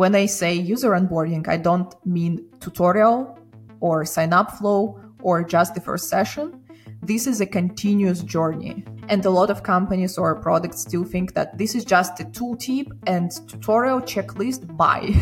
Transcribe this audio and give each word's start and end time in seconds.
When 0.00 0.14
I 0.14 0.24
say 0.24 0.54
user 0.54 0.92
onboarding, 0.92 1.46
I 1.46 1.58
don't 1.58 1.94
mean 2.06 2.48
tutorial 2.58 3.38
or 3.80 4.06
sign 4.06 4.32
up 4.32 4.52
flow 4.52 4.98
or 5.20 5.44
just 5.44 5.74
the 5.74 5.82
first 5.82 6.08
session. 6.08 6.58
This 7.02 7.26
is 7.26 7.42
a 7.42 7.46
continuous 7.46 8.22
journey. 8.22 8.82
And 9.10 9.22
a 9.26 9.28
lot 9.28 9.50
of 9.50 9.62
companies 9.62 10.16
or 10.16 10.40
products 10.40 10.80
still 10.80 11.04
think 11.04 11.34
that 11.34 11.58
this 11.58 11.74
is 11.74 11.84
just 11.84 12.18
a 12.18 12.24
tooltip 12.24 12.86
and 13.06 13.30
tutorial 13.46 14.00
checklist. 14.00 14.74
Bye. 14.74 15.12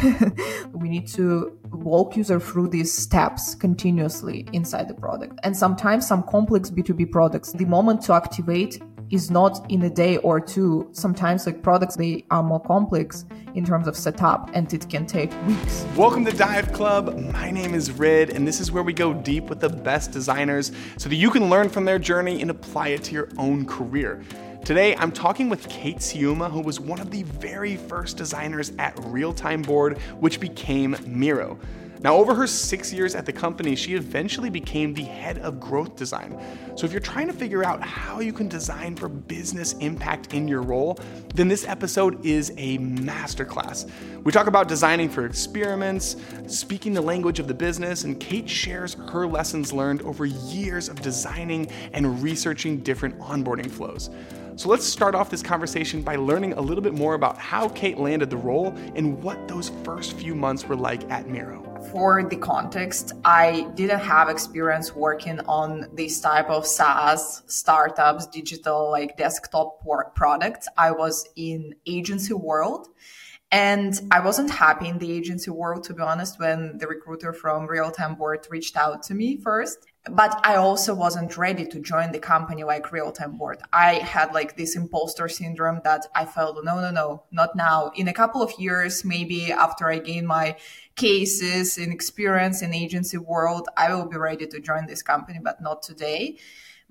we 0.72 0.88
need 0.88 1.08
to 1.08 1.58
walk 1.72 2.16
user 2.16 2.38
through 2.38 2.68
these 2.68 2.92
steps 2.96 3.56
continuously 3.56 4.46
inside 4.52 4.86
the 4.86 4.94
product. 4.94 5.40
And 5.42 5.56
sometimes 5.56 6.06
some 6.06 6.22
complex 6.22 6.70
B2B 6.70 7.10
products, 7.10 7.50
the 7.50 7.64
moment 7.64 8.02
to 8.02 8.12
activate 8.12 8.80
is 9.10 9.30
not 9.30 9.64
in 9.70 9.82
a 9.82 9.90
day 9.90 10.18
or 10.18 10.40
two. 10.40 10.88
Sometimes 10.92 11.46
like 11.46 11.62
products, 11.62 11.96
they 11.96 12.24
are 12.30 12.42
more 12.42 12.60
complex 12.60 13.24
in 13.54 13.64
terms 13.64 13.86
of 13.86 13.96
setup 13.96 14.50
and 14.52 14.72
it 14.72 14.88
can 14.88 15.06
take 15.06 15.32
weeks. 15.46 15.86
Welcome 15.96 16.24
to 16.26 16.32
Dive 16.32 16.72
Club. 16.72 17.18
My 17.32 17.50
name 17.50 17.74
is 17.74 17.90
Ridd 17.90 18.30
and 18.30 18.46
this 18.46 18.60
is 18.60 18.70
where 18.70 18.82
we 18.82 18.92
go 18.92 19.14
deep 19.14 19.44
with 19.44 19.60
the 19.60 19.68
best 19.68 20.10
designers 20.10 20.72
so 20.96 21.08
that 21.08 21.16
you 21.16 21.30
can 21.30 21.48
learn 21.48 21.68
from 21.68 21.84
their 21.84 21.98
journey 21.98 22.42
and 22.42 22.50
apply 22.50 22.88
it 22.88 23.02
to 23.04 23.12
your 23.12 23.28
own 23.38 23.64
career. 23.64 24.22
Today, 24.64 24.94
I'm 24.96 25.12
talking 25.12 25.48
with 25.48 25.66
Kate 25.68 25.98
Syuma, 25.98 26.50
who 26.50 26.60
was 26.60 26.78
one 26.78 27.00
of 27.00 27.10
the 27.10 27.22
very 27.22 27.76
first 27.76 28.18
designers 28.18 28.72
at 28.78 28.94
Realtime 28.96 29.62
Board, 29.62 29.96
which 30.18 30.40
became 30.40 30.96
Miro. 31.06 31.58
Now, 32.00 32.14
over 32.16 32.34
her 32.34 32.46
six 32.46 32.92
years 32.92 33.16
at 33.16 33.26
the 33.26 33.32
company, 33.32 33.74
she 33.74 33.94
eventually 33.94 34.50
became 34.50 34.94
the 34.94 35.02
head 35.02 35.38
of 35.38 35.58
growth 35.58 35.96
design. 35.96 36.40
So, 36.76 36.86
if 36.86 36.92
you're 36.92 37.00
trying 37.00 37.26
to 37.26 37.32
figure 37.32 37.64
out 37.64 37.82
how 37.82 38.20
you 38.20 38.32
can 38.32 38.48
design 38.48 38.94
for 38.94 39.08
business 39.08 39.72
impact 39.74 40.32
in 40.32 40.46
your 40.46 40.62
role, 40.62 40.98
then 41.34 41.48
this 41.48 41.66
episode 41.66 42.24
is 42.24 42.52
a 42.56 42.78
masterclass. 42.78 43.90
We 44.22 44.30
talk 44.30 44.46
about 44.46 44.68
designing 44.68 45.08
for 45.08 45.26
experiments, 45.26 46.16
speaking 46.46 46.92
the 46.92 47.00
language 47.00 47.40
of 47.40 47.48
the 47.48 47.54
business, 47.54 48.04
and 48.04 48.20
Kate 48.20 48.48
shares 48.48 48.94
her 49.10 49.26
lessons 49.26 49.72
learned 49.72 50.02
over 50.02 50.24
years 50.24 50.88
of 50.88 51.00
designing 51.02 51.66
and 51.92 52.22
researching 52.22 52.78
different 52.78 53.18
onboarding 53.18 53.70
flows. 53.70 54.10
So 54.54 54.68
let's 54.68 54.84
start 54.84 55.14
off 55.14 55.30
this 55.30 55.42
conversation 55.42 56.02
by 56.02 56.16
learning 56.16 56.54
a 56.54 56.60
little 56.60 56.82
bit 56.82 56.92
more 56.92 57.14
about 57.14 57.38
how 57.38 57.68
Kate 57.68 57.96
landed 57.96 58.28
the 58.28 58.36
role 58.36 58.74
and 58.96 59.22
what 59.22 59.46
those 59.46 59.70
first 59.84 60.14
few 60.14 60.34
months 60.34 60.66
were 60.66 60.76
like 60.76 61.08
at 61.10 61.28
Miro 61.28 61.67
for 61.90 62.22
the 62.22 62.36
context, 62.36 63.12
I 63.24 63.70
didn't 63.74 64.00
have 64.00 64.28
experience 64.28 64.94
working 64.94 65.40
on 65.40 65.88
this 65.92 66.20
type 66.20 66.50
of 66.50 66.66
SaaS 66.66 67.42
startups, 67.46 68.26
digital 68.26 68.90
like 68.90 69.16
desktop 69.16 69.82
products. 70.14 70.68
I 70.76 70.90
was 70.90 71.28
in 71.36 71.74
agency 71.86 72.34
world 72.34 72.88
and 73.50 73.98
I 74.10 74.20
wasn't 74.20 74.50
happy 74.50 74.88
in 74.88 74.98
the 74.98 75.10
agency 75.10 75.50
world, 75.50 75.84
to 75.84 75.94
be 75.94 76.02
honest, 76.02 76.38
when 76.38 76.76
the 76.78 76.86
recruiter 76.86 77.32
from 77.32 77.66
Realtime 77.66 78.16
Board 78.16 78.46
reached 78.50 78.76
out 78.76 79.02
to 79.04 79.14
me 79.14 79.38
first 79.38 79.86
but 80.10 80.40
I 80.44 80.56
also 80.56 80.94
wasn't 80.94 81.36
ready 81.36 81.66
to 81.66 81.80
join 81.80 82.12
the 82.12 82.18
company 82.18 82.64
like 82.64 82.92
Realtime 82.92 83.38
Board. 83.38 83.60
I 83.72 83.94
had 83.94 84.34
like 84.34 84.56
this 84.56 84.76
imposter 84.76 85.28
syndrome 85.28 85.80
that 85.84 86.06
I 86.14 86.24
felt, 86.24 86.62
no, 86.64 86.80
no, 86.80 86.90
no, 86.90 87.24
not 87.30 87.56
now. 87.56 87.92
In 87.94 88.08
a 88.08 88.12
couple 88.12 88.42
of 88.42 88.52
years, 88.58 89.04
maybe 89.04 89.52
after 89.52 89.90
I 89.90 89.98
gain 89.98 90.26
my 90.26 90.56
cases 90.96 91.78
and 91.78 91.92
experience 91.92 92.62
in 92.62 92.74
agency 92.74 93.18
world, 93.18 93.68
I 93.76 93.94
will 93.94 94.06
be 94.06 94.16
ready 94.16 94.46
to 94.46 94.60
join 94.60 94.86
this 94.86 95.02
company, 95.02 95.38
but 95.42 95.60
not 95.62 95.82
today. 95.82 96.38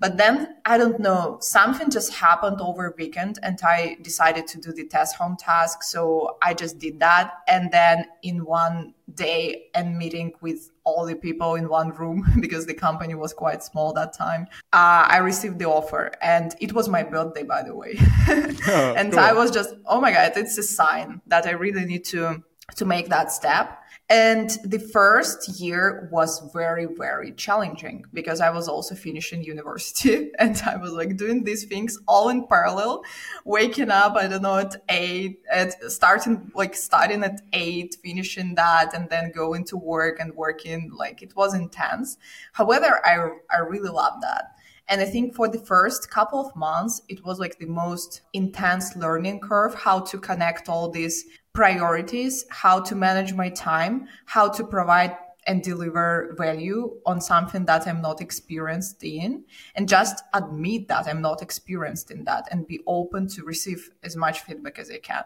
But 0.00 0.16
then 0.16 0.56
I 0.64 0.78
don't 0.78 1.00
know, 1.00 1.38
something 1.40 1.90
just 1.90 2.14
happened 2.14 2.60
over 2.60 2.94
weekend 2.96 3.40
and 3.42 3.58
I 3.62 3.96
decided 4.00 4.46
to 4.48 4.60
do 4.60 4.72
the 4.72 4.86
test 4.86 5.16
home 5.16 5.36
task. 5.36 5.82
So 5.82 6.38
I 6.40 6.54
just 6.54 6.78
did 6.78 7.00
that. 7.00 7.32
And 7.48 7.72
then 7.72 8.06
in 8.22 8.44
one 8.44 8.94
day 9.12 9.70
and 9.74 9.98
meeting 9.98 10.34
with 10.40 10.70
all 10.88 11.06
the 11.06 11.14
people 11.14 11.54
in 11.54 11.68
one 11.68 11.90
room 11.90 12.24
because 12.40 12.66
the 12.66 12.74
company 12.74 13.14
was 13.14 13.32
quite 13.32 13.62
small 13.62 13.92
that 13.94 14.12
time, 14.12 14.46
uh, 14.72 15.04
I 15.08 15.18
received 15.18 15.58
the 15.58 15.66
offer 15.66 16.12
and 16.20 16.54
it 16.60 16.72
was 16.72 16.88
my 16.88 17.02
birthday, 17.02 17.42
by 17.42 17.62
the 17.62 17.74
way. 17.74 17.94
oh, 18.28 18.94
and 18.96 19.12
cool. 19.12 19.20
I 19.20 19.32
was 19.32 19.50
just, 19.50 19.74
oh 19.86 20.00
my 20.00 20.12
God, 20.12 20.32
it's 20.36 20.58
a 20.58 20.62
sign 20.62 21.20
that 21.26 21.46
I 21.46 21.50
really 21.50 21.84
need 21.84 22.04
to, 22.06 22.42
to 22.76 22.84
make 22.84 23.08
that 23.08 23.32
step. 23.32 23.82
And 24.10 24.48
the 24.64 24.78
first 24.78 25.60
year 25.60 26.08
was 26.10 26.50
very, 26.54 26.86
very 26.86 27.32
challenging 27.32 28.06
because 28.14 28.40
I 28.40 28.48
was 28.48 28.66
also 28.66 28.94
finishing 28.94 29.44
university 29.44 30.30
and 30.38 30.60
I 30.64 30.76
was 30.76 30.92
like 30.92 31.18
doing 31.18 31.44
these 31.44 31.64
things 31.64 31.98
all 32.08 32.30
in 32.30 32.46
parallel, 32.46 33.02
waking 33.44 33.90
up, 33.90 34.16
I 34.16 34.26
don't 34.26 34.40
know, 34.40 34.56
at 34.56 34.76
eight, 34.88 35.40
at 35.50 35.74
starting, 35.92 36.50
like 36.54 36.74
starting 36.74 37.22
at 37.22 37.42
eight, 37.52 37.96
finishing 38.02 38.54
that 38.54 38.94
and 38.94 39.10
then 39.10 39.30
going 39.30 39.64
to 39.66 39.76
work 39.76 40.20
and 40.20 40.34
working. 40.34 40.90
Like 40.90 41.20
it 41.20 41.36
was 41.36 41.52
intense. 41.52 42.16
However, 42.52 43.04
I, 43.04 43.28
I 43.54 43.58
really 43.58 43.90
love 43.90 44.22
that. 44.22 44.54
And 44.88 45.02
I 45.02 45.04
think 45.04 45.34
for 45.34 45.48
the 45.48 45.58
first 45.58 46.10
couple 46.10 46.40
of 46.40 46.56
months, 46.56 47.02
it 47.08 47.22
was 47.22 47.38
like 47.38 47.58
the 47.58 47.66
most 47.66 48.22
intense 48.32 48.96
learning 48.96 49.40
curve, 49.40 49.74
how 49.74 50.00
to 50.00 50.18
connect 50.18 50.70
all 50.70 50.90
these 50.90 51.26
priorities, 51.52 52.44
how 52.50 52.80
to 52.80 52.94
manage 52.94 53.34
my 53.34 53.48
time, 53.50 54.06
how 54.26 54.48
to 54.48 54.64
provide 54.64 55.16
and 55.46 55.62
deliver 55.62 56.34
value 56.36 57.00
on 57.06 57.20
something 57.20 57.64
that 57.64 57.86
I'm 57.88 58.02
not 58.02 58.20
experienced 58.20 59.02
in, 59.02 59.44
and 59.74 59.88
just 59.88 60.22
admit 60.34 60.88
that 60.88 61.08
I'm 61.08 61.22
not 61.22 61.40
experienced 61.40 62.10
in 62.10 62.24
that 62.24 62.48
and 62.50 62.66
be 62.66 62.80
open 62.86 63.28
to 63.28 63.44
receive 63.44 63.90
as 64.02 64.14
much 64.14 64.40
feedback 64.40 64.78
as 64.78 64.90
I 64.90 64.98
can. 64.98 65.24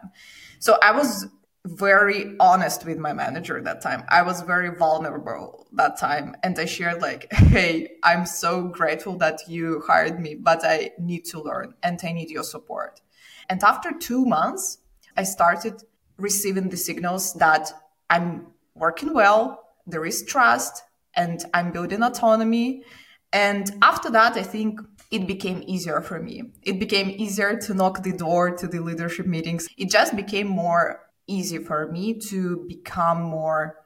So 0.59 0.77
I 0.81 0.91
was 0.91 1.27
very 1.65 2.35
honest 2.39 2.85
with 2.85 2.97
my 2.97 3.13
manager 3.13 3.61
that 3.61 3.81
time. 3.81 4.03
I 4.09 4.21
was 4.21 4.41
very 4.41 4.69
vulnerable 4.75 5.67
that 5.73 5.97
time. 5.97 6.35
And 6.43 6.57
I 6.59 6.65
shared, 6.65 7.01
like, 7.01 7.31
hey, 7.31 7.91
I'm 8.03 8.25
so 8.25 8.63
grateful 8.63 9.17
that 9.17 9.47
you 9.47 9.81
hired 9.87 10.19
me, 10.19 10.35
but 10.35 10.65
I 10.65 10.91
need 10.99 11.25
to 11.25 11.41
learn 11.41 11.73
and 11.81 11.99
I 12.03 12.11
need 12.11 12.29
your 12.29 12.43
support. 12.43 13.01
And 13.49 13.63
after 13.63 13.91
two 13.91 14.25
months, 14.25 14.79
I 15.15 15.23
started 15.23 15.83
receiving 16.17 16.69
the 16.69 16.77
signals 16.77 17.33
that 17.35 17.71
I'm 18.09 18.47
working 18.75 19.13
well, 19.13 19.63
there 19.85 20.05
is 20.05 20.23
trust, 20.23 20.83
and 21.15 21.43
I'm 21.53 21.71
building 21.71 22.03
autonomy. 22.03 22.83
And 23.31 23.69
after 23.81 24.09
that, 24.11 24.37
I 24.37 24.43
think 24.43 24.79
it 25.11 25.27
became 25.27 25.63
easier 25.67 26.01
for 26.01 26.19
me. 26.19 26.43
It 26.63 26.79
became 26.79 27.09
easier 27.09 27.57
to 27.57 27.73
knock 27.73 28.03
the 28.03 28.13
door 28.13 28.51
to 28.57 28.67
the 28.67 28.79
leadership 28.79 29.25
meetings. 29.25 29.67
It 29.77 29.89
just 29.89 30.15
became 30.15 30.47
more 30.47 31.01
easy 31.27 31.57
for 31.57 31.91
me 31.91 32.15
to 32.15 32.65
become 32.67 33.21
more 33.21 33.77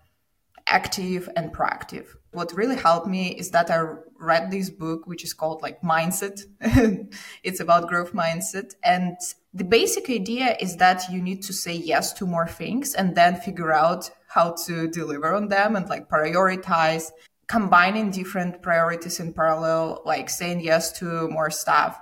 active 0.67 1.29
and 1.35 1.53
proactive. 1.53 2.07
What 2.31 2.53
really 2.53 2.75
helped 2.75 3.07
me 3.07 3.29
is 3.29 3.51
that 3.51 3.71
I 3.71 3.85
read 4.19 4.51
this 4.51 4.69
book, 4.69 5.07
which 5.07 5.23
is 5.23 5.33
called 5.33 5.61
like 5.61 5.81
Mindset. 5.81 6.41
it's 7.43 7.59
about 7.59 7.87
growth 7.87 8.13
mindset. 8.13 8.73
And 8.83 9.17
the 9.57 9.63
basic 9.63 10.07
idea 10.11 10.55
is 10.59 10.77
that 10.77 11.11
you 11.11 11.19
need 11.19 11.41
to 11.41 11.51
say 11.51 11.73
yes 11.73 12.13
to 12.13 12.27
more 12.27 12.47
things 12.47 12.93
and 12.93 13.15
then 13.15 13.35
figure 13.37 13.73
out 13.73 14.07
how 14.27 14.51
to 14.51 14.87
deliver 14.87 15.33
on 15.33 15.47
them 15.47 15.75
and 15.75 15.89
like 15.89 16.07
prioritize 16.07 17.09
combining 17.47 18.11
different 18.11 18.61
priorities 18.61 19.19
in 19.19 19.33
parallel 19.33 20.03
like 20.05 20.29
saying 20.29 20.59
yes 20.59 20.91
to 20.91 21.27
more 21.29 21.49
stuff 21.49 21.99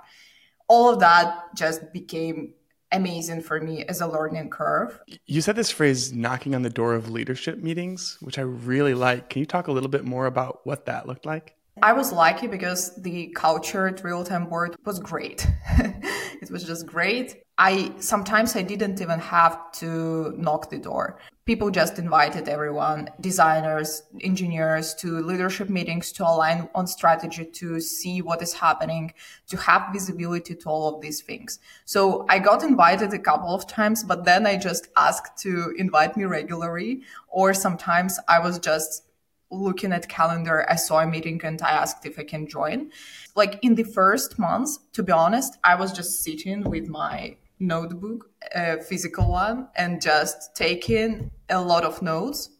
all 0.68 0.92
of 0.92 1.00
that 1.00 1.44
just 1.56 1.80
became 1.94 2.52
amazing 2.92 3.40
for 3.40 3.58
me 3.58 3.84
as 3.84 4.02
a 4.02 4.06
learning 4.06 4.50
curve 4.50 5.00
you 5.24 5.40
said 5.40 5.56
this 5.56 5.70
phrase 5.70 6.12
knocking 6.12 6.54
on 6.54 6.60
the 6.60 6.70
door 6.70 6.94
of 6.94 7.08
leadership 7.08 7.58
meetings 7.62 8.18
which 8.20 8.38
i 8.38 8.42
really 8.42 8.92
like 8.92 9.30
can 9.30 9.40
you 9.40 9.46
talk 9.46 9.66
a 9.66 9.72
little 9.72 9.88
bit 9.88 10.04
more 10.04 10.26
about 10.26 10.60
what 10.64 10.84
that 10.84 11.06
looked 11.06 11.24
like 11.24 11.54
I 11.82 11.92
was 11.92 12.10
lucky 12.10 12.46
because 12.46 12.94
the 12.96 13.26
culture 13.34 13.86
at 13.86 14.02
Realtime 14.02 14.48
Board 14.48 14.76
was 14.86 14.98
great. 14.98 15.46
it 15.78 16.50
was 16.50 16.64
just 16.64 16.86
great. 16.86 17.36
I 17.58 17.92
sometimes 18.00 18.54
I 18.54 18.60
didn't 18.60 19.00
even 19.00 19.18
have 19.18 19.72
to 19.80 20.34
knock 20.36 20.68
the 20.68 20.78
door. 20.78 21.18
People 21.46 21.70
just 21.70 21.98
invited 21.98 22.48
everyone, 22.48 23.08
designers, 23.20 24.02
engineers 24.20 24.94
to 24.96 25.20
leadership 25.20 25.70
meetings 25.70 26.12
to 26.12 26.24
align 26.24 26.68
on 26.74 26.86
strategy, 26.86 27.46
to 27.46 27.80
see 27.80 28.20
what 28.20 28.42
is 28.42 28.52
happening, 28.52 29.14
to 29.48 29.56
have 29.56 29.90
visibility 29.92 30.54
to 30.54 30.68
all 30.68 30.94
of 30.94 31.00
these 31.00 31.22
things. 31.22 31.58
So 31.86 32.26
I 32.28 32.40
got 32.40 32.62
invited 32.62 33.14
a 33.14 33.18
couple 33.18 33.54
of 33.54 33.66
times, 33.66 34.04
but 34.04 34.24
then 34.24 34.46
I 34.46 34.56
just 34.56 34.88
asked 34.96 35.38
to 35.44 35.72
invite 35.78 36.14
me 36.14 36.24
regularly, 36.24 37.04
or 37.28 37.54
sometimes 37.54 38.18
I 38.28 38.38
was 38.38 38.58
just 38.58 39.04
looking 39.50 39.92
at 39.92 40.08
calendar, 40.08 40.66
I 40.68 40.76
saw 40.76 40.98
a 40.98 41.06
meeting 41.06 41.40
and 41.44 41.62
I 41.62 41.70
asked 41.70 42.04
if 42.04 42.18
I 42.18 42.24
can 42.24 42.48
join. 42.48 42.90
Like 43.34 43.58
in 43.62 43.76
the 43.76 43.84
first 43.84 44.38
months, 44.38 44.80
to 44.92 45.02
be 45.02 45.12
honest, 45.12 45.56
I 45.64 45.76
was 45.76 45.92
just 45.92 46.22
sitting 46.22 46.64
with 46.64 46.88
my 46.88 47.36
notebook, 47.58 48.30
a 48.54 48.80
physical 48.82 49.30
one, 49.30 49.68
and 49.76 50.00
just 50.00 50.54
taking 50.54 51.30
a 51.48 51.60
lot 51.60 51.84
of 51.84 52.02
notes. 52.02 52.50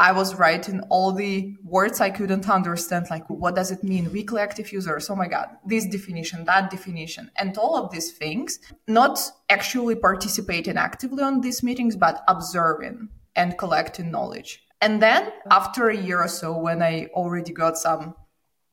I 0.00 0.12
was 0.12 0.36
writing 0.36 0.80
all 0.90 1.10
the 1.10 1.56
words 1.64 2.00
I 2.00 2.10
couldn't 2.10 2.48
understand, 2.48 3.06
like 3.10 3.28
what 3.28 3.56
does 3.56 3.72
it 3.72 3.82
mean? 3.82 4.12
Weekly 4.12 4.40
active 4.40 4.72
users. 4.72 5.10
Oh 5.10 5.16
my 5.16 5.26
God, 5.26 5.48
this 5.66 5.86
definition, 5.86 6.44
that 6.44 6.70
definition, 6.70 7.32
and 7.36 7.58
all 7.58 7.76
of 7.76 7.90
these 7.90 8.12
things, 8.12 8.60
not 8.86 9.18
actually 9.50 9.96
participating 9.96 10.76
actively 10.76 11.24
on 11.24 11.40
these 11.40 11.64
meetings, 11.64 11.96
but 11.96 12.22
observing 12.28 13.08
and 13.34 13.58
collecting 13.58 14.12
knowledge. 14.12 14.62
And 14.80 15.02
then 15.02 15.32
after 15.50 15.88
a 15.88 15.96
year 15.96 16.22
or 16.22 16.28
so, 16.28 16.56
when 16.56 16.80
I 16.80 17.06
already 17.06 17.52
got 17.52 17.76
some 17.76 18.14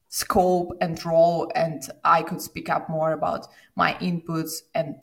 scope 0.09 0.77
and 0.79 1.03
role 1.03 1.51
and 1.55 1.81
I 2.03 2.21
could 2.21 2.41
speak 2.41 2.69
up 2.69 2.87
more 2.87 3.11
about 3.11 3.47
my 3.75 3.95
inputs 3.95 4.61
and 4.75 4.95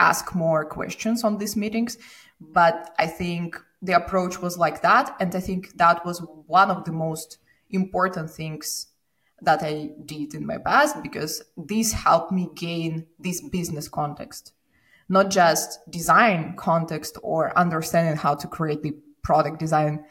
ask 0.00 0.34
more 0.34 0.64
questions 0.64 1.22
on 1.22 1.38
these 1.38 1.56
meetings. 1.56 1.98
But 2.40 2.94
I 2.98 3.06
think 3.06 3.60
the 3.82 3.92
approach 3.92 4.40
was 4.40 4.58
like 4.58 4.82
that. 4.82 5.14
And 5.20 5.34
I 5.34 5.40
think 5.40 5.76
that 5.76 6.04
was 6.04 6.22
one 6.46 6.70
of 6.70 6.84
the 6.84 6.92
most 6.92 7.38
important 7.70 8.30
things 8.30 8.88
that 9.42 9.62
I 9.62 9.90
did 10.04 10.34
in 10.34 10.46
my 10.46 10.58
past 10.58 11.02
because 11.02 11.42
this 11.56 11.92
helped 11.92 12.32
me 12.32 12.50
gain 12.54 13.06
this 13.18 13.40
business 13.40 13.88
context, 13.88 14.52
not 15.08 15.30
just 15.30 15.78
design 15.90 16.54
context 16.56 17.16
or 17.22 17.56
understanding 17.58 18.16
how 18.16 18.34
to 18.34 18.46
create 18.46 18.82
the 18.82 18.94
product 19.22 19.58
design 19.58 20.04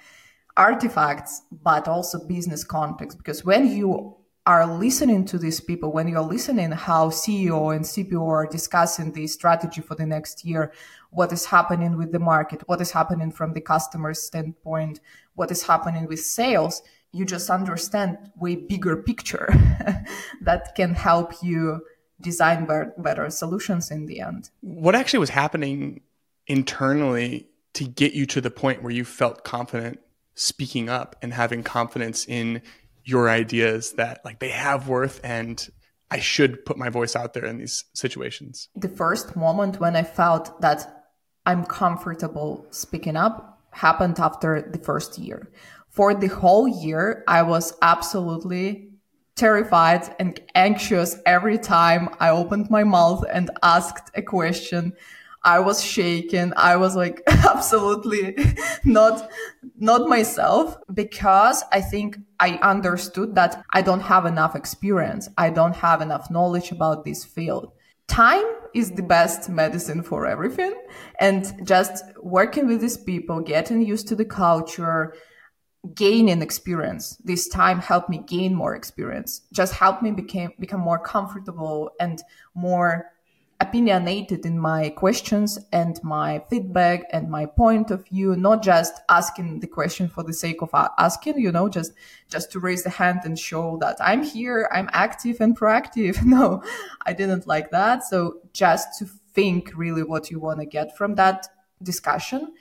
artifacts, 0.58 1.44
but 1.52 1.88
also 1.88 2.28
business 2.28 2.64
context. 2.64 3.18
Because 3.18 3.46
when 3.46 3.68
you 3.68 4.16
are 4.50 4.66
listening 4.66 5.26
to 5.26 5.38
these 5.38 5.62
people, 5.62 5.92
when 5.92 6.08
you're 6.08 6.22
listening 6.22 6.72
how 6.72 7.10
CEO 7.10 7.76
and 7.76 7.86
CPO 7.86 8.28
are 8.28 8.48
discussing 8.48 9.12
the 9.12 9.28
strategy 9.28 9.80
for 9.80 9.94
the 9.94 10.08
next 10.08 10.44
year, 10.44 10.72
what 11.12 11.32
is 11.32 11.46
happening 11.46 11.96
with 11.98 12.12
the 12.12 12.18
market, 12.18 12.64
what 12.66 12.82
is 12.82 12.90
happening 12.90 13.32
from 13.32 13.54
the 13.54 13.62
customer 13.62 14.12
standpoint, 14.16 15.02
what 15.36 15.52
is 15.52 15.62
happening 15.62 16.08
with 16.08 16.20
sales, 16.20 16.82
you 17.12 17.26
just 17.26 17.52
understand 17.52 18.18
way 18.38 18.56
bigger 18.56 18.98
picture 18.98 19.50
that 20.42 20.74
can 20.74 20.96
help 20.96 21.32
you 21.44 21.86
design 22.20 22.66
better, 22.66 22.92
better 22.98 23.30
solutions 23.30 23.92
in 23.92 24.08
the 24.08 24.20
end. 24.20 24.50
What 24.62 24.96
actually 24.96 25.20
was 25.20 25.30
happening 25.30 26.02
internally 26.48 27.46
to 27.74 27.84
get 27.84 28.14
you 28.14 28.26
to 28.26 28.42
the 28.42 28.50
point 28.50 28.82
where 28.82 28.92
you 28.92 29.06
felt 29.06 29.44
confident 29.44 30.00
speaking 30.34 30.90
up 30.90 31.18
and 31.22 31.34
having 31.34 31.62
confidence 31.62 32.26
in 32.26 32.64
your 33.04 33.30
ideas 33.30 33.94
that 33.94 34.22
like 34.24 34.40
they 34.40 34.50
have 34.50 34.88
worth 34.88 35.20
and 35.24 35.68
I 36.12 36.20
should 36.20 36.66
put 36.66 36.78
my 36.78 36.90
voice 36.90 37.16
out 37.16 37.34
there 37.34 37.46
in 37.46 37.58
these 37.58 37.86
situations? 37.94 38.70
The 38.76 38.90
first 38.90 39.36
moment 39.36 39.80
when 39.80 39.96
I 39.96 40.04
felt 40.04 40.62
that 40.62 41.06
I'm 41.46 41.66
comfortable 41.66 42.66
speaking 42.72 43.16
up 43.16 43.62
happened 43.72 44.20
after 44.20 44.62
the 44.62 44.80
first 44.80 45.18
year. 45.18 45.52
For 45.90 46.14
the 46.14 46.28
whole 46.28 46.68
year, 46.68 47.24
I 47.28 47.42
was 47.44 47.74
absolutely 47.82 48.90
terrified 49.36 50.16
and 50.20 50.40
anxious 50.54 51.18
every 51.26 51.58
time 51.58 52.10
I 52.20 52.30
opened 52.30 52.70
my 52.70 52.84
mouth 52.84 53.24
and 53.32 53.50
asked 53.64 54.12
a 54.16 54.22
question. 54.22 54.94
I 55.44 55.60
was 55.60 55.84
shaken. 55.84 56.54
I 56.58 56.76
was 56.76 56.96
like 56.96 57.22
absolutely 57.28 58.36
not, 58.84 59.30
not 59.78 60.08
myself 60.08 60.78
because 60.94 61.64
I 61.72 61.82
think 61.82 62.18
I 62.40 62.60
understood 62.62 63.36
that 63.36 63.64
I 63.72 63.82
don't 63.82 64.02
have 64.02 64.26
enough 64.26 64.56
experience. 64.56 65.30
I 65.38 65.50
don't 65.50 65.76
have 65.76 66.02
enough 66.02 66.30
knowledge 66.30 66.72
about 66.72 67.06
this 67.06 67.24
field. 67.24 67.72
Time 68.08 68.46
is 68.74 68.92
the 68.92 69.04
best 69.04 69.50
medicine 69.50 70.04
for 70.04 70.26
everything. 70.26 70.74
And 71.20 71.66
just 71.66 72.04
working 72.22 72.68
with 72.68 72.82
these 72.82 72.98
people, 72.98 73.40
getting 73.40 73.82
used 73.82 74.08
to 74.10 74.16
the 74.16 74.26
culture, 74.26 75.14
gaining 75.94 76.42
experience. 76.42 77.16
This 77.24 77.48
time 77.48 77.80
helped 77.80 78.10
me 78.10 78.24
gain 78.28 78.54
more 78.54 78.76
experience. 78.76 79.42
Just 79.54 79.74
helped 79.74 80.04
me 80.04 80.12
became, 80.12 80.52
become 80.60 80.82
more 80.82 81.00
comfortable 81.00 81.92
and 82.00 82.22
more 82.54 83.12
opinionated 83.62 84.46
in 84.46 84.58
my 84.58 84.90
questions 84.90 85.60
and 85.74 86.02
my 86.02 86.42
feedback 86.50 87.04
and 87.12 87.30
my 87.30 87.46
point 87.46 87.92
of 87.92 88.08
view 88.08 88.36
not 88.36 88.64
just 88.64 88.94
asking 89.10 89.60
the 89.60 89.68
question 89.68 90.08
for 90.08 90.24
the 90.24 90.32
sake 90.34 90.62
of 90.62 90.70
asking 90.98 91.38
you 91.38 91.52
know 91.52 91.68
just 91.68 91.92
just 92.30 92.52
to 92.52 92.60
raise 92.60 92.84
the 92.84 92.90
hand 92.90 93.20
and 93.26 93.38
show 93.38 93.78
that 93.82 93.98
i'm 94.00 94.24
here 94.24 94.70
i'm 94.72 94.90
active 94.94 95.42
and 95.42 95.58
proactive. 95.58 96.24
No 96.30 96.64
i 97.06 97.12
didn't 97.12 97.48
like 97.48 97.72
that. 97.72 98.04
So 98.04 98.40
just 98.54 98.98
to 99.00 99.06
think 99.34 99.72
really 99.76 100.04
what 100.04 100.32
you 100.32 100.40
want 100.40 100.60
to 100.60 100.66
get 100.66 100.96
from 100.98 101.16
that 101.16 101.48
discussion. 101.84 102.54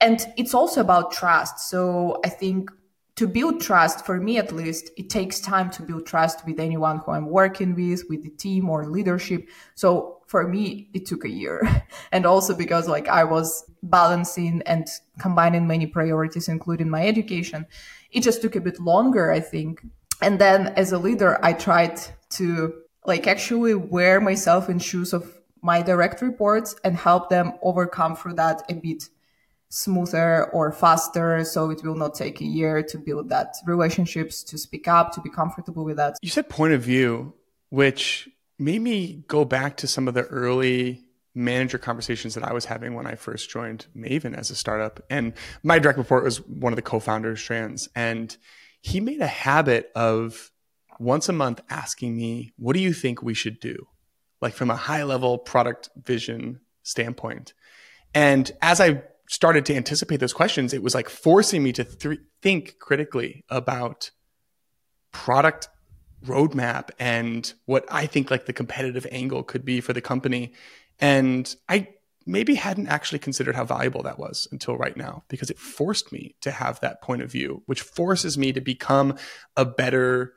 And 0.00 0.24
it's 0.36 0.54
also 0.54 0.80
about 0.80 1.12
trust. 1.12 1.68
So 1.68 2.20
i 2.24 2.28
think 2.28 2.70
to 3.16 3.26
build 3.26 3.60
trust, 3.60 4.06
for 4.06 4.20
me 4.20 4.38
at 4.38 4.52
least, 4.52 4.92
it 4.96 5.10
takes 5.10 5.40
time 5.40 5.70
to 5.72 5.82
build 5.82 6.06
trust 6.06 6.46
with 6.46 6.60
anyone 6.60 6.98
who 6.98 7.10
I'm 7.10 7.26
working 7.26 7.74
with, 7.74 8.04
with 8.08 8.22
the 8.22 8.30
team 8.30 8.70
or 8.70 8.86
leadership. 8.86 9.48
So 9.74 10.17
for 10.28 10.46
me, 10.46 10.90
it 10.92 11.06
took 11.06 11.24
a 11.24 11.28
year. 11.28 11.62
and 12.12 12.26
also 12.26 12.54
because 12.54 12.86
like 12.86 13.08
I 13.08 13.24
was 13.24 13.64
balancing 13.82 14.62
and 14.66 14.86
combining 15.18 15.66
many 15.66 15.86
priorities, 15.86 16.48
including 16.48 16.90
my 16.90 17.06
education, 17.06 17.66
it 18.12 18.22
just 18.22 18.42
took 18.42 18.54
a 18.54 18.60
bit 18.60 18.78
longer, 18.78 19.32
I 19.32 19.40
think. 19.40 19.80
And 20.20 20.38
then 20.38 20.68
as 20.76 20.92
a 20.92 20.98
leader, 20.98 21.38
I 21.42 21.54
tried 21.54 21.98
to 22.30 22.74
like 23.06 23.26
actually 23.26 23.74
wear 23.74 24.20
myself 24.20 24.68
in 24.68 24.78
shoes 24.78 25.14
of 25.14 25.34
my 25.62 25.80
direct 25.82 26.20
reports 26.20 26.76
and 26.84 26.94
help 26.96 27.30
them 27.30 27.54
overcome 27.62 28.14
through 28.14 28.34
that 28.34 28.62
a 28.68 28.74
bit 28.74 29.08
smoother 29.70 30.44
or 30.50 30.72
faster 30.72 31.44
so 31.44 31.70
it 31.70 31.82
will 31.82 31.94
not 31.94 32.14
take 32.14 32.40
a 32.40 32.44
year 32.44 32.82
to 32.82 32.96
build 32.96 33.28
that 33.28 33.54
relationships 33.66 34.42
to 34.42 34.56
speak 34.56 34.88
up 34.88 35.12
to 35.12 35.20
be 35.20 35.28
comfortable 35.28 35.84
with 35.84 35.98
that 35.98 36.16
you 36.22 36.30
said 36.30 36.48
point 36.48 36.72
of 36.72 36.80
view 36.80 37.34
which 37.68 38.30
made 38.58 38.80
me 38.80 39.24
go 39.28 39.44
back 39.44 39.76
to 39.78 39.86
some 39.86 40.08
of 40.08 40.14
the 40.14 40.24
early 40.24 41.04
manager 41.34 41.78
conversations 41.78 42.34
that 42.34 42.42
I 42.42 42.52
was 42.52 42.64
having 42.64 42.94
when 42.94 43.06
I 43.06 43.14
first 43.14 43.48
joined 43.48 43.86
Maven 43.96 44.36
as 44.36 44.50
a 44.50 44.56
startup. 44.56 45.00
And 45.08 45.32
my 45.62 45.78
direct 45.78 45.98
report 45.98 46.24
was 46.24 46.40
one 46.46 46.72
of 46.72 46.76
the 46.76 46.82
co-founders, 46.82 47.42
Trans, 47.42 47.88
and 47.94 48.36
he 48.80 49.00
made 49.00 49.20
a 49.20 49.26
habit 49.26 49.90
of 49.94 50.50
once 50.98 51.28
a 51.28 51.32
month 51.32 51.60
asking 51.70 52.16
me, 52.16 52.52
"What 52.56 52.74
do 52.74 52.80
you 52.80 52.92
think 52.92 53.22
we 53.22 53.34
should 53.34 53.60
do?" 53.60 53.86
Like 54.40 54.54
from 54.54 54.70
a 54.70 54.76
high 54.76 55.04
level 55.04 55.38
product 55.38 55.90
vision 55.96 56.60
standpoint. 56.82 57.54
And 58.14 58.50
as 58.62 58.80
I 58.80 59.02
started 59.28 59.66
to 59.66 59.76
anticipate 59.76 60.16
those 60.16 60.32
questions, 60.32 60.72
it 60.72 60.82
was 60.82 60.94
like 60.94 61.08
forcing 61.08 61.62
me 61.62 61.72
to 61.74 61.84
th- 61.84 62.20
think 62.42 62.78
critically 62.78 63.44
about 63.48 64.10
product 65.12 65.68
roadmap 66.24 66.90
and 66.98 67.52
what 67.66 67.84
I 67.90 68.06
think 68.06 68.30
like 68.30 68.46
the 68.46 68.52
competitive 68.52 69.06
angle 69.10 69.42
could 69.42 69.64
be 69.64 69.80
for 69.80 69.92
the 69.92 70.00
company. 70.00 70.52
And 70.98 71.54
I 71.68 71.88
maybe 72.26 72.54
hadn't 72.54 72.88
actually 72.88 73.18
considered 73.18 73.54
how 73.54 73.64
valuable 73.64 74.02
that 74.02 74.18
was 74.18 74.46
until 74.52 74.76
right 74.76 74.96
now 74.96 75.24
because 75.28 75.50
it 75.50 75.58
forced 75.58 76.12
me 76.12 76.34
to 76.42 76.50
have 76.50 76.78
that 76.80 77.00
point 77.00 77.22
of 77.22 77.32
view, 77.32 77.62
which 77.66 77.80
forces 77.80 78.36
me 78.36 78.52
to 78.52 78.60
become 78.60 79.16
a 79.56 79.64
better 79.64 80.34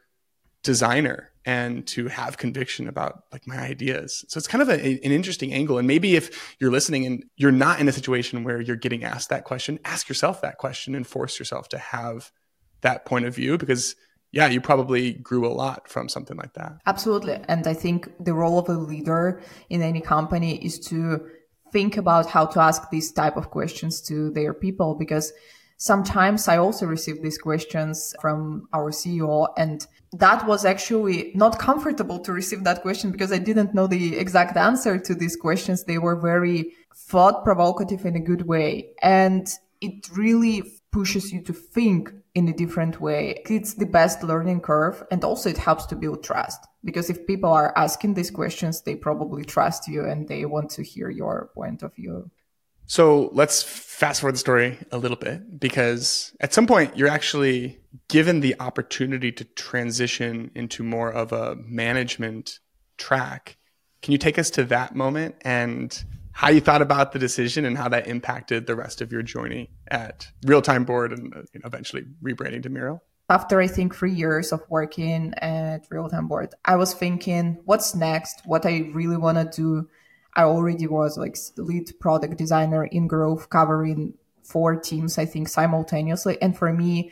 designer 0.63 1.31
and 1.43 1.87
to 1.87 2.07
have 2.07 2.37
conviction 2.37 2.87
about 2.87 3.23
like 3.31 3.47
my 3.47 3.57
ideas. 3.57 4.23
So 4.27 4.37
it's 4.37 4.47
kind 4.47 4.61
of 4.61 4.69
a, 4.69 4.73
an 4.79 5.11
interesting 5.11 5.53
angle. 5.53 5.79
And 5.79 5.87
maybe 5.87 6.15
if 6.15 6.55
you're 6.59 6.71
listening 6.71 7.05
and 7.05 7.25
you're 7.35 7.51
not 7.51 7.79
in 7.79 7.87
a 7.87 7.91
situation 7.91 8.43
where 8.43 8.61
you're 8.61 8.75
getting 8.75 9.03
asked 9.03 9.29
that 9.29 9.43
question, 9.43 9.79
ask 9.83 10.07
yourself 10.07 10.41
that 10.41 10.59
question 10.59 10.93
and 10.93 11.05
force 11.05 11.39
yourself 11.39 11.67
to 11.69 11.77
have 11.77 12.31
that 12.81 13.05
point 13.05 13.25
of 13.25 13.35
view 13.35 13.57
because 13.57 13.95
yeah, 14.31 14.47
you 14.47 14.61
probably 14.61 15.13
grew 15.13 15.45
a 15.45 15.51
lot 15.51 15.89
from 15.89 16.07
something 16.07 16.37
like 16.37 16.53
that. 16.53 16.77
Absolutely. 16.85 17.39
And 17.47 17.67
I 17.67 17.73
think 17.73 18.09
the 18.19 18.33
role 18.33 18.59
of 18.59 18.69
a 18.69 18.73
leader 18.73 19.41
in 19.69 19.81
any 19.81 20.01
company 20.01 20.63
is 20.63 20.79
to 20.87 21.27
think 21.71 21.97
about 21.97 22.27
how 22.27 22.45
to 22.45 22.59
ask 22.59 22.89
these 22.89 23.11
type 23.11 23.37
of 23.37 23.49
questions 23.49 24.01
to 24.01 24.31
their 24.31 24.53
people 24.53 24.95
because 24.95 25.33
sometimes 25.77 26.47
I 26.47 26.57
also 26.57 26.85
receive 26.85 27.21
these 27.21 27.37
questions 27.37 28.13
from 28.21 28.67
our 28.73 28.91
CEO 28.91 29.47
and 29.57 29.85
that 30.13 30.45
was 30.45 30.65
actually 30.65 31.31
not 31.33 31.57
comfortable 31.59 32.19
to 32.19 32.33
receive 32.33 32.63
that 32.65 32.81
question 32.81 33.11
because 33.11 33.31
I 33.31 33.37
didn't 33.37 33.73
know 33.73 33.87
the 33.87 34.17
exact 34.17 34.57
answer 34.57 34.99
to 34.99 35.15
these 35.15 35.35
questions. 35.35 35.85
They 35.85 35.97
were 35.97 36.19
very 36.19 36.73
thought 36.93 37.43
provocative 37.43 38.05
in 38.05 38.15
a 38.15 38.19
good 38.19 38.47
way. 38.47 38.91
And 39.01 39.49
it 39.79 40.09
really 40.13 40.63
pushes 40.91 41.31
you 41.31 41.41
to 41.43 41.53
think 41.53 42.13
in 42.33 42.47
a 42.47 42.53
different 42.53 43.01
way. 43.01 43.41
It's 43.49 43.73
the 43.73 43.85
best 43.85 44.23
learning 44.23 44.61
curve. 44.61 45.03
And 45.11 45.23
also 45.23 45.49
it 45.49 45.57
helps 45.57 45.85
to 45.87 45.95
build 45.95 46.23
trust 46.23 46.65
because 46.83 47.09
if 47.09 47.27
people 47.27 47.51
are 47.51 47.73
asking 47.77 48.13
these 48.13 48.31
questions, 48.31 48.81
they 48.81 48.95
probably 48.95 49.43
trust 49.43 49.87
you 49.87 50.05
and 50.05 50.27
they 50.27 50.45
want 50.45 50.69
to 50.71 50.83
hear 50.83 51.09
your 51.09 51.51
point 51.53 51.83
of 51.83 51.93
view. 51.95 52.31
So 52.85 53.29
let's 53.33 53.63
fast 53.63 54.21
forward 54.21 54.33
the 54.33 54.39
story 54.39 54.77
a 54.91 54.97
little 54.97 55.17
bit 55.17 55.59
because 55.59 56.35
at 56.41 56.53
some 56.53 56.67
point 56.67 56.97
you're 56.97 57.07
actually 57.07 57.79
given 58.09 58.41
the 58.41 58.59
opportunity 58.59 59.31
to 59.33 59.43
transition 59.43 60.51
into 60.55 60.83
more 60.83 61.11
of 61.11 61.31
a 61.31 61.55
management 61.55 62.59
track. 62.97 63.57
Can 64.01 64.11
you 64.11 64.17
take 64.17 64.39
us 64.39 64.49
to 64.51 64.63
that 64.65 64.95
moment 64.95 65.35
and 65.41 66.03
how 66.33 66.49
you 66.49 66.61
thought 66.61 66.81
about 66.81 67.11
the 67.11 67.19
decision 67.19 67.65
and 67.65 67.77
how 67.77 67.89
that 67.89 68.07
impacted 68.07 68.67
the 68.67 68.75
rest 68.75 69.01
of 69.01 69.11
your 69.11 69.21
journey 69.21 69.69
at 69.89 70.27
Real 70.45 70.61
Time 70.61 70.85
Board 70.85 71.11
and 71.11 71.33
uh, 71.35 71.41
eventually 71.65 72.03
rebranding 72.23 72.63
to 72.63 72.69
Miro? 72.69 73.01
After 73.29 73.61
I 73.61 73.67
think 73.67 73.95
three 73.95 74.13
years 74.13 74.51
of 74.51 74.61
working 74.69 75.33
at 75.37 75.87
Real 75.89 76.09
Time 76.09 76.27
Board, 76.27 76.53
I 76.65 76.75
was 76.75 76.93
thinking, 76.93 77.61
what's 77.65 77.95
next? 77.95 78.41
What 78.45 78.65
I 78.65 78.89
really 78.93 79.17
want 79.17 79.37
to 79.37 79.55
do 79.55 79.87
I 80.35 80.43
already 80.43 80.87
was 80.87 81.17
like 81.17 81.37
lead 81.57 81.91
product 81.99 82.37
designer 82.37 82.85
in 82.85 83.07
growth 83.07 83.49
covering 83.49 84.13
four 84.43 84.75
teams, 84.79 85.17
I 85.17 85.25
think, 85.25 85.49
simultaneously. 85.49 86.41
And 86.41 86.57
for 86.57 86.71
me, 86.71 87.11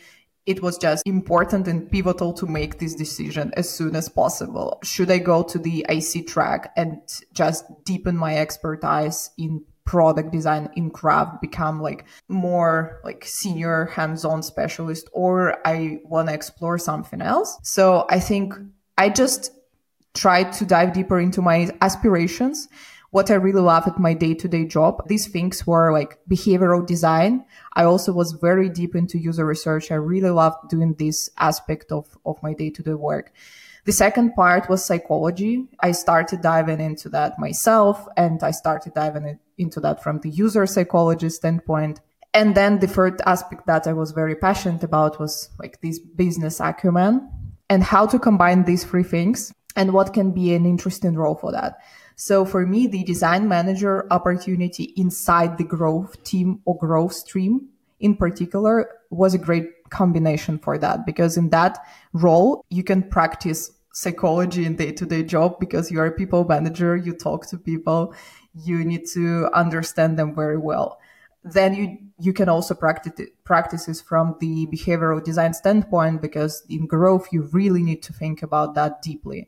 it 0.50 0.64
was 0.64 0.80
just 0.80 1.04
important 1.06 1.68
and 1.68 1.92
pivotal 1.92 2.34
to 2.34 2.48
make 2.48 2.80
this 2.80 2.96
decision 2.96 3.54
as 3.56 3.70
soon 3.70 3.96
as 3.96 4.10
possible. 4.10 4.80
Should 4.84 5.12
I 5.12 5.20
go 5.20 5.44
to 5.44 5.60
the 5.60 5.86
IC 5.88 6.26
track 6.26 6.74
and 6.76 7.00
just 7.34 7.66
deepen 7.86 8.18
my 8.18 8.36
expertise 8.36 9.30
in 9.38 9.64
product 9.86 10.32
design 10.32 10.70
in 10.76 10.90
craft 10.90 11.40
become 11.42 11.82
like 11.82 12.06
more 12.28 13.00
like 13.04 13.26
senior 13.26 13.86
hands-on 13.86 14.44
specialist 14.44 15.10
or 15.14 15.58
i 15.66 15.98
want 16.04 16.28
to 16.28 16.34
explore 16.34 16.78
something 16.78 17.24
else 17.24 17.58
so 17.64 18.06
i 18.12 18.20
think 18.20 18.54
i 19.00 19.10
just 19.10 19.52
tried 20.14 20.54
to 20.54 20.64
dive 20.64 20.94
deeper 20.94 21.20
into 21.20 21.42
my 21.42 21.68
aspirations 21.82 22.68
what 23.12 23.32
I 23.32 23.36
really 23.36 23.62
love 23.62 23.88
at 23.88 24.00
my 24.00 24.14
day 24.14 24.34
to 24.36 24.48
day 24.48 24.66
job. 24.66 25.08
These 25.08 25.28
things 25.28 25.66
were 25.66 25.92
like 25.92 26.20
behavioral 26.30 26.86
design. 26.86 27.46
I 27.74 27.84
also 27.84 28.14
was 28.14 28.34
very 28.34 28.70
deep 28.70 28.96
into 28.96 29.18
user 29.18 29.46
research. 29.46 29.92
I 29.92 29.96
really 29.96 30.30
loved 30.30 30.70
doing 30.70 30.94
this 30.94 31.30
aspect 31.38 31.92
of, 31.92 32.06
of 32.26 32.42
my 32.44 32.54
day 32.54 32.70
to 32.72 32.84
day 32.84 32.94
work. 32.94 33.32
The 33.86 33.92
second 33.94 34.36
part 34.36 34.70
was 34.70 34.86
psychology. 34.86 35.66
I 35.80 35.94
started 35.94 36.42
diving 36.42 36.80
into 36.80 37.10
that 37.10 37.40
myself 37.40 38.08
and 38.18 38.44
I 38.44 38.52
started 38.52 38.94
diving 38.94 39.40
into 39.58 39.80
that 39.80 40.04
from 40.04 40.20
the 40.20 40.30
user 40.30 40.66
psychology 40.68 41.30
standpoint. 41.30 42.02
And 42.34 42.54
then 42.54 42.80
the 42.80 42.88
third 42.88 43.22
aspect 43.26 43.66
that 43.66 43.88
I 43.88 43.94
was 43.94 44.12
very 44.12 44.36
passionate 44.36 44.84
about 44.84 45.20
was 45.20 45.50
like 45.58 45.82
this 45.82 45.98
business 45.98 46.60
acumen 46.60 47.28
and 47.70 47.84
how 47.84 48.06
to 48.06 48.20
combine 48.20 48.66
these 48.66 48.84
three 48.84 49.04
things 49.04 49.52
and 49.76 49.94
what 49.94 50.14
can 50.14 50.32
be 50.32 50.54
an 50.54 50.66
interesting 50.66 51.16
role 51.16 51.36
for 51.36 51.52
that. 51.52 51.80
So 52.20 52.44
for 52.44 52.66
me, 52.66 52.86
the 52.86 53.06
design 53.06 53.48
manager 53.48 54.06
opportunity 54.12 54.92
inside 54.98 55.58
the 55.58 55.64
growth 55.64 56.22
team 56.26 56.60
or 56.66 56.78
growth 56.78 57.14
stream 57.14 57.70
in 58.02 58.18
particular 58.18 58.90
was 59.10 59.34
a 59.34 59.38
great 59.38 59.90
combination 59.90 60.60
for 60.60 60.78
that 60.80 61.06
because 61.06 61.38
in 61.38 61.50
that 61.52 61.80
role, 62.12 62.66
you 62.70 62.84
can 62.84 63.04
practice 63.04 63.72
psychology 63.94 64.66
in 64.66 64.76
day 64.76 64.92
to 64.92 65.06
day 65.06 65.24
job 65.24 65.62
because 65.62 65.92
you 65.92 66.02
are 66.02 66.08
a 66.08 66.12
people 66.12 66.44
manager. 66.44 66.98
You 66.98 67.14
talk 67.14 67.48
to 67.52 67.58
people. 67.58 68.14
You 68.54 68.84
need 68.84 69.08
to 69.14 69.50
understand 69.54 70.20
them 70.20 70.36
very 70.36 70.58
well. 70.58 71.00
Then 71.46 71.74
you, 71.74 71.98
you 72.20 72.34
can 72.34 72.50
also 72.50 72.76
practice 72.76 73.30
practices 73.46 74.02
from 74.02 74.36
the 74.42 74.68
behavioral 74.68 75.24
design 75.24 75.54
standpoint 75.54 76.22
because 76.22 76.66
in 76.70 76.86
growth, 76.86 77.30
you 77.32 77.44
really 77.54 77.82
need 77.82 78.04
to 78.04 78.12
think 78.12 78.44
about 78.44 78.76
that 78.76 79.02
deeply 79.02 79.48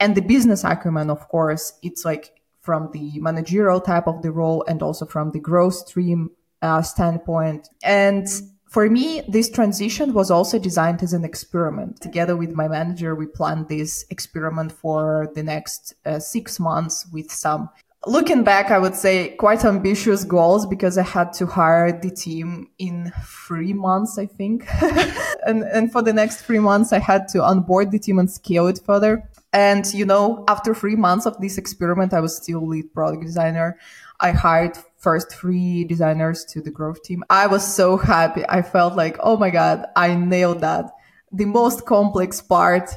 and 0.00 0.14
the 0.14 0.22
business 0.22 0.64
acumen, 0.64 1.10
of 1.10 1.28
course, 1.28 1.72
it's 1.82 2.04
like 2.04 2.32
from 2.60 2.90
the 2.92 3.18
managerial 3.20 3.80
type 3.80 4.06
of 4.06 4.22
the 4.22 4.32
role 4.32 4.64
and 4.68 4.82
also 4.82 5.06
from 5.06 5.30
the 5.30 5.40
growth 5.40 5.74
stream 5.74 6.30
uh, 6.62 6.82
standpoint. 6.82 7.68
And 7.82 8.26
for 8.68 8.90
me, 8.90 9.22
this 9.28 9.48
transition 9.48 10.12
was 10.12 10.30
also 10.30 10.58
designed 10.58 11.02
as 11.02 11.12
an 11.12 11.24
experiment. 11.24 12.00
Together 12.00 12.36
with 12.36 12.52
my 12.52 12.66
manager, 12.68 13.14
we 13.14 13.26
planned 13.26 13.68
this 13.68 14.04
experiment 14.10 14.72
for 14.72 15.30
the 15.34 15.42
next 15.42 15.94
uh, 16.04 16.18
six 16.18 16.58
months 16.58 17.06
with 17.12 17.30
some 17.30 17.70
looking 18.06 18.44
back, 18.44 18.70
I 18.70 18.78
would 18.78 18.94
say 18.94 19.30
quite 19.30 19.64
ambitious 19.64 20.24
goals 20.24 20.64
because 20.66 20.96
I 20.96 21.02
had 21.02 21.32
to 21.34 21.46
hire 21.46 21.92
the 21.92 22.10
team 22.10 22.68
in 22.78 23.12
three 23.24 23.72
months, 23.72 24.18
I 24.18 24.26
think. 24.26 24.66
and, 25.46 25.62
and 25.64 25.90
for 25.90 26.02
the 26.02 26.12
next 26.12 26.42
three 26.42 26.60
months, 26.60 26.92
I 26.92 26.98
had 26.98 27.28
to 27.28 27.42
onboard 27.42 27.90
the 27.90 27.98
team 27.98 28.18
and 28.18 28.30
scale 28.30 28.68
it 28.68 28.80
further. 28.84 29.28
And, 29.56 29.86
you 29.94 30.04
know, 30.04 30.44
after 30.48 30.74
three 30.74 30.96
months 30.96 31.24
of 31.24 31.40
this 31.40 31.56
experiment, 31.56 32.12
I 32.12 32.20
was 32.20 32.36
still 32.36 32.66
lead 32.66 32.92
product 32.92 33.22
designer. 33.24 33.78
I 34.20 34.32
hired 34.32 34.76
first 34.98 35.32
three 35.32 35.82
designers 35.84 36.44
to 36.50 36.60
the 36.60 36.70
growth 36.70 37.02
team. 37.02 37.24
I 37.30 37.46
was 37.46 37.66
so 37.66 37.96
happy. 37.96 38.44
I 38.46 38.60
felt 38.60 38.96
like, 38.96 39.16
oh 39.20 39.38
my 39.38 39.48
God, 39.48 39.86
I 39.96 40.14
nailed 40.14 40.60
that. 40.60 40.90
The 41.32 41.46
most 41.46 41.86
complex 41.86 42.42
part 42.42 42.90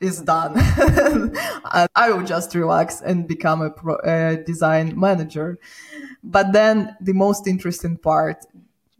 is 0.00 0.20
done. 0.22 0.54
I 1.94 2.10
will 2.10 2.26
just 2.26 2.52
relax 2.56 3.00
and 3.00 3.28
become 3.28 3.62
a, 3.62 3.70
pro, 3.70 3.96
a 4.02 4.42
design 4.44 4.98
manager. 4.98 5.60
But 6.24 6.52
then 6.52 6.96
the 7.00 7.14
most 7.14 7.46
interesting 7.46 7.96
part 7.96 8.38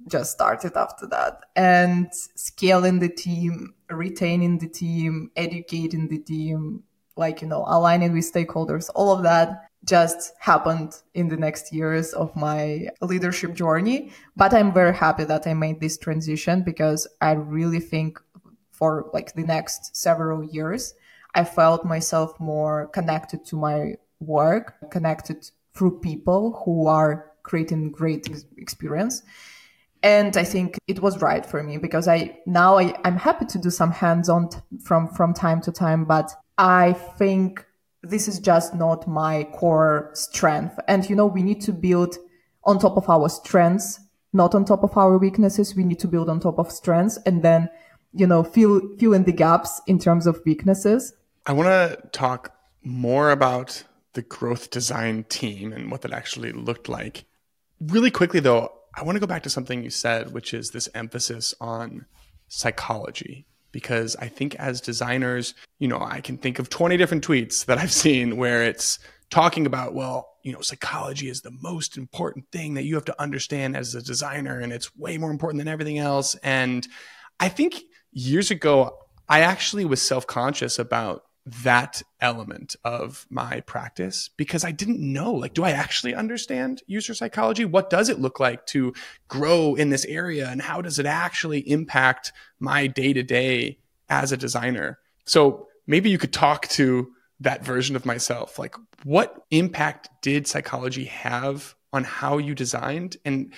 just 0.06 0.30
started 0.30 0.76
after 0.76 1.08
that 1.08 1.40
and 1.56 2.08
scaling 2.12 3.00
the 3.00 3.08
team, 3.08 3.74
retaining 3.90 4.58
the 4.58 4.68
team, 4.68 5.32
educating 5.34 6.06
the 6.06 6.18
team, 6.18 6.84
like, 7.16 7.42
you 7.42 7.48
know, 7.48 7.64
aligning 7.66 8.12
with 8.12 8.30
stakeholders, 8.30 8.90
all 8.94 9.12
of 9.12 9.22
that 9.22 9.68
just 9.84 10.32
happened 10.38 10.94
in 11.14 11.28
the 11.28 11.36
next 11.36 11.72
years 11.72 12.12
of 12.12 12.34
my 12.36 12.88
leadership 13.00 13.54
journey. 13.54 14.12
But 14.36 14.54
I'm 14.54 14.72
very 14.72 14.94
happy 14.94 15.24
that 15.24 15.46
I 15.46 15.54
made 15.54 15.80
this 15.80 15.98
transition 15.98 16.62
because 16.62 17.06
I 17.20 17.32
really 17.32 17.80
think 17.80 18.20
for 18.70 19.10
like 19.12 19.34
the 19.34 19.42
next 19.42 19.96
several 19.96 20.44
years, 20.44 20.94
I 21.34 21.44
felt 21.44 21.84
myself 21.84 22.38
more 22.38 22.88
connected 22.88 23.44
to 23.46 23.56
my 23.56 23.94
work, 24.20 24.74
connected 24.90 25.50
through 25.74 26.00
people 26.00 26.62
who 26.64 26.86
are 26.86 27.30
creating 27.42 27.90
great 27.90 28.28
experience. 28.56 29.22
And 30.02 30.36
I 30.36 30.44
think 30.44 30.78
it 30.88 31.00
was 31.00 31.22
right 31.22 31.46
for 31.46 31.62
me 31.62 31.76
because 31.76 32.08
I 32.08 32.38
now 32.44 32.78
I, 32.78 32.94
I'm 33.04 33.16
happy 33.16 33.46
to 33.46 33.58
do 33.58 33.70
some 33.70 33.92
hands-on 33.92 34.48
t- 34.48 34.58
from 34.82 35.08
from 35.08 35.32
time 35.32 35.60
to 35.62 35.72
time, 35.72 36.04
but 36.04 36.32
I 36.62 36.92
think 36.92 37.66
this 38.04 38.28
is 38.28 38.38
just 38.38 38.72
not 38.72 39.08
my 39.08 39.42
core 39.52 40.10
strength. 40.14 40.78
And, 40.86 41.08
you 41.10 41.16
know, 41.16 41.26
we 41.26 41.42
need 41.42 41.60
to 41.62 41.72
build 41.72 42.16
on 42.62 42.78
top 42.78 42.96
of 42.96 43.10
our 43.10 43.28
strengths, 43.28 43.98
not 44.32 44.54
on 44.54 44.64
top 44.64 44.84
of 44.84 44.96
our 44.96 45.18
weaknesses. 45.18 45.74
We 45.74 45.82
need 45.82 45.98
to 45.98 46.08
build 46.08 46.30
on 46.30 46.38
top 46.38 46.60
of 46.60 46.70
strengths 46.70 47.18
and 47.26 47.42
then, 47.42 47.68
you 48.14 48.28
know, 48.28 48.44
fill, 48.44 48.80
fill 48.96 49.12
in 49.12 49.24
the 49.24 49.32
gaps 49.32 49.82
in 49.88 49.98
terms 49.98 50.24
of 50.28 50.40
weaknesses. 50.46 51.12
I 51.46 51.52
want 51.52 51.66
to 51.66 52.08
talk 52.12 52.54
more 52.84 53.32
about 53.32 53.82
the 54.12 54.22
growth 54.22 54.70
design 54.70 55.24
team 55.24 55.72
and 55.72 55.90
what 55.90 56.02
that 56.02 56.12
actually 56.12 56.52
looked 56.52 56.88
like. 56.88 57.24
Really 57.80 58.12
quickly, 58.12 58.38
though, 58.38 58.72
I 58.94 59.02
want 59.02 59.16
to 59.16 59.20
go 59.20 59.26
back 59.26 59.42
to 59.42 59.50
something 59.50 59.82
you 59.82 59.90
said, 59.90 60.32
which 60.32 60.54
is 60.54 60.70
this 60.70 60.88
emphasis 60.94 61.54
on 61.60 62.06
psychology 62.46 63.46
because 63.72 64.14
I 64.16 64.28
think 64.28 64.54
as 64.56 64.80
designers, 64.80 65.54
you 65.78 65.88
know, 65.88 66.00
I 66.00 66.20
can 66.20 66.36
think 66.36 66.58
of 66.58 66.68
20 66.68 66.96
different 66.96 67.26
tweets 67.26 67.64
that 67.64 67.78
I've 67.78 67.92
seen 67.92 68.36
where 68.36 68.62
it's 68.62 68.98
talking 69.30 69.66
about, 69.66 69.94
well, 69.94 70.28
you 70.42 70.52
know, 70.52 70.60
psychology 70.60 71.28
is 71.28 71.40
the 71.40 71.56
most 71.60 71.96
important 71.96 72.44
thing 72.52 72.74
that 72.74 72.84
you 72.84 72.94
have 72.94 73.04
to 73.06 73.20
understand 73.20 73.76
as 73.76 73.94
a 73.94 74.02
designer 74.02 74.60
and 74.60 74.72
it's 74.72 74.94
way 74.96 75.16
more 75.16 75.30
important 75.30 75.60
than 75.60 75.68
everything 75.68 75.98
else. 75.98 76.34
And 76.42 76.86
I 77.40 77.48
think 77.48 77.82
years 78.12 78.50
ago, 78.50 78.98
I 79.28 79.40
actually 79.40 79.84
was 79.84 80.02
self 80.02 80.26
conscious 80.26 80.78
about 80.78 81.22
that 81.44 82.02
element 82.20 82.76
of 82.84 83.26
my 83.28 83.60
practice 83.60 84.30
because 84.36 84.64
I 84.64 84.70
didn't 84.70 85.00
know 85.00 85.32
like 85.32 85.54
do 85.54 85.64
I 85.64 85.70
actually 85.70 86.14
understand 86.14 86.82
user 86.86 87.14
psychology? 87.14 87.64
What 87.64 87.90
does 87.90 88.08
it 88.08 88.20
look 88.20 88.38
like 88.38 88.64
to 88.66 88.94
grow 89.26 89.74
in 89.74 89.90
this 89.90 90.04
area 90.04 90.48
and 90.48 90.62
how 90.62 90.80
does 90.80 90.98
it 90.98 91.06
actually 91.06 91.68
impact 91.68 92.32
my 92.60 92.86
day 92.86 93.12
to 93.12 93.22
day 93.24 93.78
as 94.08 94.30
a 94.30 94.36
designer? 94.36 95.00
So 95.24 95.66
maybe 95.86 96.10
you 96.10 96.18
could 96.18 96.32
talk 96.32 96.68
to 96.68 97.12
that 97.40 97.64
version 97.64 97.96
of 97.96 98.06
myself 98.06 98.56
like 98.56 98.76
what 99.02 99.44
impact 99.50 100.10
did 100.22 100.46
psychology 100.46 101.06
have 101.06 101.74
on 101.92 102.04
how 102.04 102.38
you 102.38 102.54
designed 102.54 103.16
and 103.24 103.52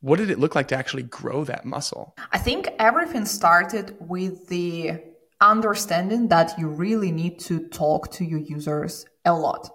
what 0.00 0.18
did 0.18 0.30
it 0.30 0.38
look 0.38 0.54
like 0.54 0.68
to 0.68 0.76
actually 0.76 1.02
grow 1.02 1.44
that 1.44 1.64
muscle? 1.64 2.14
I 2.32 2.38
think 2.38 2.68
everything 2.78 3.26
started 3.26 3.96
with 4.00 4.48
the 4.48 4.98
understanding 5.40 6.28
that 6.28 6.58
you 6.58 6.68
really 6.68 7.10
need 7.10 7.38
to 7.40 7.68
talk 7.68 8.10
to 8.12 8.24
your 8.24 8.40
users 8.40 9.06
a 9.24 9.32
lot. 9.32 9.70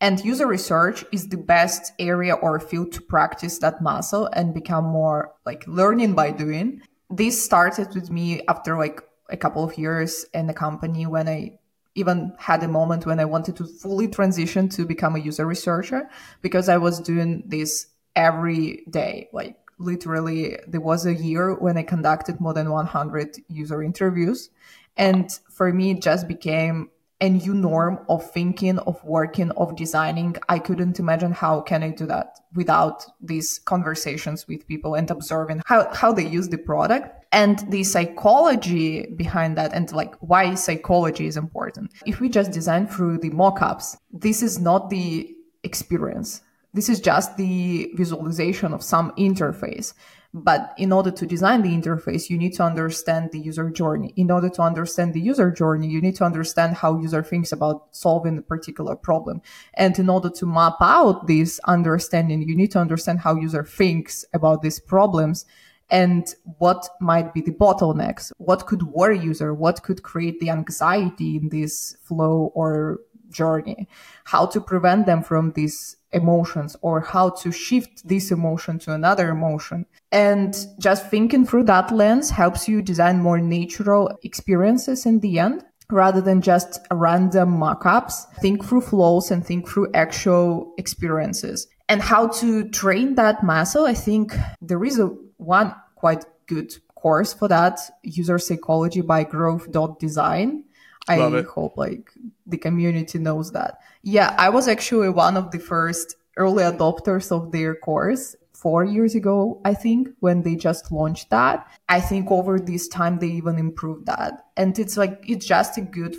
And 0.00 0.22
user 0.24 0.46
research 0.46 1.04
is 1.12 1.28
the 1.28 1.36
best 1.36 1.92
area 1.98 2.34
or 2.34 2.58
field 2.60 2.92
to 2.92 3.00
practice 3.00 3.58
that 3.58 3.80
muscle 3.80 4.26
and 4.32 4.52
become 4.52 4.84
more 4.84 5.32
like 5.46 5.66
learning 5.66 6.14
by 6.14 6.30
doing. 6.30 6.82
This 7.10 7.42
started 7.42 7.94
with 7.94 8.10
me 8.10 8.42
after 8.48 8.76
like 8.76 9.00
a 9.30 9.36
couple 9.36 9.64
of 9.64 9.78
years 9.78 10.26
in 10.34 10.46
the 10.46 10.54
company 10.54 11.06
when 11.06 11.28
I 11.28 11.58
even 11.94 12.34
had 12.38 12.62
a 12.62 12.68
moment 12.68 13.06
when 13.06 13.20
I 13.20 13.24
wanted 13.24 13.56
to 13.56 13.64
fully 13.64 14.08
transition 14.08 14.68
to 14.70 14.84
become 14.84 15.14
a 15.14 15.20
user 15.20 15.46
researcher 15.46 16.10
because 16.42 16.68
I 16.68 16.76
was 16.76 16.98
doing 16.98 17.44
this 17.46 17.86
every 18.16 18.84
day. 18.90 19.28
Like 19.32 19.56
literally, 19.78 20.58
there 20.66 20.80
was 20.80 21.06
a 21.06 21.14
year 21.14 21.54
when 21.54 21.76
I 21.76 21.82
conducted 21.82 22.40
more 22.40 22.52
than 22.52 22.70
100 22.70 23.36
user 23.48 23.82
interviews 23.82 24.50
and 24.96 25.30
for 25.50 25.72
me, 25.72 25.92
it 25.92 26.02
just 26.02 26.28
became 26.28 26.90
a 27.20 27.28
new 27.30 27.54
norm 27.54 28.00
of 28.08 28.28
thinking, 28.32 28.78
of 28.80 29.02
working, 29.04 29.50
of 29.52 29.76
designing. 29.76 30.36
I 30.48 30.58
couldn't 30.58 30.98
imagine 30.98 31.32
how 31.32 31.60
can 31.60 31.82
I 31.82 31.90
do 31.90 32.06
that 32.06 32.38
without 32.54 33.06
these 33.20 33.60
conversations 33.60 34.46
with 34.46 34.66
people 34.66 34.94
and 34.94 35.10
observing 35.10 35.62
how, 35.64 35.92
how 35.94 36.12
they 36.12 36.26
use 36.26 36.48
the 36.48 36.58
product 36.58 37.24
and 37.32 37.58
the 37.70 37.82
psychology 37.84 39.06
behind 39.16 39.56
that 39.56 39.72
and 39.72 39.90
like 39.92 40.14
why 40.16 40.54
psychology 40.54 41.26
is 41.26 41.36
important. 41.36 41.92
If 42.04 42.20
we 42.20 42.28
just 42.28 42.52
design 42.52 42.86
through 42.86 43.18
the 43.18 43.30
mockups, 43.30 43.96
this 44.12 44.42
is 44.42 44.58
not 44.60 44.90
the 44.90 45.34
experience. 45.62 46.42
This 46.74 46.88
is 46.88 47.00
just 47.00 47.36
the 47.36 47.90
visualization 47.94 48.74
of 48.74 48.82
some 48.82 49.12
interface. 49.12 49.94
But 50.36 50.74
in 50.76 50.90
order 50.90 51.12
to 51.12 51.26
design 51.26 51.62
the 51.62 51.70
interface, 51.70 52.28
you 52.28 52.36
need 52.36 52.54
to 52.54 52.64
understand 52.64 53.30
the 53.30 53.38
user 53.38 53.70
journey. 53.70 54.12
In 54.16 54.32
order 54.32 54.48
to 54.48 54.62
understand 54.62 55.14
the 55.14 55.20
user 55.20 55.52
journey, 55.52 55.86
you 55.86 56.00
need 56.00 56.16
to 56.16 56.24
understand 56.24 56.74
how 56.74 56.98
user 56.98 57.22
thinks 57.22 57.52
about 57.52 57.86
solving 57.92 58.38
a 58.38 58.42
particular 58.42 58.96
problem. 58.96 59.42
And 59.74 59.96
in 59.96 60.10
order 60.10 60.30
to 60.30 60.44
map 60.44 60.78
out 60.80 61.28
this 61.28 61.60
understanding, 61.66 62.42
you 62.48 62.56
need 62.56 62.72
to 62.72 62.80
understand 62.80 63.20
how 63.20 63.36
user 63.36 63.62
thinks 63.62 64.24
about 64.34 64.62
these 64.62 64.80
problems 64.80 65.46
and 65.88 66.26
what 66.58 66.88
might 67.00 67.32
be 67.32 67.40
the 67.40 67.52
bottlenecks, 67.52 68.32
what 68.38 68.66
could 68.66 68.82
worry 68.82 69.20
user, 69.20 69.54
what 69.54 69.84
could 69.84 70.02
create 70.02 70.40
the 70.40 70.50
anxiety 70.50 71.36
in 71.36 71.48
this 71.50 71.96
flow 72.02 72.50
or 72.56 72.98
journey, 73.30 73.88
how 74.24 74.46
to 74.46 74.60
prevent 74.60 75.06
them 75.06 75.22
from 75.22 75.52
these 75.52 75.96
emotions 76.14 76.76
or 76.80 77.00
how 77.00 77.30
to 77.30 77.52
shift 77.52 78.06
this 78.08 78.30
emotion 78.30 78.78
to 78.78 78.92
another 78.92 79.28
emotion. 79.28 79.84
And 80.12 80.56
just 80.78 81.10
thinking 81.10 81.44
through 81.44 81.64
that 81.64 81.92
lens 81.92 82.30
helps 82.30 82.68
you 82.68 82.80
design 82.80 83.20
more 83.20 83.40
natural 83.40 84.16
experiences 84.22 85.04
in 85.04 85.20
the 85.20 85.38
end 85.38 85.64
rather 85.90 86.20
than 86.20 86.40
just 86.40 86.80
random 86.90 87.58
mockups. 87.58 88.32
Think 88.40 88.64
through 88.64 88.82
flows 88.82 89.30
and 89.30 89.44
think 89.44 89.68
through 89.68 89.92
actual 89.92 90.72
experiences. 90.78 91.66
And 91.88 92.00
how 92.00 92.28
to 92.28 92.68
train 92.70 93.16
that 93.16 93.42
muscle, 93.42 93.84
I 93.84 93.94
think 93.94 94.34
there 94.62 94.82
is 94.84 94.98
a 94.98 95.06
one 95.36 95.74
quite 95.96 96.24
good 96.46 96.72
course 96.94 97.34
for 97.34 97.48
that, 97.48 97.78
user 98.02 98.38
psychology 98.38 99.02
by 99.02 99.24
growth.design. 99.24 100.64
I 101.08 101.42
hope 101.42 101.76
like 101.76 102.10
the 102.46 102.58
community 102.58 103.18
knows 103.18 103.52
that. 103.52 103.80
Yeah, 104.02 104.34
I 104.38 104.48
was 104.48 104.68
actually 104.68 105.10
one 105.10 105.36
of 105.36 105.50
the 105.50 105.58
first 105.58 106.16
early 106.36 106.64
adopters 106.64 107.30
of 107.30 107.52
their 107.52 107.74
course 107.74 108.36
four 108.52 108.84
years 108.84 109.14
ago, 109.14 109.60
I 109.64 109.74
think, 109.74 110.08
when 110.20 110.42
they 110.42 110.56
just 110.56 110.90
launched 110.90 111.30
that. 111.30 111.66
I 111.88 112.00
think 112.00 112.30
over 112.30 112.58
this 112.58 112.88
time 112.88 113.18
they 113.18 113.26
even 113.28 113.58
improved 113.58 114.06
that. 114.06 114.46
And 114.56 114.78
it's 114.78 114.96
like, 114.96 115.22
it's 115.28 115.44
just 115.44 115.76
a 115.76 115.82
good 115.82 116.16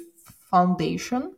foundation 0.51 1.35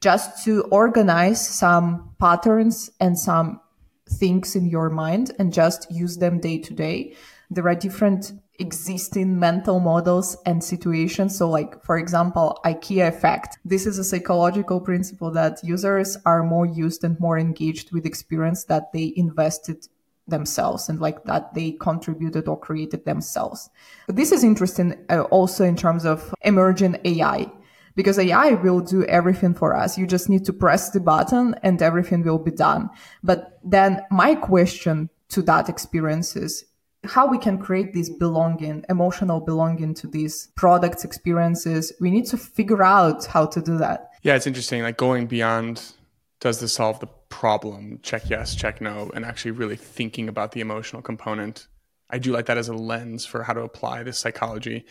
just 0.00 0.44
to 0.44 0.62
organize 0.70 1.46
some 1.46 2.14
patterns 2.20 2.90
and 3.00 3.18
some 3.18 3.60
things 4.08 4.54
in 4.54 4.66
your 4.66 4.90
mind 4.90 5.32
and 5.38 5.52
just 5.52 5.90
use 5.90 6.18
them 6.18 6.40
day 6.40 6.58
to 6.58 6.74
day. 6.74 7.14
There 7.50 7.68
are 7.68 7.74
different 7.74 8.32
existing 8.58 9.38
mental 9.38 9.80
models 9.80 10.36
and 10.46 10.62
situations. 10.62 11.36
So 11.36 11.48
like, 11.48 11.82
for 11.84 11.98
example, 11.98 12.58
IKEA 12.64 13.08
effect. 13.08 13.58
This 13.64 13.86
is 13.86 13.98
a 13.98 14.04
psychological 14.04 14.80
principle 14.80 15.30
that 15.32 15.62
users 15.62 16.16
are 16.24 16.42
more 16.42 16.66
used 16.66 17.04
and 17.04 17.18
more 17.20 17.38
engaged 17.38 17.92
with 17.92 18.06
experience 18.06 18.64
that 18.64 18.92
they 18.92 19.12
invested 19.16 19.86
themselves 20.28 20.88
and 20.88 21.00
like 21.00 21.24
that 21.24 21.54
they 21.54 21.72
contributed 21.72 22.48
or 22.48 22.58
created 22.58 23.04
themselves. 23.04 23.70
But 24.06 24.16
this 24.16 24.32
is 24.32 24.42
interesting 24.42 25.04
uh, 25.08 25.22
also 25.22 25.64
in 25.64 25.76
terms 25.76 26.04
of 26.04 26.34
emerging 26.42 26.98
AI 27.04 27.50
because 27.94 28.18
AI 28.18 28.50
will 28.50 28.80
do 28.80 29.04
everything 29.04 29.54
for 29.54 29.74
us. 29.74 29.96
You 29.96 30.06
just 30.06 30.28
need 30.28 30.44
to 30.44 30.52
press 30.52 30.90
the 30.90 31.00
button 31.00 31.54
and 31.62 31.80
everything 31.80 32.22
will 32.24 32.38
be 32.38 32.50
done. 32.50 32.90
But 33.22 33.58
then 33.64 34.02
my 34.10 34.34
question 34.34 35.10
to 35.28 35.42
that 35.42 35.68
experience 35.68 36.36
is 36.36 36.64
how 37.06 37.26
we 37.26 37.38
can 37.38 37.58
create 37.58 37.94
this 37.94 38.10
belonging, 38.10 38.84
emotional 38.88 39.40
belonging 39.40 39.94
to 39.94 40.06
these 40.06 40.48
products, 40.56 41.04
experiences. 41.04 41.92
We 42.00 42.10
need 42.10 42.26
to 42.26 42.36
figure 42.36 42.82
out 42.82 43.26
how 43.26 43.46
to 43.46 43.60
do 43.60 43.78
that. 43.78 44.10
Yeah, 44.22 44.34
it's 44.34 44.46
interesting. 44.46 44.82
Like 44.82 44.96
going 44.96 45.26
beyond 45.26 45.92
does 46.40 46.60
this 46.60 46.74
solve 46.74 47.00
the 47.00 47.08
problem? 47.28 47.98
Check 48.02 48.28
yes, 48.28 48.54
check 48.54 48.80
no, 48.80 49.10
and 49.14 49.24
actually 49.24 49.52
really 49.52 49.76
thinking 49.76 50.28
about 50.28 50.52
the 50.52 50.60
emotional 50.60 51.02
component. 51.02 51.66
I 52.10 52.18
do 52.18 52.32
like 52.32 52.46
that 52.46 52.58
as 52.58 52.68
a 52.68 52.74
lens 52.74 53.24
for 53.24 53.42
how 53.42 53.52
to 53.52 53.62
apply 53.62 54.02
this 54.02 54.18
psychology. 54.18 54.84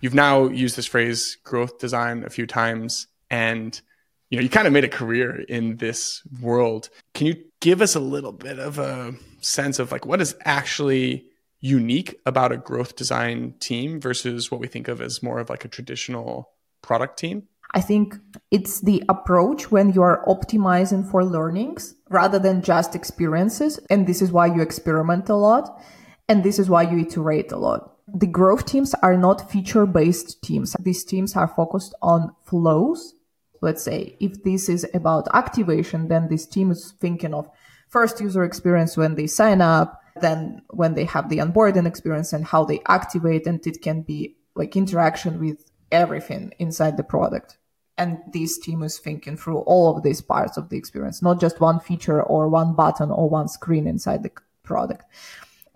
You've 0.00 0.14
now 0.14 0.48
used 0.48 0.76
this 0.76 0.86
phrase 0.86 1.36
growth 1.44 1.78
design 1.78 2.24
a 2.24 2.30
few 2.30 2.46
times 2.46 3.06
and 3.30 3.80
you 4.30 4.38
know, 4.38 4.42
you 4.42 4.48
kind 4.48 4.66
of 4.66 4.72
made 4.72 4.84
a 4.84 4.88
career 4.88 5.40
in 5.48 5.76
this 5.78 6.22
world. 6.40 6.88
Can 7.14 7.26
you 7.26 7.36
give 7.60 7.82
us 7.82 7.96
a 7.96 8.00
little 8.00 8.32
bit 8.32 8.58
of 8.58 8.78
a 8.78 9.14
sense 9.40 9.78
of 9.78 9.90
like 9.90 10.06
what 10.06 10.20
is 10.20 10.36
actually 10.44 11.26
unique 11.60 12.18
about 12.26 12.52
a 12.52 12.56
growth 12.56 12.96
design 12.96 13.54
team 13.60 14.00
versus 14.00 14.50
what 14.50 14.60
we 14.60 14.66
think 14.66 14.88
of 14.88 15.00
as 15.00 15.22
more 15.22 15.38
of 15.38 15.50
like 15.50 15.64
a 15.64 15.68
traditional 15.68 16.50
product 16.82 17.18
team? 17.18 17.44
I 17.72 17.80
think 17.80 18.16
it's 18.50 18.80
the 18.80 19.02
approach 19.08 19.70
when 19.70 19.92
you 19.92 20.02
are 20.02 20.24
optimizing 20.26 21.08
for 21.08 21.24
learnings 21.24 21.94
rather 22.08 22.38
than 22.38 22.62
just 22.62 22.96
experiences. 22.96 23.78
And 23.90 24.06
this 24.06 24.22
is 24.22 24.32
why 24.32 24.46
you 24.46 24.60
experiment 24.60 25.28
a 25.28 25.36
lot. 25.36 25.80
And 26.28 26.42
this 26.42 26.58
is 26.58 26.68
why 26.68 26.82
you 26.82 26.98
iterate 26.98 27.52
a 27.52 27.56
lot. 27.56 27.96
The 28.12 28.26
growth 28.26 28.66
teams 28.66 28.94
are 29.02 29.16
not 29.16 29.50
feature 29.50 29.86
based 29.86 30.42
teams. 30.42 30.74
These 30.80 31.04
teams 31.04 31.36
are 31.36 31.46
focused 31.46 31.94
on 32.02 32.34
flows. 32.44 33.14
Let's 33.60 33.84
say 33.84 34.16
if 34.20 34.42
this 34.42 34.68
is 34.68 34.86
about 34.94 35.28
activation, 35.32 36.08
then 36.08 36.28
this 36.28 36.46
team 36.46 36.72
is 36.72 36.94
thinking 37.00 37.34
of 37.34 37.48
first 37.88 38.20
user 38.20 38.42
experience 38.42 38.96
when 38.96 39.14
they 39.14 39.26
sign 39.26 39.60
up, 39.60 39.99
then 40.20 40.62
when 40.70 40.94
they 40.94 41.04
have 41.04 41.28
the 41.28 41.38
onboarding 41.38 41.86
experience 41.86 42.32
and 42.32 42.44
how 42.44 42.64
they 42.64 42.80
activate 42.86 43.46
and 43.46 43.64
it 43.66 43.82
can 43.82 44.02
be 44.02 44.36
like 44.54 44.76
interaction 44.76 45.40
with 45.40 45.70
everything 45.92 46.52
inside 46.58 46.96
the 46.96 47.02
product. 47.02 47.58
And 47.98 48.18
this 48.32 48.58
team 48.58 48.82
is 48.82 48.98
thinking 48.98 49.36
through 49.36 49.58
all 49.58 49.94
of 49.94 50.02
these 50.02 50.20
parts 50.22 50.56
of 50.56 50.68
the 50.68 50.76
experience 50.76 51.22
not 51.22 51.40
just 51.40 51.60
one 51.60 51.80
feature 51.80 52.22
or 52.22 52.48
one 52.48 52.74
button 52.74 53.10
or 53.10 53.28
one 53.28 53.48
screen 53.48 53.86
inside 53.86 54.22
the 54.22 54.32
product. 54.62 55.04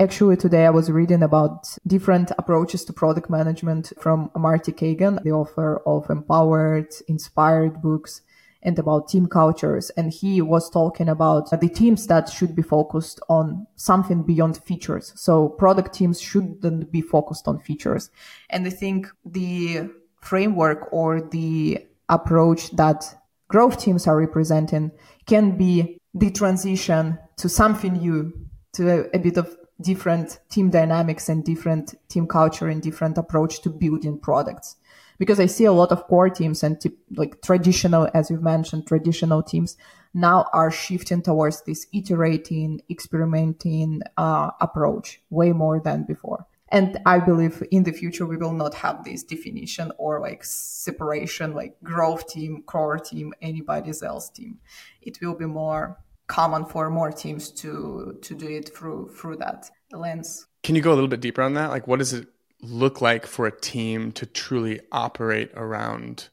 Actually 0.01 0.37
today 0.37 0.67
i 0.67 0.71
was 0.71 0.91
reading 0.91 1.23
about 1.23 1.69
different 1.87 2.33
approaches 2.37 2.85
to 2.85 2.93
product 2.93 3.31
management 3.31 3.93
from 4.01 4.29
marty 4.35 4.73
cagan 4.73 5.21
the 5.23 5.31
author 5.31 5.77
of 5.87 6.11
empowered 6.11 6.93
inspired 7.07 7.81
books 7.81 8.23
and 8.65 8.79
about 8.79 9.09
team 9.09 9.27
cultures. 9.27 9.91
And 9.91 10.13
he 10.13 10.41
was 10.41 10.71
talking 10.71 11.09
about 11.09 11.51
the 11.61 11.69
teams 11.69 12.07
that 12.07 12.29
should 12.29 12.57
be 12.57 12.63
focused 12.63 13.21
on 13.29 13.67
something 13.77 14.23
beyond 14.23 14.57
features. 14.65 15.13
So 15.17 15.51
product 15.51 15.95
teams 15.95 16.21
shouldn't 16.21 16.91
be 16.91 17.03
focused 17.03 17.47
on 17.47 17.59
features. 17.59 18.11
And 18.51 18.67
I 18.67 18.71
think 18.71 19.09
the 19.25 19.91
framework 20.21 20.89
or 20.93 21.21
the 21.21 21.87
approach 22.09 22.71
that 22.73 23.05
growth 23.49 23.79
teams 23.79 24.07
are 24.07 24.17
representing 24.17 24.91
can 25.27 25.57
be 25.57 25.99
the 26.15 26.31
transition 26.31 27.19
to 27.37 27.49
something 27.49 27.95
new, 27.95 28.33
to 28.73 28.89
a, 28.89 29.17
a 29.17 29.19
bit 29.19 29.37
of 29.37 29.57
different 29.81 30.39
team 30.49 30.71
dynamics 30.71 31.29
and 31.29 31.45
different 31.45 31.95
team 32.09 32.27
culture 32.27 32.69
and 32.69 32.81
different 32.81 33.19
approach 33.19 33.61
to 33.61 33.69
building 33.69 34.19
products 34.19 34.77
because 35.19 35.41
I 35.41 35.47
see 35.47 35.65
a 35.65 35.73
lot 35.73 35.93
of 35.93 36.07
core 36.07 36.31
teams 36.31 36.63
and 36.63 36.81
t- 36.81 36.97
like 37.17 37.43
traditional, 37.43 38.09
as 38.15 38.31
you've 38.31 38.43
mentioned, 38.43 38.87
traditional 38.87 39.43
teams 39.43 39.77
now 40.13 40.47
are 40.53 40.71
shifting 40.71 41.23
towards 41.23 41.63
this 41.63 41.87
iterating, 41.93 42.81
experimenting 42.91 44.03
uh, 44.17 44.51
approach 44.61 45.21
way 45.31 45.53
more 45.53 45.81
than 45.81 46.05
before. 46.05 46.47
And 46.69 46.99
I 47.07 47.19
believe 47.21 47.63
in 47.71 47.85
the 47.85 47.93
future 47.93 48.27
we 48.27 48.37
will 48.37 48.53
not 48.53 48.75
have 48.75 49.05
this 49.05 49.23
definition 49.23 49.93
or 49.99 50.21
like 50.21 50.43
separation, 50.45 51.55
like 51.55 51.77
growth 51.85 52.27
team, 52.29 52.63
core 52.67 52.99
team, 52.99 53.33
anybody's 53.41 54.03
else 54.03 54.29
team. 54.31 54.59
It 55.01 55.19
will 55.21 55.35
be 55.37 55.47
more 55.47 55.99
common 56.27 56.65
for 56.65 56.89
more 56.91 57.13
teams 57.13 57.51
to 57.51 58.19
to 58.23 58.35
do 58.35 58.49
it 58.49 58.75
through 58.75 59.11
through 59.15 59.37
that 59.37 59.71
lens. 59.93 60.47
Can 60.63 60.75
you 60.75 60.83
go 60.83 60.93
a 60.93 60.95
little 60.95 61.09
bit 61.09 61.21
deeper 61.21 61.43
on 61.43 61.55
that? 61.55 61.71
Like, 61.71 61.87
what 61.87 61.99
does 61.99 62.13
it 62.13 62.27
look 62.65 63.01
like 63.01 63.27
for 63.27 63.47
a 63.47 63.61
team 63.61 64.13
to 64.13 64.27
truly 64.27 64.81
operate 64.91 65.51
around 65.55 66.29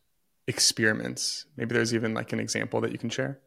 experiments? 0.47 1.45
Maybe 1.57 1.73
there's 1.73 1.93
even 1.93 2.13
like 2.13 2.33
an 2.33 2.39
example 2.39 2.81
that 2.81 2.91
you 2.91 2.97
can 2.97 3.09
share. 3.09 3.39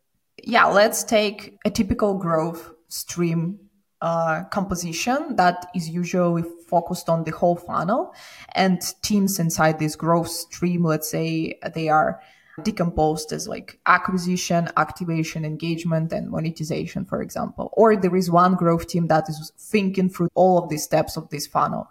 Yeah, 0.42 0.66
let's 0.66 1.04
take 1.04 1.58
a 1.64 1.70
typical 1.70 2.14
growth 2.18 2.72
stream 2.88 3.58
uh, 4.00 4.44
composition 4.44 5.36
that 5.36 5.66
is 5.74 5.88
usually 5.88 6.44
focused 6.68 7.08
on 7.08 7.24
the 7.24 7.30
whole 7.30 7.56
funnel. 7.56 8.14
And 8.54 8.80
teams 9.02 9.38
inside 9.38 9.78
this 9.78 9.96
growth 9.96 10.28
stream, 10.28 10.84
let's 10.84 11.08
say 11.08 11.58
they 11.74 11.88
are 11.88 12.20
decomposed 12.62 13.32
as 13.32 13.48
like 13.48 13.80
acquisition, 13.86 14.68
activation, 14.76 15.44
engagement, 15.44 16.12
and 16.12 16.30
monetization, 16.30 17.04
for 17.04 17.22
example. 17.22 17.70
Or 17.72 17.96
there 17.96 18.14
is 18.14 18.30
one 18.30 18.54
growth 18.54 18.86
team 18.86 19.08
that 19.08 19.28
is 19.28 19.52
thinking 19.58 20.08
through 20.08 20.28
all 20.34 20.58
of 20.58 20.68
the 20.68 20.76
steps 20.76 21.16
of 21.16 21.30
this 21.30 21.46
funnel. 21.46 21.88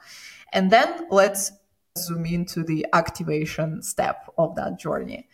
And 0.53 0.71
then 0.71 1.07
let's 1.09 1.51
zoom 1.97 2.25
into 2.25 2.63
the 2.63 2.85
activation 2.93 3.81
step 3.81 4.29
of 4.37 4.55
that 4.55 4.79
journey. 4.79 5.27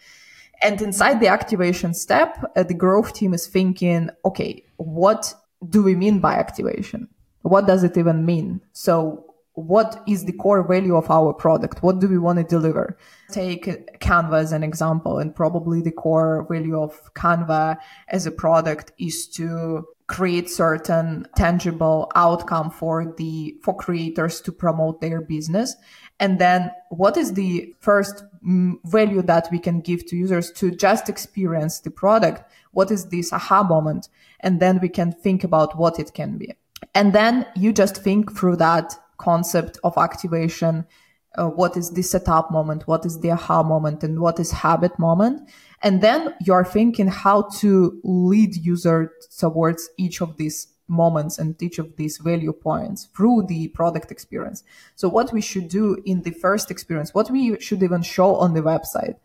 And 0.61 0.81
inside 0.81 1.19
the 1.19 1.27
activation 1.27 1.93
step, 1.93 2.51
uh, 2.55 2.63
the 2.63 2.73
growth 2.73 3.13
team 3.13 3.33
is 3.33 3.47
thinking, 3.47 4.09
okay, 4.25 4.65
what 4.77 5.33
do 5.69 5.83
we 5.83 5.95
mean 5.95 6.19
by 6.19 6.33
activation? 6.33 7.07
What 7.43 7.67
does 7.67 7.83
it 7.83 7.97
even 7.97 8.25
mean? 8.25 8.61
So 8.73 9.29
what 9.53 10.03
is 10.07 10.25
the 10.25 10.33
core 10.33 10.65
value 10.65 10.95
of 10.95 11.09
our 11.09 11.33
product? 11.33 11.83
What 11.83 11.99
do 11.99 12.07
we 12.07 12.17
want 12.17 12.37
to 12.39 12.43
deliver? 12.43 12.97
Take 13.31 13.99
Canva 13.99 14.39
as 14.39 14.51
an 14.51 14.63
example, 14.63 15.19
and 15.19 15.35
probably 15.35 15.81
the 15.81 15.91
core 15.91 16.45
value 16.49 16.79
of 16.79 17.13
Canva 17.13 17.77
as 18.07 18.25
a 18.25 18.31
product 18.31 18.91
is 18.97 19.27
to 19.29 19.85
create 20.09 20.49
certain 20.49 21.25
tangible 21.37 22.11
outcome 22.15 22.71
for 22.71 23.13
the 23.17 23.55
for 23.61 23.77
creators 23.77 24.41
to 24.41 24.51
promote 24.51 24.99
their 24.99 25.21
business. 25.21 25.75
And 26.19 26.39
then 26.39 26.71
what 26.89 27.15
is 27.15 27.33
the 27.33 27.73
first 27.79 28.25
mm, 28.45 28.73
value 28.85 29.21
that 29.21 29.47
we 29.51 29.59
can 29.59 29.79
give 29.79 30.05
to 30.07 30.17
users 30.17 30.51
to 30.53 30.71
just 30.71 31.09
experience 31.09 31.79
the 31.79 31.91
product? 31.91 32.51
What 32.71 32.89
is 32.89 33.05
this 33.05 33.31
aha 33.31 33.63
moment? 33.63 34.09
And 34.41 34.59
then 34.59 34.79
we 34.81 34.89
can 34.89 35.11
think 35.11 35.43
about 35.43 35.77
what 35.77 35.99
it 35.99 36.13
can 36.13 36.37
be. 36.37 36.53
And 36.95 37.13
then 37.13 37.45
you 37.55 37.71
just 37.71 37.97
think 37.97 38.35
through 38.35 38.55
that 38.57 38.95
concept 39.17 39.77
of 39.83 39.97
activation 39.97 40.85
uh, 41.35 41.47
what 41.47 41.77
is 41.77 41.91
the 41.91 42.01
setup 42.01 42.51
moment 42.51 42.87
what 42.87 43.05
is 43.05 43.19
the 43.19 43.31
aha 43.31 43.61
moment 43.63 44.03
and 44.03 44.19
what 44.19 44.39
is 44.39 44.51
habit 44.51 44.97
moment 44.97 45.49
and 45.81 46.01
then 46.01 46.33
you're 46.41 46.65
thinking 46.65 47.07
how 47.07 47.43
to 47.59 47.99
lead 48.03 48.55
user 48.55 49.13
towards 49.37 49.89
each 49.97 50.21
of 50.21 50.37
these 50.37 50.67
moments 50.89 51.37
and 51.37 51.61
each 51.61 51.79
of 51.79 51.95
these 51.95 52.17
value 52.17 52.51
points 52.51 53.07
through 53.15 53.45
the 53.47 53.67
product 53.69 54.11
experience. 54.11 54.63
So 54.95 55.07
what 55.07 55.31
we 55.31 55.41
should 55.41 55.69
do 55.69 56.01
in 56.05 56.23
the 56.23 56.31
first 56.31 56.71
experience, 56.71 57.13
what 57.13 57.29
we 57.29 57.59
should 57.59 57.83
even 57.83 58.01
show 58.01 58.35
on 58.35 58.53
the 58.53 58.61
website, 58.61 59.15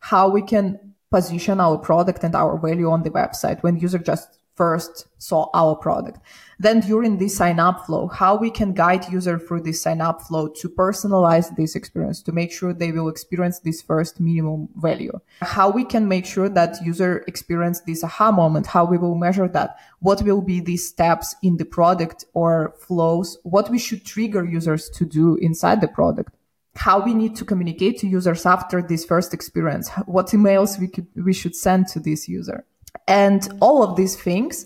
how 0.00 0.28
we 0.28 0.42
can 0.42 0.94
position 1.10 1.60
our 1.60 1.78
product 1.78 2.24
and 2.24 2.34
our 2.34 2.58
value 2.58 2.90
on 2.90 3.02
the 3.02 3.10
website 3.10 3.62
when 3.62 3.78
user 3.78 3.98
just 3.98 4.38
first 4.54 5.06
saw 5.18 5.48
our 5.54 5.74
product. 5.76 6.18
Then 6.58 6.80
during 6.80 7.18
the 7.18 7.28
sign 7.28 7.58
up 7.58 7.86
flow, 7.86 8.06
how 8.08 8.36
we 8.36 8.50
can 8.50 8.72
guide 8.72 9.10
user 9.10 9.38
through 9.38 9.62
this 9.62 9.80
sign 9.80 10.00
up 10.00 10.22
flow 10.22 10.48
to 10.48 10.68
personalize 10.68 11.54
this 11.56 11.74
experience, 11.74 12.22
to 12.22 12.32
make 12.32 12.52
sure 12.52 12.72
they 12.72 12.92
will 12.92 13.08
experience 13.08 13.60
this 13.60 13.82
first 13.82 14.20
minimum 14.20 14.68
value. 14.76 15.18
How 15.40 15.70
we 15.70 15.84
can 15.84 16.06
make 16.06 16.26
sure 16.26 16.48
that 16.48 16.84
user 16.84 17.24
experience 17.26 17.80
this 17.80 18.04
aha 18.04 18.30
moment, 18.30 18.66
how 18.66 18.84
we 18.84 18.98
will 18.98 19.14
measure 19.14 19.48
that, 19.48 19.76
what 20.00 20.22
will 20.22 20.42
be 20.42 20.60
the 20.60 20.76
steps 20.76 21.34
in 21.42 21.56
the 21.56 21.64
product 21.64 22.24
or 22.34 22.74
flows, 22.78 23.38
what 23.42 23.70
we 23.70 23.78
should 23.78 24.04
trigger 24.04 24.44
users 24.44 24.88
to 24.90 25.04
do 25.04 25.36
inside 25.36 25.80
the 25.80 25.88
product 25.88 26.34
how 26.74 27.04
we 27.04 27.12
need 27.12 27.36
to 27.36 27.44
communicate 27.44 27.98
to 27.98 28.08
users 28.08 28.46
after 28.46 28.80
this 28.80 29.04
first 29.04 29.34
experience, 29.34 29.90
what 30.06 30.28
emails 30.28 30.78
we 30.78 30.88
could, 30.88 31.06
we 31.14 31.32
should 31.34 31.54
send 31.54 31.86
to 31.86 32.00
this 32.00 32.28
user. 32.28 32.64
And 33.12 33.46
all 33.60 33.82
of 33.82 33.94
these 33.94 34.16
things, 34.16 34.64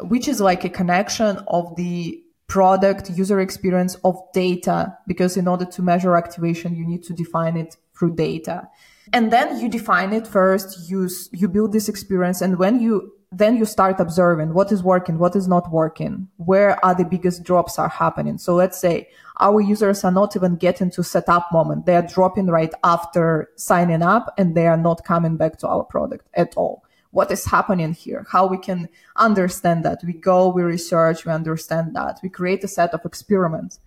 which 0.00 0.28
is 0.28 0.42
like 0.42 0.62
a 0.62 0.68
connection 0.68 1.38
of 1.46 1.74
the 1.76 2.22
product 2.46 3.08
user 3.08 3.40
experience 3.40 3.94
of 4.04 4.20
data, 4.34 4.94
because 5.06 5.38
in 5.38 5.48
order 5.48 5.64
to 5.64 5.80
measure 5.80 6.14
activation, 6.14 6.76
you 6.76 6.86
need 6.86 7.02
to 7.04 7.14
define 7.14 7.56
it 7.56 7.78
through 7.98 8.14
data. 8.14 8.68
And 9.14 9.32
then 9.32 9.58
you 9.58 9.70
define 9.70 10.12
it 10.12 10.26
first, 10.26 10.90
you, 10.90 11.08
you 11.32 11.48
build 11.48 11.72
this 11.72 11.88
experience. 11.88 12.42
And 12.42 12.58
when 12.58 12.78
you, 12.78 13.10
then 13.32 13.56
you 13.56 13.64
start 13.64 14.00
observing 14.00 14.52
what 14.52 14.70
is 14.70 14.82
working, 14.82 15.18
what 15.18 15.34
is 15.34 15.48
not 15.48 15.72
working, 15.72 16.28
where 16.36 16.84
are 16.84 16.94
the 16.94 17.06
biggest 17.06 17.42
drops 17.42 17.78
are 17.78 17.88
happening. 17.88 18.36
So 18.36 18.54
let's 18.54 18.78
say 18.78 19.08
our 19.40 19.62
users 19.62 20.04
are 20.04 20.12
not 20.12 20.36
even 20.36 20.56
getting 20.56 20.90
to 20.90 21.02
setup 21.02 21.50
moment. 21.52 21.86
They 21.86 21.96
are 21.96 22.06
dropping 22.06 22.48
right 22.48 22.74
after 22.84 23.48
signing 23.56 24.02
up 24.02 24.34
and 24.36 24.54
they 24.54 24.66
are 24.66 24.76
not 24.76 25.04
coming 25.04 25.38
back 25.38 25.56
to 25.60 25.68
our 25.68 25.84
product 25.84 26.28
at 26.34 26.54
all 26.54 26.84
what 27.10 27.30
is 27.30 27.46
happening 27.46 27.92
here, 27.92 28.26
how 28.30 28.46
we 28.46 28.58
can 28.58 28.88
understand 29.16 29.84
that. 29.84 30.00
We 30.04 30.12
go, 30.12 30.48
we 30.48 30.62
research, 30.62 31.24
we 31.24 31.32
understand 31.32 31.96
that. 31.96 32.20
We 32.22 32.28
create 32.28 32.62
a 32.64 32.68
set 32.68 32.92
of 32.92 33.04
experiments. 33.04 33.80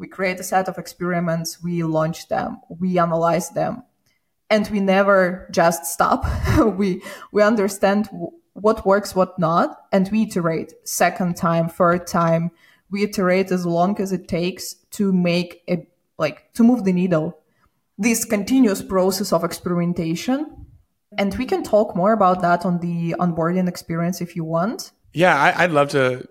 We 0.00 0.08
create 0.08 0.40
a 0.40 0.44
set 0.44 0.66
of 0.66 0.78
experiments, 0.78 1.62
we 1.62 1.82
launch 1.82 2.28
them, 2.28 2.60
we 2.68 2.98
analyze 2.98 3.50
them, 3.50 3.82
and 4.48 4.66
we 4.70 4.80
never 4.80 5.46
just 5.50 5.84
stop. 5.84 6.24
we 6.78 7.02
we 7.32 7.42
understand 7.42 8.08
what 8.54 8.86
works, 8.86 9.14
what 9.14 9.38
not, 9.38 9.76
and 9.92 10.08
we 10.10 10.22
iterate 10.22 10.72
second 10.84 11.36
time, 11.36 11.68
third 11.68 12.06
time. 12.06 12.50
We 12.90 13.04
iterate 13.04 13.52
as 13.52 13.66
long 13.66 14.00
as 14.00 14.10
it 14.10 14.26
takes 14.26 14.74
to 14.92 15.12
make 15.12 15.62
a 15.68 15.86
like 16.18 16.52
to 16.54 16.64
move 16.64 16.84
the 16.84 16.94
needle. 16.94 17.38
This 17.98 18.24
continuous 18.24 18.80
process 18.82 19.34
of 19.34 19.44
experimentation 19.44 20.66
and 21.18 21.36
we 21.36 21.46
can 21.46 21.62
talk 21.62 21.96
more 21.96 22.12
about 22.12 22.42
that 22.42 22.64
on 22.64 22.78
the 22.80 23.14
onboarding 23.18 23.68
experience 23.68 24.20
if 24.20 24.36
you 24.36 24.44
want. 24.44 24.92
Yeah, 25.12 25.36
I, 25.36 25.66
would 25.66 25.74
love 25.74 25.88
to 25.90 26.26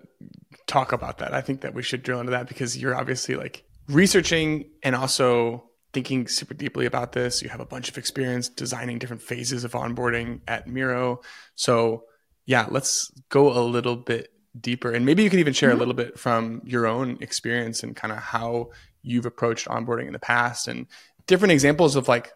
talk 0.66 0.92
about 0.92 1.18
that. 1.18 1.34
I 1.34 1.40
think 1.40 1.60
that 1.62 1.74
we 1.74 1.82
should 1.82 2.02
drill 2.02 2.20
into 2.20 2.32
that 2.32 2.48
because 2.48 2.78
you're 2.78 2.94
obviously 2.94 3.34
like 3.34 3.64
researching 3.88 4.70
and 4.82 4.96
also 4.96 5.64
thinking 5.92 6.28
super 6.28 6.54
deeply 6.54 6.86
about 6.86 7.12
this. 7.12 7.42
You 7.42 7.48
have 7.50 7.60
a 7.60 7.66
bunch 7.66 7.88
of 7.88 7.98
experience 7.98 8.48
designing 8.48 8.98
different 8.98 9.22
phases 9.22 9.64
of 9.64 9.72
onboarding 9.72 10.40
at 10.48 10.66
Miro. 10.66 11.20
So, 11.56 12.04
yeah, 12.46 12.66
let's 12.70 13.10
go 13.28 13.52
a 13.52 13.60
little 13.60 13.96
bit 13.96 14.28
deeper. 14.58 14.92
And 14.92 15.04
maybe 15.04 15.22
you 15.22 15.30
can 15.30 15.40
even 15.40 15.52
share 15.52 15.70
mm-hmm. 15.70 15.76
a 15.76 15.78
little 15.78 15.94
bit 15.94 16.18
from 16.18 16.62
your 16.64 16.86
own 16.86 17.18
experience 17.20 17.82
and 17.82 17.94
kind 17.94 18.12
of 18.12 18.18
how 18.18 18.70
you've 19.02 19.26
approached 19.26 19.68
onboarding 19.68 20.06
in 20.06 20.12
the 20.12 20.18
past 20.18 20.68
and 20.68 20.86
different 21.26 21.52
examples 21.52 21.96
of 21.96 22.08
like 22.08 22.32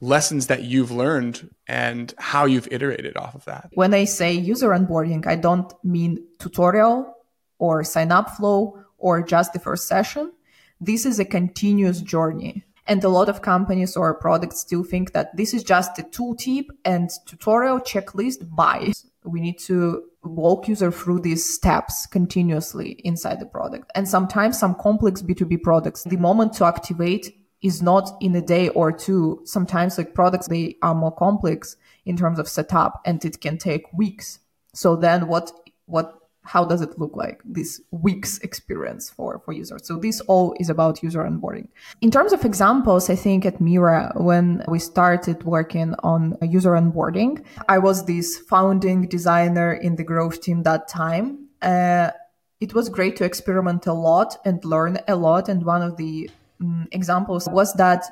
lessons 0.00 0.46
that 0.46 0.62
you've 0.62 0.90
learned 0.90 1.50
and 1.68 2.14
how 2.18 2.46
you've 2.46 2.68
iterated 2.70 3.16
off 3.16 3.34
of 3.34 3.44
that. 3.44 3.70
When 3.74 3.94
I 3.94 4.04
say 4.04 4.32
user 4.32 4.70
onboarding, 4.70 5.26
I 5.26 5.36
don't 5.36 5.72
mean 5.84 6.24
tutorial 6.38 7.14
or 7.58 7.84
sign 7.84 8.10
up 8.10 8.30
flow 8.30 8.82
or 8.98 9.22
just 9.22 9.52
the 9.52 9.58
first 9.58 9.86
session. 9.86 10.32
This 10.80 11.04
is 11.04 11.18
a 11.18 11.24
continuous 11.24 12.00
journey. 12.00 12.64
And 12.86 13.04
a 13.04 13.08
lot 13.08 13.28
of 13.28 13.42
companies 13.42 13.96
or 13.96 14.14
products 14.14 14.58
still 14.60 14.82
think 14.82 15.12
that 15.12 15.36
this 15.36 15.54
is 15.54 15.62
just 15.62 15.98
a 15.98 16.02
tooltip 16.02 16.66
and 16.84 17.08
tutorial 17.26 17.78
checklist 17.78 18.54
buy. 18.56 18.92
We 19.22 19.40
need 19.40 19.58
to 19.60 20.04
walk 20.24 20.66
user 20.66 20.90
through 20.90 21.20
these 21.20 21.44
steps 21.44 22.06
continuously 22.06 23.00
inside 23.04 23.38
the 23.38 23.46
product. 23.46 23.92
And 23.94 24.08
sometimes 24.08 24.58
some 24.58 24.74
complex 24.74 25.22
B2B 25.22 25.62
products, 25.62 26.04
the 26.04 26.16
moment 26.16 26.54
to 26.54 26.64
activate 26.64 27.39
is 27.62 27.82
not 27.82 28.10
in 28.20 28.34
a 28.34 28.42
day 28.42 28.68
or 28.70 28.92
two. 28.92 29.40
Sometimes 29.44 29.98
like 29.98 30.14
products, 30.14 30.48
they 30.48 30.76
are 30.82 30.94
more 30.94 31.12
complex 31.12 31.76
in 32.06 32.16
terms 32.16 32.38
of 32.38 32.48
setup 32.48 33.00
and 33.04 33.24
it 33.24 33.40
can 33.40 33.58
take 33.58 33.92
weeks. 33.92 34.38
So 34.74 34.96
then 34.96 35.28
what, 35.28 35.52
what, 35.86 36.16
how 36.42 36.64
does 36.64 36.80
it 36.80 36.98
look 36.98 37.14
like 37.16 37.42
this 37.44 37.80
weeks 37.90 38.38
experience 38.38 39.10
for, 39.10 39.40
for 39.44 39.52
users? 39.52 39.86
So 39.86 39.96
this 39.96 40.20
all 40.22 40.54
is 40.58 40.70
about 40.70 41.02
user 41.02 41.22
onboarding. 41.22 41.68
In 42.00 42.10
terms 42.10 42.32
of 42.32 42.44
examples, 42.44 43.10
I 43.10 43.16
think 43.16 43.44
at 43.44 43.60
Miro, 43.60 44.10
when 44.16 44.64
we 44.66 44.78
started 44.78 45.44
working 45.44 45.94
on 46.02 46.38
user 46.40 46.70
onboarding, 46.70 47.44
I 47.68 47.78
was 47.78 48.06
this 48.06 48.38
founding 48.38 49.06
designer 49.06 49.72
in 49.74 49.96
the 49.96 50.04
growth 50.04 50.40
team 50.40 50.62
that 50.62 50.88
time. 50.88 51.48
Uh, 51.60 52.10
it 52.58 52.74
was 52.74 52.88
great 52.88 53.16
to 53.16 53.24
experiment 53.24 53.86
a 53.86 53.92
lot 53.92 54.36
and 54.44 54.64
learn 54.64 54.98
a 55.08 55.16
lot. 55.16 55.48
And 55.48 55.64
one 55.64 55.82
of 55.82 55.96
the 55.98 56.30
um, 56.60 56.88
examples 56.92 57.48
was 57.50 57.74
that 57.74 58.04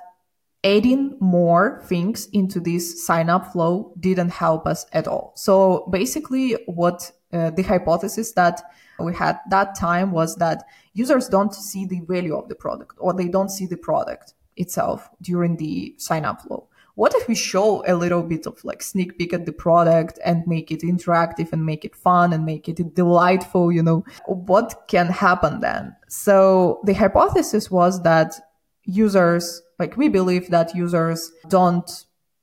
adding 0.65 1.17
more 1.21 1.83
things 1.87 2.29
into 2.33 2.61
this 2.61 3.07
sign 3.07 3.31
up 3.31 3.53
flow 3.53 3.93
didn't 4.01 4.31
help 4.31 4.67
us 4.67 4.87
at 4.93 5.07
all. 5.07 5.33
So 5.37 5.89
basically 5.91 6.55
what 6.67 7.11
uh, 7.33 7.51
the 7.51 7.63
hypothesis 7.63 8.33
that 8.33 8.61
we 8.99 9.15
had 9.15 9.39
that 9.51 9.77
time 9.77 10.11
was 10.11 10.37
that 10.37 10.65
users 10.95 11.29
don't 11.29 11.55
see 11.55 11.87
the 11.87 12.01
value 12.09 12.37
of 12.37 12.49
the 12.49 12.55
product 12.55 12.97
or 12.99 13.13
they 13.13 13.29
don't 13.29 13.51
see 13.51 13.67
the 13.67 13.77
product 13.77 14.35
itself 14.57 15.09
during 15.23 15.57
the 15.57 15.95
sign 15.99 16.25
up 16.25 16.43
flow. 16.43 16.69
What 16.99 17.15
if 17.15 17.29
we 17.29 17.37
show 17.37 17.85
a 17.87 17.95
little 17.95 18.25
bit 18.25 18.45
of 18.45 18.65
like 18.65 18.83
sneak 18.83 19.19
peek 19.19 19.33
at 19.33 19.47
the 19.47 19.53
product 19.53 20.19
and 20.25 20.45
make 20.49 20.73
it 20.73 20.81
interactive 20.81 21.53
and 21.53 21.65
make 21.65 21.85
it 21.85 21.95
fun 21.95 22.33
and 22.33 22.45
make 22.45 22.69
it 22.69 22.93
delightful, 22.97 23.71
you 23.71 23.85
know? 23.85 24.05
What 24.27 24.89
can 24.89 25.07
happen 25.07 25.61
then? 25.61 25.95
So 26.09 26.81
the 26.83 26.95
hypothesis 26.95 27.71
was 27.71 28.03
that 28.03 28.35
users, 28.83 29.63
like 29.79 29.97
we 29.97 30.09
believe 30.09 30.49
that 30.49 30.75
users 30.75 31.31
don't 31.49 31.89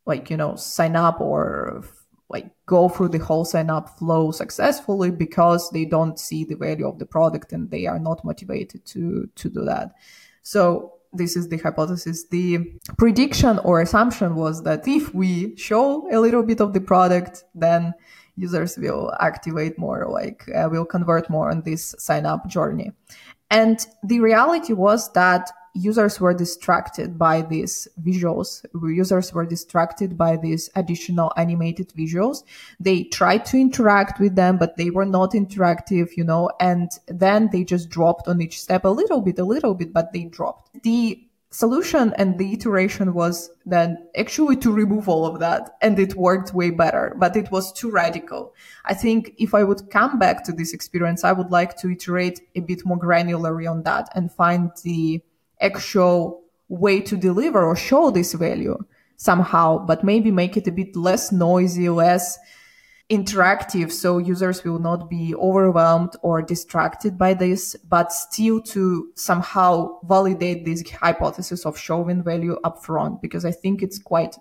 like, 0.06 0.30
you 0.30 0.38
know, 0.38 0.56
sign 0.56 0.96
up 0.96 1.20
or 1.20 1.84
like 2.30 2.50
go 2.66 2.88
through 2.88 3.10
the 3.10 3.20
whole 3.20 3.44
sign 3.44 3.70
up 3.70 4.00
flow 4.00 4.32
successfully 4.32 5.12
because 5.12 5.70
they 5.72 5.84
don't 5.84 6.18
see 6.18 6.46
the 6.46 6.56
value 6.56 6.88
of 6.88 6.98
the 6.98 7.06
product 7.06 7.52
and 7.52 7.72
they 7.72 7.88
are 7.88 8.00
not 8.00 8.24
motivated 8.24 8.86
to 8.86 9.30
to 9.36 9.50
do 9.50 9.66
that. 9.66 9.96
So 10.44 10.95
this 11.18 11.36
is 11.36 11.48
the 11.50 11.58
hypothesis. 11.58 12.26
The 12.26 12.60
prediction 12.98 13.60
or 13.60 13.82
assumption 13.82 14.36
was 14.36 14.64
that 14.64 14.88
if 14.88 15.14
we 15.14 15.56
show 15.56 16.08
a 16.12 16.20
little 16.20 16.44
bit 16.44 16.62
of 16.62 16.74
the 16.74 16.82
product, 16.82 17.44
then 17.54 17.94
users 18.36 18.78
will 18.78 19.14
activate 19.20 19.78
more, 19.78 20.08
like 20.10 20.50
uh, 20.54 20.68
will 20.70 20.86
convert 20.86 21.30
more 21.30 21.50
on 21.50 21.62
this 21.62 21.96
sign 21.98 22.26
up 22.26 22.48
journey. 22.48 22.92
And 23.50 23.86
the 24.04 24.20
reality 24.20 24.74
was 24.74 25.12
that 25.14 25.50
users 25.76 26.20
were 26.20 26.34
distracted 26.34 27.20
by 27.20 27.42
these 27.42 27.88
visuals. 28.02 28.66
Users 28.74 29.34
were 29.34 29.46
distracted 29.46 30.18
by 30.18 30.38
these 30.38 30.70
additional 30.76 31.34
animated 31.38 31.90
visuals. 31.90 32.44
They 32.80 33.04
tried 33.04 33.46
to 33.48 33.58
interact 33.58 34.20
with 34.20 34.36
them, 34.36 34.58
but 34.58 34.78
they 34.78 34.90
were 34.90 35.06
not 35.06 35.34
interactive, 35.34 36.16
you 36.16 36.24
know, 36.24 36.50
and 36.60 36.90
then 37.08 37.50
they 37.52 37.64
just 37.64 37.90
dropped 37.90 38.28
on 38.28 38.42
each 38.42 38.60
step 38.60 38.86
a 38.86 38.90
little 38.90 39.22
bit, 39.22 39.38
a 39.38 39.44
little 39.44 39.76
bit, 39.76 39.94
but 39.94 40.14
they 40.14 40.24
dropped. 40.24 40.82
The 40.84 41.22
solution 41.52 42.14
and 42.18 42.38
the 42.38 42.54
iteration 42.54 43.14
was 43.14 43.50
then 43.66 43.98
actually 44.18 44.58
to 44.58 44.72
remove 44.72 45.08
all 45.08 45.26
of 45.26 45.40
that 45.40 45.78
and 45.82 45.98
it 45.98 46.14
worked 46.16 46.54
way 46.54 46.70
better 46.70 47.16
but 47.18 47.38
it 47.38 47.50
was 47.50 47.72
too 47.72 47.90
radical 47.90 48.54
i 48.84 48.94
think 48.94 49.34
if 49.38 49.54
i 49.54 49.64
would 49.64 49.90
come 49.90 50.20
back 50.20 50.44
to 50.44 50.52
this 50.52 50.74
experience 50.74 51.24
i 51.24 51.32
would 51.32 51.52
like 51.52 51.78
to 51.78 51.90
iterate 51.90 52.42
a 52.56 52.60
bit 52.60 52.86
more 52.86 53.00
granularly 53.00 53.72
on 53.72 53.84
that 53.84 54.10
and 54.16 54.34
find 54.34 54.70
the 54.84 55.22
actual 55.62 56.44
way 56.68 57.00
to 57.00 57.16
deliver 57.16 57.64
or 57.64 57.76
show 57.76 58.12
this 58.12 58.34
value 58.34 58.78
somehow 59.18 59.78
but 59.86 60.04
maybe 60.04 60.32
make 60.32 60.58
it 60.58 60.68
a 60.68 60.72
bit 60.72 60.96
less 60.96 61.32
noisy 61.32 61.90
less 61.90 62.38
interactive 63.10 63.92
so 63.92 64.18
users 64.18 64.64
will 64.64 64.80
not 64.80 65.10
be 65.10 65.36
overwhelmed 65.36 66.14
or 66.24 66.42
distracted 66.42 67.18
by 67.18 67.34
this, 67.36 67.76
but 67.88 68.12
still 68.12 68.60
to 68.60 69.12
somehow 69.16 70.00
validate 70.04 70.66
this 70.66 70.90
hypothesis 70.90 71.66
of 71.66 71.78
showing 71.78 72.24
value 72.24 72.58
upfront 72.64 73.22
because 73.22 73.46
I 73.46 73.52
think 73.52 73.84
it's 73.84 74.00
quite 74.00 74.36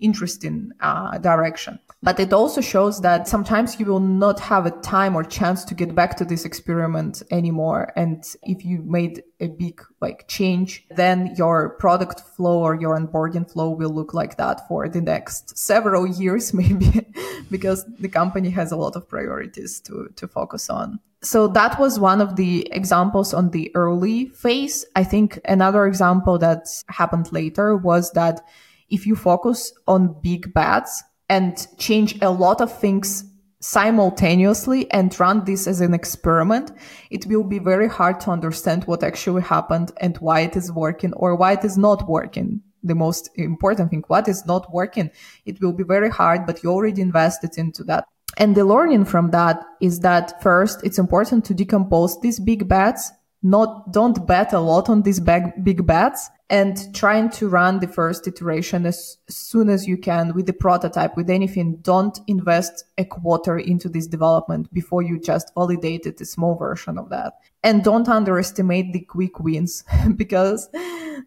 interesting 0.00 0.72
uh, 0.80 1.18
direction. 1.18 1.78
But 2.02 2.18
it 2.18 2.32
also 2.32 2.62
shows 2.62 3.02
that 3.02 3.28
sometimes 3.28 3.78
you 3.78 3.84
will 3.84 4.00
not 4.00 4.40
have 4.40 4.64
a 4.64 4.70
time 4.70 5.14
or 5.14 5.22
chance 5.22 5.64
to 5.64 5.74
get 5.74 5.94
back 5.94 6.16
to 6.16 6.24
this 6.24 6.46
experiment 6.46 7.22
anymore. 7.30 7.92
And 7.94 8.24
if 8.42 8.64
you 8.64 8.82
made 8.82 9.22
a 9.38 9.48
big 9.48 9.82
like 10.00 10.26
change, 10.26 10.86
then 10.90 11.34
your 11.36 11.70
product 11.78 12.20
flow 12.20 12.60
or 12.60 12.74
your 12.74 12.98
onboarding 12.98 13.50
flow 13.50 13.70
will 13.70 13.90
look 13.90 14.14
like 14.14 14.38
that 14.38 14.66
for 14.66 14.88
the 14.88 15.02
next 15.02 15.58
several 15.58 16.06
years, 16.20 16.54
maybe, 16.54 17.06
because 17.50 17.84
the 17.98 18.08
company 18.08 18.48
has 18.50 18.72
a 18.72 18.76
lot 18.76 18.96
of 18.96 19.06
priorities 19.08 19.80
to, 19.80 20.08
to 20.16 20.26
focus 20.26 20.70
on. 20.70 21.00
So 21.22 21.48
that 21.48 21.78
was 21.78 22.00
one 22.00 22.22
of 22.22 22.36
the 22.36 22.66
examples 22.72 23.34
on 23.34 23.50
the 23.50 23.70
early 23.74 24.30
phase. 24.30 24.86
I 24.96 25.04
think 25.04 25.38
another 25.44 25.86
example 25.86 26.38
that 26.38 26.66
happened 26.88 27.30
later 27.30 27.76
was 27.76 28.10
that 28.12 28.40
if 28.90 29.06
you 29.06 29.16
focus 29.16 29.72
on 29.86 30.16
big 30.20 30.52
bets 30.52 31.02
and 31.28 31.66
change 31.78 32.20
a 32.20 32.30
lot 32.30 32.60
of 32.60 32.76
things 32.76 33.24
simultaneously 33.60 34.90
and 34.90 35.18
run 35.20 35.44
this 35.44 35.66
as 35.66 35.80
an 35.80 35.94
experiment, 35.94 36.72
it 37.10 37.26
will 37.26 37.44
be 37.44 37.58
very 37.58 37.88
hard 37.88 38.18
to 38.20 38.30
understand 38.30 38.84
what 38.84 39.04
actually 39.04 39.42
happened 39.42 39.92
and 39.98 40.16
why 40.18 40.40
it 40.40 40.56
is 40.56 40.72
working 40.72 41.12
or 41.14 41.36
why 41.36 41.52
it 41.52 41.64
is 41.64 41.76
not 41.78 42.08
working. 42.08 42.60
The 42.82 42.94
most 42.94 43.30
important 43.36 43.90
thing, 43.90 44.04
what 44.08 44.26
is 44.26 44.46
not 44.46 44.72
working? 44.72 45.10
It 45.44 45.60
will 45.60 45.74
be 45.74 45.84
very 45.84 46.08
hard, 46.08 46.46
but 46.46 46.62
you 46.62 46.70
already 46.70 47.02
invested 47.02 47.58
into 47.58 47.84
that. 47.84 48.06
And 48.38 48.56
the 48.56 48.64
learning 48.64 49.04
from 49.04 49.30
that 49.32 49.62
is 49.82 50.00
that 50.00 50.42
first, 50.42 50.80
it's 50.82 50.98
important 50.98 51.44
to 51.46 51.54
decompose 51.54 52.18
these 52.20 52.40
big 52.40 52.68
bets 52.68 53.12
not 53.42 53.92
don't 53.92 54.26
bet 54.26 54.52
a 54.52 54.60
lot 54.60 54.88
on 54.88 55.02
these 55.02 55.20
big, 55.20 55.64
big 55.64 55.86
bets 55.86 56.28
and 56.50 56.94
trying 56.94 57.30
to 57.30 57.48
run 57.48 57.78
the 57.78 57.86
first 57.86 58.26
iteration 58.26 58.84
as 58.84 59.16
soon 59.28 59.70
as 59.70 59.86
you 59.86 59.96
can 59.96 60.34
with 60.34 60.46
the 60.46 60.52
prototype 60.52 61.16
with 61.16 61.30
anything. 61.30 61.76
Don't 61.76 62.18
invest 62.26 62.84
a 62.98 63.04
quarter 63.04 63.56
into 63.56 63.88
this 63.88 64.06
development 64.06 64.72
before 64.74 65.00
you 65.00 65.18
just 65.18 65.52
validated 65.54 66.20
a 66.20 66.24
small 66.24 66.56
version 66.56 66.98
of 66.98 67.08
that. 67.10 67.34
And 67.62 67.84
don't 67.84 68.08
underestimate 68.08 68.92
the 68.92 69.00
quick 69.00 69.40
wins 69.40 69.84
because 70.16 70.68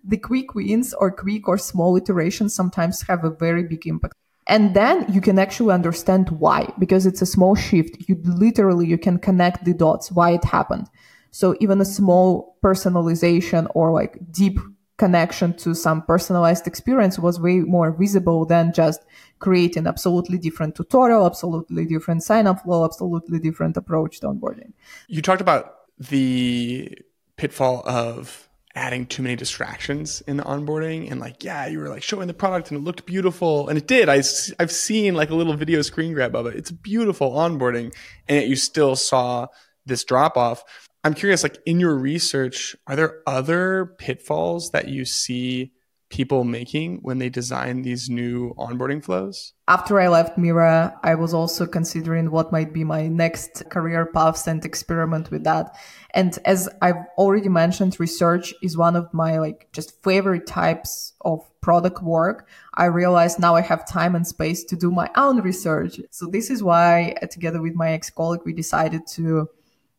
the 0.04 0.18
quick 0.18 0.54
wins 0.54 0.94
or 0.94 1.10
quick 1.10 1.48
or 1.48 1.58
small 1.58 1.96
iterations 1.96 2.54
sometimes 2.54 3.02
have 3.04 3.24
a 3.24 3.32
very 3.32 3.64
big 3.64 3.88
impact. 3.88 4.14
And 4.46 4.76
then 4.76 5.12
you 5.12 5.22
can 5.22 5.40
actually 5.40 5.74
understand 5.74 6.30
why 6.30 6.72
because 6.78 7.06
it's 7.06 7.22
a 7.22 7.26
small 7.26 7.56
shift. 7.56 8.10
You 8.10 8.20
literally 8.24 8.86
you 8.86 8.98
can 8.98 9.18
connect 9.18 9.64
the 9.64 9.74
dots 9.74 10.12
why 10.12 10.32
it 10.32 10.44
happened 10.44 10.90
so 11.34 11.56
even 11.60 11.82
a 11.82 11.86
small 11.86 12.58
personalization 12.64 13.68
or 13.74 13.92
like 13.92 14.20
deep 14.32 14.60
connection 14.98 15.52
to 15.56 15.74
some 15.74 16.04
personalized 16.04 16.68
experience 16.68 17.18
was 17.18 17.40
way 17.40 17.58
more 17.62 17.92
visible 17.92 18.46
than 18.46 18.72
just 18.72 19.04
creating 19.40 19.88
absolutely 19.88 20.38
different 20.38 20.76
tutorial, 20.76 21.26
absolutely 21.26 21.86
different 21.86 22.22
sign 22.22 22.46
up 22.46 22.62
flow, 22.62 22.86
absolutely 22.86 23.40
different 23.40 23.76
approach 23.76 24.20
to 24.20 24.28
onboarding. 24.28 24.74
You 25.08 25.24
talked 25.24 25.42
about 25.42 25.74
the 25.98 26.96
pitfall 27.36 27.82
of 27.88 28.48
adding 28.76 29.08
too 29.08 29.24
many 29.24 29.36
distractions 29.36 30.22
in 30.28 30.38
the 30.38 30.44
onboarding 30.44 31.10
and 31.12 31.20
like 31.20 31.44
yeah 31.44 31.68
you 31.68 31.78
were 31.78 31.90
like 31.90 32.02
showing 32.02 32.28
the 32.28 32.34
product 32.34 32.72
and 32.72 32.80
it 32.80 32.84
looked 32.84 33.06
beautiful 33.08 33.70
and 33.70 33.78
it 33.78 33.88
did. 33.88 34.08
I, 34.08 34.22
i've 34.60 34.72
seen 34.72 35.16
like 35.16 35.32
a 35.32 35.36
little 35.36 35.56
video 35.56 35.82
screen 35.82 36.14
grab 36.14 36.36
of 36.36 36.46
it. 36.46 36.56
It's 36.56 36.70
beautiful 36.70 37.32
onboarding 37.32 37.92
and 38.28 38.40
yet 38.40 38.48
you 38.48 38.56
still 38.56 38.96
saw 38.96 39.48
this 39.86 40.04
drop 40.04 40.38
off 40.38 40.64
I'm 41.04 41.14
curious, 41.14 41.44
like 41.44 41.60
in 41.66 41.80
your 41.80 41.96
research, 41.96 42.76
are 42.88 42.96
there 42.96 43.22
other 43.28 43.96
pitfalls 43.98 44.72
that 44.72 44.88
you 44.88 45.04
see 45.04 45.74
people 46.10 46.44
making 46.44 47.00
when 47.02 47.18
they 47.18 47.28
design 47.28 47.82
these 47.82 48.08
new 48.08 48.54
onboarding 48.54 49.04
flows? 49.04 49.54
After 49.68 50.00
I 50.00 50.08
left 50.08 50.38
Miro, 50.38 50.94
I 51.04 51.16
was 51.16 51.34
also 51.34 51.66
considering 51.66 52.30
what 52.30 52.52
might 52.52 52.72
be 52.72 52.84
my 52.84 53.08
next 53.08 53.68
career 53.70 54.06
paths 54.06 54.48
and 54.48 54.64
experiment 54.64 55.32
with 55.32 55.44
that. 55.44 55.76
And 56.14 56.38
as 56.46 56.70
I've 56.82 57.04
already 57.18 57.50
mentioned, 57.50 58.00
research 58.00 58.54
is 58.62 58.78
one 58.78 58.96
of 58.96 59.12
my 59.12 59.40
like 59.40 59.70
just 59.74 60.04
favorite 60.04 60.46
types 60.46 61.14
of 61.22 61.42
product 61.62 62.04
work. 62.04 62.48
I 62.76 62.86
realized 62.86 63.40
now 63.40 63.56
I 63.56 63.62
have 63.62 63.88
time 63.88 64.16
and 64.16 64.28
space 64.28 64.64
to 64.66 64.76
do 64.76 64.92
my 64.92 65.10
own 65.18 65.42
research. 65.42 66.00
So 66.12 66.28
this 66.28 66.52
is 66.52 66.62
why 66.62 67.16
uh, 67.22 67.26
together 67.26 67.62
with 67.62 67.74
my 67.74 67.92
ex-colleague, 67.92 68.42
we 68.46 68.54
decided 68.54 69.08
to 69.16 69.50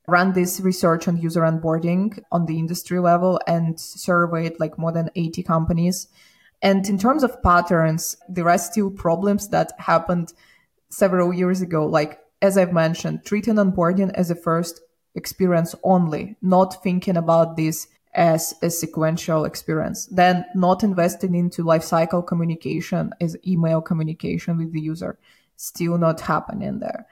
ran 0.07 0.33
this 0.33 0.61
research 0.61 1.09
on 1.09 1.17
user 1.17 1.41
onboarding 1.41 2.19
on 2.31 2.47
the 2.47 2.59
industry 2.59 2.99
level 2.99 3.41
and 3.47 3.79
surveyed 3.81 4.61
like 4.61 4.79
more 4.79 4.93
than 4.93 5.11
80 5.15 5.43
companies. 5.43 6.09
And 6.63 6.87
in 6.89 6.99
terms 6.99 7.23
of 7.23 7.43
patterns, 7.43 8.17
there 8.29 8.49
are 8.49 8.59
still 8.59 8.91
problems 8.91 9.49
that 9.49 9.73
happened 9.79 10.33
several 10.91 11.33
years 11.33 11.61
ago. 11.61 11.87
Like, 11.87 12.19
as 12.43 12.59
I've 12.59 12.73
mentioned, 12.73 13.25
treating 13.25 13.55
onboarding 13.55 14.13
as 14.15 14.31
a 14.31 14.35
first 14.35 14.81
experience 15.15 15.75
only, 15.83 16.37
not 16.43 16.83
thinking 16.83 17.17
about 17.17 17.57
this 17.57 17.89
as 18.15 18.55
a 18.63 18.71
sequential 18.71 19.45
experience. 19.45 20.07
Then 20.07 20.45
not 20.55 20.85
investing 20.85 21.35
into 21.35 21.65
lifecycle 21.65 22.27
communication 22.27 23.13
as 23.21 23.37
email 23.47 23.81
communication 23.81 24.59
with 24.59 24.73
the 24.73 24.81
user. 24.81 25.19
Still 25.57 25.99
not 25.99 26.21
happening 26.21 26.79
there. 26.79 27.07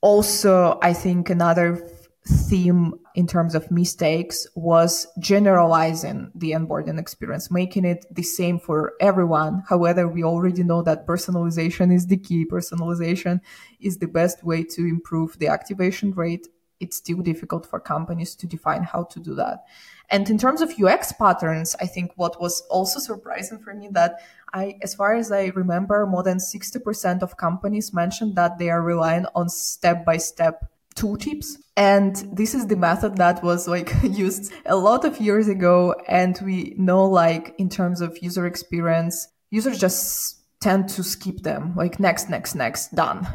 Also, 0.00 0.78
I 0.82 0.92
think 0.92 1.30
another 1.30 1.76
theme 2.24 2.94
in 3.16 3.26
terms 3.26 3.54
of 3.54 3.70
mistakes 3.70 4.46
was 4.54 5.08
generalizing 5.18 6.30
the 6.34 6.52
onboarding 6.52 6.98
experience, 6.98 7.50
making 7.50 7.84
it 7.84 8.06
the 8.10 8.22
same 8.22 8.60
for 8.60 8.92
everyone. 9.00 9.62
However, 9.68 10.06
we 10.06 10.22
already 10.22 10.62
know 10.62 10.82
that 10.82 11.06
personalization 11.06 11.92
is 11.92 12.06
the 12.06 12.16
key. 12.16 12.46
Personalization 12.46 13.40
is 13.80 13.98
the 13.98 14.06
best 14.06 14.44
way 14.44 14.62
to 14.62 14.86
improve 14.86 15.38
the 15.38 15.48
activation 15.48 16.12
rate. 16.12 16.46
It's 16.78 16.96
still 16.96 17.18
difficult 17.18 17.66
for 17.66 17.80
companies 17.80 18.34
to 18.36 18.46
define 18.46 18.84
how 18.84 19.04
to 19.04 19.20
do 19.20 19.34
that. 19.36 19.64
And 20.08 20.28
in 20.28 20.38
terms 20.38 20.60
of 20.60 20.74
UX 20.80 21.12
patterns, 21.12 21.74
I 21.80 21.86
think 21.86 22.12
what 22.16 22.40
was 22.40 22.60
also 22.70 22.98
surprising 23.00 23.58
for 23.58 23.74
me 23.74 23.88
that 23.92 24.20
I, 24.52 24.78
as 24.82 24.94
far 24.94 25.14
as 25.14 25.32
I 25.32 25.46
remember, 25.54 26.06
more 26.06 26.22
than 26.22 26.38
60% 26.38 27.22
of 27.22 27.36
companies 27.36 27.92
mentioned 27.94 28.36
that 28.36 28.58
they 28.58 28.68
are 28.68 28.82
relying 28.82 29.26
on 29.34 29.48
step 29.48 30.04
by 30.04 30.18
step 30.18 30.71
tooltips. 30.94 31.56
And 31.76 32.16
this 32.32 32.54
is 32.54 32.66
the 32.66 32.76
method 32.76 33.16
that 33.16 33.42
was 33.42 33.66
like 33.68 33.92
used 34.02 34.52
a 34.66 34.76
lot 34.76 35.04
of 35.04 35.20
years 35.20 35.48
ago. 35.48 35.94
And 36.08 36.38
we 36.44 36.74
know 36.76 37.04
like 37.04 37.54
in 37.58 37.68
terms 37.68 38.00
of 38.00 38.18
user 38.22 38.46
experience, 38.46 39.28
users 39.50 39.78
just 39.78 40.42
tend 40.60 40.88
to 40.90 41.02
skip 41.02 41.38
them 41.38 41.74
like 41.76 41.98
next, 41.98 42.30
next, 42.30 42.54
next, 42.54 42.94
done. 42.94 43.26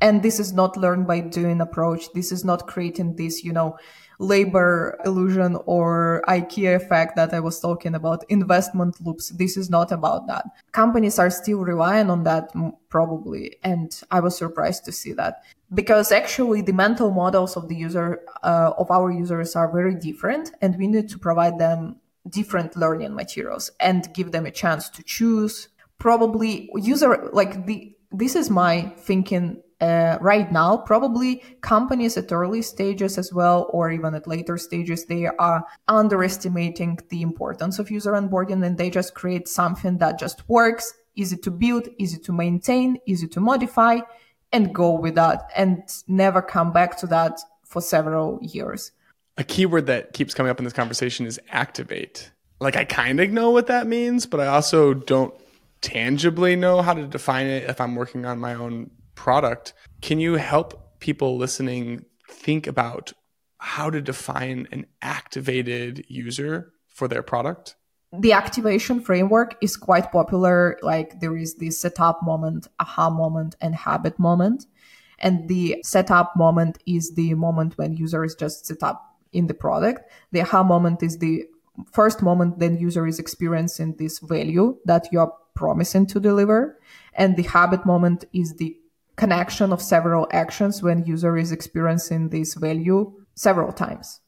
And 0.00 0.22
this 0.22 0.40
is 0.40 0.52
not 0.52 0.78
learned 0.78 1.06
by 1.06 1.20
doing 1.20 1.60
approach. 1.60 2.10
This 2.14 2.32
is 2.32 2.42
not 2.42 2.66
creating 2.66 3.16
this, 3.16 3.44
you 3.44 3.52
know, 3.52 3.76
labor 4.18 4.98
illusion 5.04 5.58
or 5.66 6.22
IKEA 6.28 6.76
effect 6.76 7.16
that 7.16 7.34
I 7.34 7.40
was 7.40 7.58
talking 7.60 7.94
about, 7.94 8.24
investment 8.28 9.00
loops. 9.04 9.30
This 9.30 9.56
is 9.56 9.68
not 9.68 9.92
about 9.92 10.26
that. 10.28 10.44
Companies 10.72 11.18
are 11.18 11.30
still 11.30 11.60
relying 11.60 12.10
on 12.10 12.24
that 12.24 12.50
probably. 12.88 13.56
And 13.62 13.98
I 14.10 14.20
was 14.20 14.36
surprised 14.36 14.84
to 14.86 14.92
see 14.92 15.12
that 15.14 15.42
because 15.72 16.10
actually 16.10 16.62
the 16.62 16.72
mental 16.72 17.10
models 17.10 17.56
of 17.56 17.68
the 17.68 17.76
user, 17.76 18.20
uh, 18.42 18.72
of 18.76 18.90
our 18.90 19.10
users 19.10 19.54
are 19.54 19.70
very 19.70 19.94
different 19.94 20.52
and 20.60 20.76
we 20.76 20.86
need 20.86 21.08
to 21.08 21.18
provide 21.18 21.58
them 21.58 21.96
different 22.28 22.76
learning 22.76 23.14
materials 23.14 23.70
and 23.80 24.12
give 24.14 24.32
them 24.32 24.46
a 24.46 24.50
chance 24.50 24.88
to 24.90 25.02
choose. 25.02 25.68
Probably 25.98 26.70
user, 26.74 27.30
like 27.32 27.66
the, 27.66 27.94
this 28.10 28.34
is 28.34 28.50
my 28.50 28.92
thinking 28.98 29.62
uh, 29.80 30.18
right 30.20 30.52
now, 30.52 30.76
probably 30.76 31.42
companies 31.62 32.16
at 32.16 32.30
early 32.32 32.60
stages 32.60 33.16
as 33.16 33.32
well, 33.32 33.70
or 33.72 33.90
even 33.90 34.14
at 34.14 34.26
later 34.26 34.58
stages, 34.58 35.06
they 35.06 35.26
are 35.26 35.64
underestimating 35.88 36.98
the 37.08 37.22
importance 37.22 37.78
of 37.78 37.90
user 37.90 38.12
onboarding 38.12 38.64
and 38.64 38.76
they 38.76 38.90
just 38.90 39.14
create 39.14 39.48
something 39.48 39.96
that 39.98 40.18
just 40.18 40.46
works, 40.48 40.92
easy 41.14 41.36
to 41.36 41.50
build, 41.50 41.88
easy 41.98 42.18
to 42.18 42.32
maintain, 42.32 42.98
easy 43.06 43.26
to 43.28 43.40
modify, 43.40 44.00
and 44.52 44.74
go 44.74 44.92
with 44.92 45.14
that 45.14 45.50
and 45.56 45.82
never 46.08 46.42
come 46.42 46.72
back 46.72 46.96
to 46.98 47.06
that 47.08 47.40
for 47.64 47.80
several 47.80 48.38
years. 48.42 48.92
A 49.36 49.44
keyword 49.44 49.86
that 49.86 50.12
keeps 50.12 50.34
coming 50.34 50.50
up 50.50 50.58
in 50.58 50.64
this 50.64 50.72
conversation 50.72 51.26
is 51.26 51.40
activate. 51.50 52.30
like 52.60 52.76
I 52.76 52.84
kind 52.84 53.20
of 53.20 53.30
know 53.30 53.50
what 53.50 53.68
that 53.68 53.86
means, 53.86 54.26
but 54.26 54.40
I 54.40 54.46
also 54.48 54.92
don't 54.92 55.32
tangibly 55.80 56.56
know 56.56 56.82
how 56.82 56.92
to 56.92 57.06
define 57.06 57.46
it 57.46 57.64
if 57.70 57.80
I'm 57.80 57.94
working 57.94 58.26
on 58.26 58.38
my 58.38 58.54
own 58.54 58.90
product. 59.14 59.72
Can 60.02 60.20
you 60.20 60.34
help 60.34 60.98
people 61.00 61.38
listening 61.38 62.04
think 62.28 62.66
about 62.66 63.12
how 63.58 63.90
to 63.90 64.00
define 64.00 64.68
an 64.72 64.86
activated 65.00 66.04
user 66.08 66.72
for 66.88 67.08
their 67.08 67.22
product? 67.22 67.76
The 68.12 68.32
activation 68.32 69.00
framework 69.00 69.56
is 69.60 69.76
quite 69.76 70.10
popular. 70.10 70.78
Like 70.82 71.20
there 71.20 71.36
is 71.36 71.56
the 71.56 71.70
setup 71.70 72.22
moment, 72.22 72.66
aha 72.80 73.08
moment, 73.08 73.54
and 73.60 73.74
habit 73.74 74.18
moment. 74.18 74.66
And 75.20 75.48
the 75.48 75.76
setup 75.84 76.34
moment 76.36 76.78
is 76.86 77.14
the 77.14 77.34
moment 77.34 77.78
when 77.78 77.96
user 77.96 78.24
is 78.24 78.34
just 78.34 78.66
set 78.66 78.82
up 78.82 79.16
in 79.32 79.46
the 79.46 79.54
product. 79.54 80.10
The 80.32 80.40
aha 80.40 80.64
moment 80.64 81.02
is 81.02 81.18
the 81.18 81.44
first 81.92 82.22
moment 82.22 82.58
then 82.58 82.78
user 82.78 83.06
is 83.06 83.18
experiencing 83.18 83.96
this 83.96 84.18
value 84.18 84.76
that 84.86 85.08
you're 85.12 85.32
promising 85.54 86.06
to 86.06 86.20
deliver. 86.20 86.78
And 87.14 87.36
the 87.36 87.42
habit 87.44 87.86
moment 87.86 88.24
is 88.32 88.56
the 88.56 88.76
connection 89.16 89.72
of 89.72 89.82
several 89.82 90.26
actions 90.32 90.82
when 90.82 91.04
user 91.04 91.36
is 91.36 91.52
experiencing 91.52 92.30
this 92.30 92.54
value 92.54 93.12
several 93.34 93.72
times. 93.72 94.20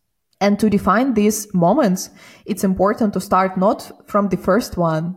And 0.42 0.58
to 0.58 0.68
define 0.68 1.14
these 1.14 1.54
moments, 1.54 2.10
it's 2.46 2.64
important 2.64 3.12
to 3.12 3.20
start 3.20 3.56
not 3.56 4.08
from 4.08 4.28
the 4.28 4.36
first 4.36 4.76
one, 4.76 5.16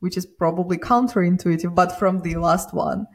which 0.00 0.16
is 0.16 0.26
probably 0.26 0.78
counterintuitive, 0.78 1.72
but 1.76 1.96
from 1.96 2.22
the 2.22 2.34
last 2.34 2.74
one. 2.74 3.06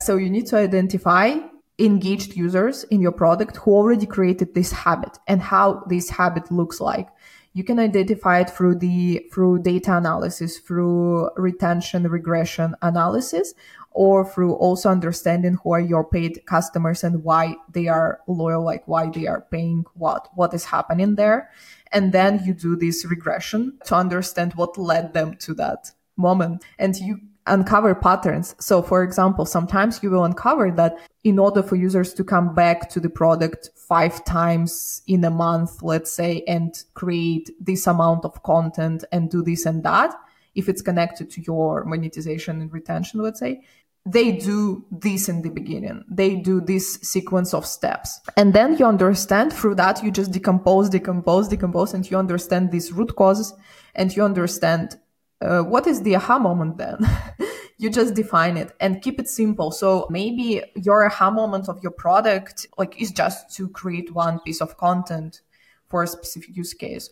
So 0.00 0.16
you 0.16 0.30
need 0.30 0.46
to 0.46 0.56
identify 0.56 1.36
engaged 1.78 2.34
users 2.34 2.84
in 2.84 3.02
your 3.02 3.12
product 3.12 3.58
who 3.58 3.72
already 3.72 4.06
created 4.06 4.54
this 4.54 4.72
habit 4.72 5.18
and 5.28 5.42
how 5.42 5.84
this 5.86 6.08
habit 6.08 6.50
looks 6.50 6.80
like 6.80 7.08
you 7.54 7.64
can 7.64 7.78
identify 7.78 8.40
it 8.40 8.50
through 8.50 8.76
the 8.76 9.26
through 9.32 9.58
data 9.62 9.96
analysis 9.96 10.58
through 10.58 11.30
retention 11.36 12.04
regression 12.08 12.74
analysis 12.82 13.54
or 13.94 14.24
through 14.24 14.54
also 14.54 14.88
understanding 14.88 15.58
who 15.62 15.72
are 15.72 15.80
your 15.80 16.04
paid 16.04 16.44
customers 16.46 17.04
and 17.04 17.22
why 17.24 17.54
they 17.70 17.88
are 17.88 18.20
loyal 18.26 18.64
like 18.64 18.86
why 18.88 19.08
they 19.10 19.26
are 19.26 19.46
paying 19.50 19.84
what 19.94 20.28
what 20.34 20.54
is 20.54 20.64
happening 20.64 21.14
there. 21.16 21.50
And 21.92 22.12
then 22.12 22.42
you 22.44 22.54
do 22.54 22.74
this 22.76 23.04
regression 23.04 23.78
to 23.86 23.94
understand 23.94 24.54
what 24.54 24.78
led 24.78 25.12
them 25.12 25.36
to 25.40 25.54
that 25.54 25.92
moment. 26.16 26.64
And 26.78 26.96
you 26.96 27.20
uncover 27.46 27.94
patterns. 27.94 28.54
So 28.58 28.82
for 28.82 29.02
example, 29.02 29.44
sometimes 29.44 30.02
you 30.02 30.10
will 30.10 30.24
uncover 30.24 30.70
that 30.72 30.96
in 31.24 31.38
order 31.38 31.62
for 31.62 31.76
users 31.76 32.14
to 32.14 32.24
come 32.24 32.54
back 32.54 32.88
to 32.90 33.00
the 33.00 33.10
product 33.10 33.70
five 33.76 34.24
times 34.24 35.02
in 35.06 35.24
a 35.24 35.30
month, 35.30 35.82
let's 35.82 36.12
say, 36.12 36.44
and 36.46 36.72
create 36.94 37.50
this 37.60 37.86
amount 37.86 38.24
of 38.24 38.42
content 38.42 39.04
and 39.12 39.30
do 39.30 39.42
this 39.42 39.66
and 39.66 39.82
that, 39.82 40.14
if 40.54 40.68
it's 40.68 40.82
connected 40.82 41.30
to 41.30 41.40
your 41.42 41.84
monetization 41.84 42.60
and 42.60 42.72
retention, 42.72 43.20
let's 43.20 43.40
say, 43.40 43.62
they 44.04 44.32
do 44.32 44.84
this 44.90 45.28
in 45.28 45.42
the 45.42 45.50
beginning. 45.50 46.04
They 46.10 46.34
do 46.34 46.60
this 46.60 46.94
sequence 46.94 47.54
of 47.54 47.64
steps. 47.64 48.20
And 48.36 48.52
then 48.52 48.76
you 48.76 48.84
understand 48.84 49.52
through 49.52 49.76
that, 49.76 50.02
you 50.02 50.10
just 50.10 50.32
decompose, 50.32 50.88
decompose, 50.88 51.48
decompose, 51.48 51.94
and 51.94 52.08
you 52.10 52.18
understand 52.18 52.72
these 52.72 52.92
root 52.92 53.14
causes 53.14 53.54
and 53.94 54.14
you 54.14 54.24
understand 54.24 54.98
uh, 55.42 55.62
what 55.62 55.86
is 55.86 56.02
the 56.02 56.16
aha 56.16 56.38
moment 56.38 56.78
then? 56.78 56.98
you 57.78 57.90
just 57.90 58.14
define 58.14 58.56
it 58.56 58.72
and 58.80 59.02
keep 59.02 59.18
it 59.18 59.28
simple. 59.28 59.72
So 59.72 60.06
maybe 60.08 60.62
your 60.76 61.04
aha 61.04 61.30
moment 61.30 61.68
of 61.68 61.82
your 61.82 61.92
product 61.92 62.66
like 62.78 63.00
is 63.00 63.10
just 63.10 63.54
to 63.56 63.68
create 63.68 64.14
one 64.14 64.38
piece 64.40 64.60
of 64.60 64.76
content 64.76 65.40
for 65.88 66.02
a 66.02 66.06
specific 66.06 66.56
use 66.56 66.74
case. 66.74 67.10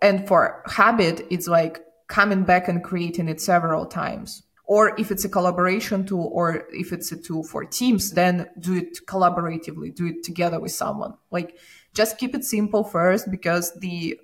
And 0.00 0.26
for 0.28 0.62
habit, 0.66 1.26
it's 1.30 1.48
like 1.48 1.80
coming 2.06 2.44
back 2.44 2.68
and 2.68 2.82
creating 2.82 3.28
it 3.28 3.40
several 3.40 3.86
times. 3.86 4.44
Or 4.66 4.98
if 4.98 5.10
it's 5.10 5.24
a 5.24 5.28
collaboration 5.28 6.06
tool 6.06 6.30
or 6.32 6.64
if 6.70 6.92
it's 6.92 7.12
a 7.12 7.16
tool 7.16 7.42
for 7.42 7.64
teams, 7.64 8.12
then 8.12 8.48
do 8.58 8.76
it 8.76 8.98
collaboratively, 9.06 9.94
do 9.94 10.06
it 10.06 10.22
together 10.22 10.60
with 10.60 10.72
someone. 10.72 11.14
Like 11.30 11.58
just 11.92 12.18
keep 12.18 12.34
it 12.34 12.44
simple 12.44 12.84
first 12.84 13.30
because 13.30 13.74
the 13.80 14.18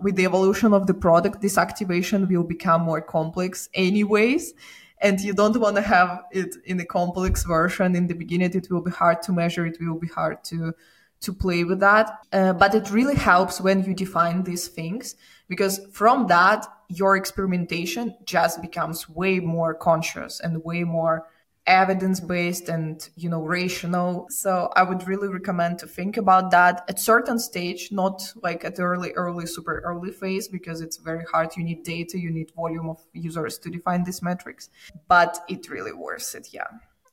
with 0.00 0.16
the 0.16 0.24
evolution 0.24 0.72
of 0.72 0.86
the 0.86 0.94
product, 0.94 1.40
this 1.40 1.58
activation 1.58 2.28
will 2.28 2.44
become 2.44 2.82
more 2.82 3.00
complex 3.00 3.68
anyways. 3.74 4.54
And 5.00 5.20
you 5.20 5.34
don't 5.34 5.58
want 5.58 5.76
to 5.76 5.82
have 5.82 6.24
it 6.32 6.56
in 6.64 6.80
a 6.80 6.84
complex 6.84 7.44
version 7.44 7.94
in 7.94 8.06
the 8.06 8.14
beginning. 8.14 8.52
It 8.54 8.68
will 8.70 8.80
be 8.80 8.90
hard 8.90 9.22
to 9.22 9.32
measure. 9.32 9.66
It 9.66 9.78
will 9.80 9.98
be 9.98 10.08
hard 10.08 10.42
to, 10.44 10.74
to 11.20 11.32
play 11.32 11.64
with 11.64 11.80
that. 11.80 12.10
Uh, 12.32 12.52
but 12.54 12.74
it 12.74 12.90
really 12.90 13.14
helps 13.14 13.60
when 13.60 13.84
you 13.84 13.94
define 13.94 14.42
these 14.42 14.68
things 14.68 15.16
because 15.48 15.80
from 15.92 16.26
that, 16.28 16.66
your 16.88 17.16
experimentation 17.16 18.16
just 18.24 18.62
becomes 18.62 19.08
way 19.08 19.40
more 19.40 19.74
conscious 19.74 20.40
and 20.40 20.64
way 20.64 20.84
more 20.84 21.26
evidence 21.66 22.20
based 22.20 22.68
and 22.68 23.08
you 23.16 23.28
know 23.28 23.42
rational 23.42 24.26
so 24.30 24.70
i 24.76 24.82
would 24.82 25.06
really 25.08 25.28
recommend 25.28 25.78
to 25.78 25.86
think 25.86 26.16
about 26.16 26.50
that 26.50 26.84
at 26.88 26.98
certain 26.98 27.38
stage 27.38 27.90
not 27.90 28.22
like 28.42 28.64
at 28.64 28.78
early 28.78 29.12
early 29.12 29.46
super 29.46 29.80
early 29.84 30.12
phase 30.12 30.46
because 30.46 30.80
it's 30.80 30.96
very 30.96 31.24
hard 31.32 31.50
you 31.56 31.64
need 31.64 31.82
data 31.82 32.18
you 32.18 32.30
need 32.30 32.50
volume 32.54 32.88
of 32.88 32.98
users 33.12 33.58
to 33.58 33.68
define 33.68 34.04
these 34.04 34.22
metrics 34.22 34.70
but 35.08 35.38
it 35.48 35.68
really 35.68 35.92
worth 35.92 36.34
it 36.34 36.48
yeah 36.52 36.68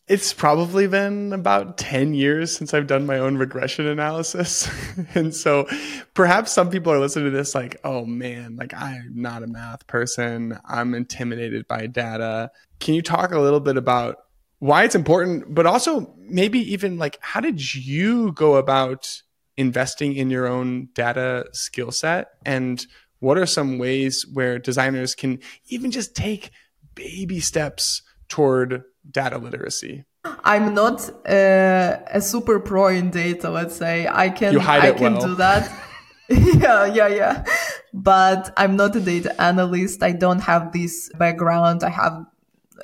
it's 0.07 0.33
probably 0.33 0.85
been 0.85 1.31
about 1.31 1.77
10 1.77 2.13
years 2.13 2.55
since 2.55 2.73
I've 2.73 2.87
done 2.87 3.05
my 3.05 3.19
own 3.19 3.37
regression 3.37 3.87
analysis. 3.87 4.69
and 5.15 5.33
so 5.33 5.65
perhaps 6.13 6.51
some 6.51 6.69
people 6.69 6.91
are 6.91 6.99
listening 6.99 7.31
to 7.31 7.37
this 7.37 7.55
like, 7.55 7.79
oh 7.85 8.05
man, 8.05 8.57
like 8.57 8.73
I'm 8.73 9.13
not 9.15 9.43
a 9.43 9.47
math 9.47 9.87
person. 9.87 10.59
I'm 10.65 10.93
intimidated 10.93 11.69
by 11.69 11.87
data. 11.87 12.51
Can 12.81 12.95
you 12.95 13.01
talk 13.01 13.31
a 13.31 13.39
little 13.39 13.61
bit 13.61 13.77
about 13.77 14.17
why 14.63 14.86
it's 14.86 14.95
important, 14.95 15.54
but 15.54 15.65
also 15.65 16.15
maybe 16.17 16.58
even 16.71 16.97
like 16.97 17.17
how 17.19 17.41
did 17.41 17.76
you 17.76 18.32
go 18.32 18.56
about 18.56 19.21
investing 19.58 20.15
in 20.15 20.30
your 20.30 20.47
own 20.47 20.88
data 20.93 21.47
skill 21.52 21.91
set? 21.91 22.30
And 22.45 22.86
what 23.19 23.38
are 23.38 23.45
some 23.45 23.78
ways 23.78 24.26
where 24.32 24.60
designers 24.60 25.15
can 25.15 25.39
even 25.67 25.91
just 25.91 26.15
take 26.15 26.52
baby 26.95 27.41
steps 27.41 28.04
toward 28.30 28.84
data 29.12 29.38
literacy? 29.38 30.06
I'm 30.45 30.73
not 30.73 31.10
uh, 31.28 31.99
a 32.08 32.21
super 32.21 32.62
pro 32.62 32.88
in 32.88 33.10
data, 33.10 33.49
let's 33.49 33.76
say. 33.76 34.08
I 34.08 34.30
can 34.30 34.58
I 34.62 34.93
can 34.93 35.15
well. 35.15 35.28
do 35.28 35.36
that. 35.36 35.69
yeah, 36.30 36.86
yeah, 36.86 37.08
yeah. 37.08 37.45
But 37.93 38.54
I'm 38.56 38.78
not 38.78 38.95
a 38.95 39.02
data 39.02 39.36
analyst. 39.41 40.02
I 40.02 40.13
don't 40.13 40.39
have 40.39 40.71
this 40.71 41.12
background. 41.19 41.84
I 41.84 41.89
have 41.89 42.26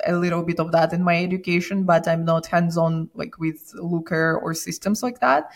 a 0.06 0.14
little 0.14 0.42
bit 0.42 0.60
of 0.60 0.72
that 0.72 0.92
in 0.92 1.02
my 1.02 1.22
education, 1.22 1.84
but 1.84 2.06
I'm 2.08 2.24
not 2.24 2.46
hands 2.46 2.76
on 2.76 3.10
like 3.14 3.38
with 3.38 3.72
Looker 3.74 4.38
or 4.42 4.54
systems 4.54 5.02
like 5.02 5.20
that. 5.20 5.50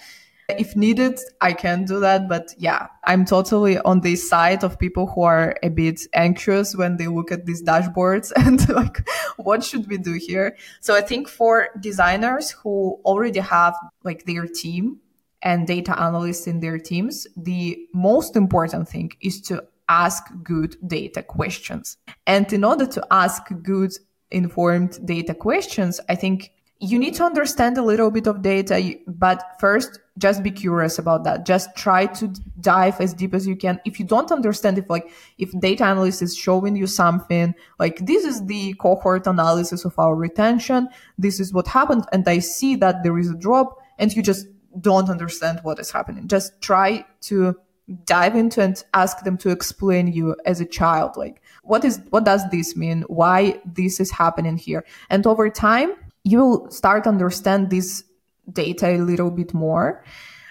If 0.49 0.77
needed, 0.77 1.19
I 1.41 1.55
can 1.55 1.85
do 1.85 2.01
that. 2.01 2.29
But 2.29 2.55
yeah, 2.59 2.89
I'm 3.05 3.25
totally 3.25 3.79
on 3.79 4.01
the 4.01 4.15
side 4.17 4.63
of 4.63 4.79
people 4.79 5.07
who 5.07 5.23
are 5.23 5.57
a 5.63 5.71
bit 5.71 6.03
anxious 6.13 6.77
when 6.77 6.99
they 6.99 7.07
look 7.07 7.33
at 7.33 7.47
these 7.47 7.63
dashboards 7.63 8.31
and 8.37 8.69
like, 8.69 9.09
what 9.37 9.65
should 9.65 9.89
we 9.89 9.97
do 9.97 10.13
here? 10.13 10.57
So 10.81 10.95
I 10.95 11.01
think 11.01 11.29
for 11.29 11.69
designers 11.81 12.51
who 12.51 13.01
already 13.05 13.41
have 13.41 13.75
like 14.03 14.27
their 14.27 14.47
team 14.47 15.01
and 15.41 15.67
data 15.67 15.99
analysts 15.99 16.47
in 16.47 16.61
their 16.61 16.79
teams, 16.79 17.27
the 17.37 17.79
most 17.95 18.37
important 18.37 18.89
thing 18.89 19.13
is 19.21 19.41
to 19.43 19.65
ask 19.89 20.25
good 20.43 20.77
data 20.87 21.23
questions. 21.23 21.97
And 22.27 22.51
in 22.53 22.65
order 22.65 22.87
to 22.87 23.07
ask 23.11 23.43
good 23.63 23.93
informed 24.35 25.05
data 25.07 25.35
questions, 25.35 26.01
I 26.09 26.15
think 26.15 26.53
you 26.81 26.99
need 26.99 27.15
to 27.15 27.25
understand 27.25 27.79
a 27.79 27.83
little 27.83 28.11
bit 28.11 28.27
of 28.27 28.43
data, 28.43 28.95
but 29.07 29.43
first 29.59 30.01
just 30.19 30.43
be 30.43 30.51
curious 30.51 30.99
about 30.99 31.25
that. 31.25 31.47
Just 31.47 31.75
try 31.77 32.07
to 32.07 32.29
dive 32.61 33.01
as 33.01 33.15
deep 33.15 33.33
as 33.33 33.47
you 33.47 33.57
can. 33.57 33.81
If 33.85 33.99
you 33.99 34.05
don't 34.05 34.31
understand 34.31 34.79
if 34.79 34.91
like, 34.91 35.11
if 35.39 35.51
data 35.61 35.85
analyst 35.85 36.21
is 36.21 36.37
showing 36.37 36.77
you 36.77 36.87
something, 36.87 37.55
like 37.79 38.05
this 38.05 38.25
is 38.25 38.45
the 38.47 38.75
cohort 38.75 39.27
analysis 39.27 39.85
of 39.85 39.99
our 39.99 40.15
retention. 40.15 40.89
This 41.17 41.41
is 41.41 41.53
what 41.53 41.67
happened. 41.69 42.05
And 42.13 42.29
I 42.29 42.41
see 42.41 42.77
that 42.77 43.03
there 43.03 43.19
is 43.19 43.31
a 43.31 43.35
drop 43.35 43.79
and 43.99 44.13
you 44.13 44.23
just 44.23 44.47
don't 44.81 45.09
understand 45.09 45.61
what 45.63 45.79
is 45.79 45.91
happening. 45.91 46.29
Just 46.29 46.61
try 46.61 47.05
to 47.23 47.57
dive 48.05 48.35
into 48.35 48.63
and 48.63 48.83
ask 48.95 49.25
them 49.25 49.37
to 49.39 49.51
explain 49.51 50.13
you 50.13 50.37
as 50.47 50.61
a 50.61 50.65
child 50.65 51.17
like 51.17 51.43
what 51.65 51.85
is 51.85 52.01
what 52.11 52.25
does 52.25 52.49
this 52.51 52.77
mean? 52.77 53.03
Why 53.09 53.61
this 53.65 54.01
is 54.01 54.11
happening 54.11 54.57
here? 54.57 54.85
And 55.11 55.27
over 55.27 55.49
time 55.51 55.93
you 56.23 56.39
will 56.39 56.71
start 56.71 57.07
understand 57.07 57.71
this 57.71 58.05
data 58.53 58.97
a 58.97 58.99
little 58.99 59.31
bit 59.31 59.53
more. 59.55 60.05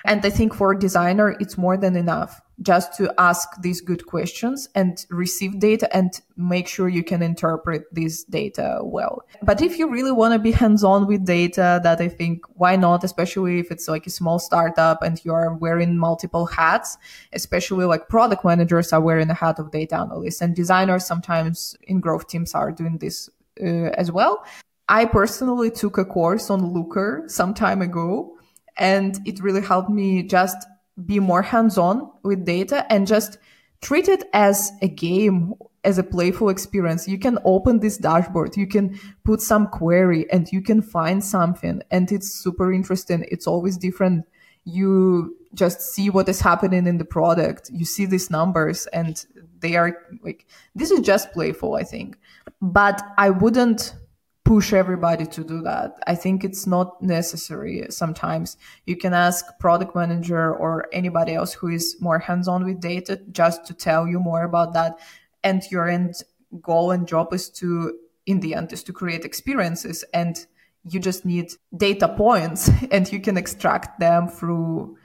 And 0.05 0.25
i 0.25 0.29
think 0.29 0.53
for 0.53 0.73
a 0.73 0.79
designer 0.79 1.37
it's 1.39 1.57
more 1.57 1.77
than 1.77 1.95
enough 1.95 2.41
just 2.63 2.93
to 2.97 3.13
ask 3.17 3.61
these 3.61 3.81
good 3.81 4.05
questions 4.05 4.69
and 4.73 5.05
receive 5.09 5.59
data 5.59 5.93
and 5.95 6.21
make 6.37 6.67
sure 6.67 6.87
you 6.87 7.03
can 7.03 7.21
interpret 7.21 7.83
this 7.93 8.23
data 8.23 8.79
well. 8.81 9.23
But 9.41 9.61
if 9.61 9.77
you 9.77 9.89
really 9.89 10.11
want 10.11 10.33
to 10.33 10.39
be 10.39 10.51
hands 10.51 10.83
on 10.83 11.05
with 11.05 11.25
data, 11.25 11.79
that 11.83 11.99
I 12.01 12.07
think 12.07 12.45
why 12.55 12.75
not, 12.75 13.03
especially 13.03 13.59
if 13.59 13.69
it's 13.69 13.87
like 13.87 14.07
a 14.07 14.09
small 14.09 14.39
startup 14.39 15.03
and 15.03 15.23
you're 15.23 15.53
wearing 15.53 15.97
multiple 15.97 16.45
hats, 16.45 16.97
especially 17.33 17.85
like 17.85 18.07
product 18.09 18.43
managers 18.45 18.93
are 18.93 19.01
wearing 19.01 19.29
a 19.29 19.35
hat 19.35 19.59
of 19.59 19.71
data 19.71 19.97
analysts 19.97 20.41
and 20.41 20.55
designers 20.55 21.05
sometimes 21.05 21.75
in 21.83 21.99
growth 21.99 22.27
teams 22.27 22.55
are 22.55 22.71
doing 22.71 22.97
this 22.97 23.29
uh, 23.61 23.91
as 23.97 24.11
well. 24.11 24.43
I 24.89 25.05
personally 25.05 25.71
took 25.71 25.97
a 25.97 26.05
course 26.05 26.49
on 26.49 26.73
Looker 26.73 27.23
some 27.27 27.53
time 27.53 27.81
ago 27.81 28.37
and 28.77 29.19
it 29.25 29.41
really 29.41 29.61
helped 29.61 29.89
me 29.89 30.23
just 30.23 30.57
be 31.05 31.19
more 31.19 31.41
hands 31.41 31.77
on 31.77 32.11
with 32.23 32.45
data 32.45 32.85
and 32.91 33.07
just 33.07 33.37
treat 33.81 34.07
it 34.07 34.23
as 34.33 34.71
a 34.81 34.87
game, 34.87 35.53
as 35.83 35.97
a 35.97 36.03
playful 36.03 36.49
experience. 36.49 37.07
You 37.07 37.19
can 37.19 37.37
open 37.43 37.79
this 37.79 37.97
dashboard, 37.97 38.55
you 38.55 38.67
can 38.67 38.99
put 39.23 39.41
some 39.41 39.67
query 39.67 40.29
and 40.31 40.47
you 40.51 40.61
can 40.61 40.81
find 40.81 41.23
something 41.23 41.81
and 41.91 42.11
it's 42.11 42.31
super 42.31 42.71
interesting. 42.71 43.25
It's 43.29 43.47
always 43.47 43.77
different. 43.77 44.25
You 44.65 45.35
just 45.53 45.81
see 45.81 46.09
what 46.09 46.29
is 46.29 46.39
happening 46.39 46.87
in 46.87 46.97
the 46.97 47.05
product. 47.05 47.69
You 47.71 47.85
see 47.85 48.05
these 48.05 48.29
numbers 48.29 48.87
and 48.87 49.23
they 49.59 49.75
are 49.75 49.97
like, 50.23 50.45
this 50.75 50.91
is 50.91 51.01
just 51.01 51.31
playful, 51.31 51.75
I 51.75 51.83
think. 51.83 52.17
But 52.61 53.01
I 53.17 53.29
wouldn't 53.29 53.95
push 54.53 54.71
everybody 54.71 55.25
to 55.25 55.43
do 55.43 55.63
that. 55.63 55.95
I 56.05 56.13
think 56.13 56.43
it's 56.43 56.67
not 56.67 57.01
necessary 57.01 57.87
sometimes. 57.89 58.55
You 58.85 58.95
can 58.95 59.11
ask 59.11 59.43
product 59.59 59.95
manager 59.95 60.53
or 60.53 60.85
anybody 60.93 61.33
else 61.33 61.53
who 61.53 61.69
is 61.69 61.95
more 61.99 62.19
hands-on 62.19 62.63
with 62.63 62.79
data 62.79 63.19
just 63.31 63.65
to 63.65 63.73
tell 63.73 64.07
you 64.07 64.19
more 64.19 64.43
about 64.43 64.75
that. 64.75 64.99
And 65.43 65.63
your 65.71 65.89
end 65.89 66.13
goal 66.61 66.91
and 66.91 67.07
job 67.07 67.33
is 67.33 67.49
to, 67.61 67.97
in 68.27 68.41
the 68.41 68.53
end, 68.53 68.71
is 68.71 68.83
to 68.83 68.93
create 68.93 69.25
experiences 69.25 70.05
and 70.13 70.45
you 70.87 70.99
just 70.99 71.25
need 71.25 71.47
data 71.75 72.07
points 72.07 72.69
and 72.91 73.11
you 73.11 73.19
can 73.21 73.37
extract 73.37 73.99
them 73.99 74.27
through 74.27 74.95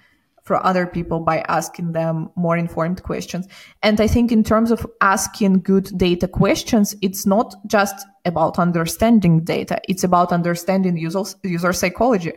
for 0.48 0.64
other 0.66 0.86
people 0.86 1.20
by 1.20 1.44
asking 1.46 1.92
them 1.92 2.30
more 2.34 2.56
informed 2.56 3.02
questions. 3.02 3.46
And 3.82 4.00
I 4.00 4.08
think 4.08 4.32
in 4.32 4.42
terms 4.42 4.70
of 4.70 4.84
asking 5.02 5.60
good 5.60 5.96
data 5.96 6.26
questions, 6.26 6.96
it's 7.02 7.26
not 7.26 7.54
just 7.66 7.94
about 8.24 8.58
understanding 8.58 9.44
data. 9.44 9.78
It's 9.88 10.02
about 10.02 10.32
understanding 10.32 10.96
user, 10.96 11.22
user 11.44 11.72
psychology. 11.72 12.32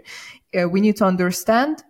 Uh, 0.53 0.67
we 0.69 0.81
need 0.81 0.97
to 0.97 1.05
understand 1.05 1.83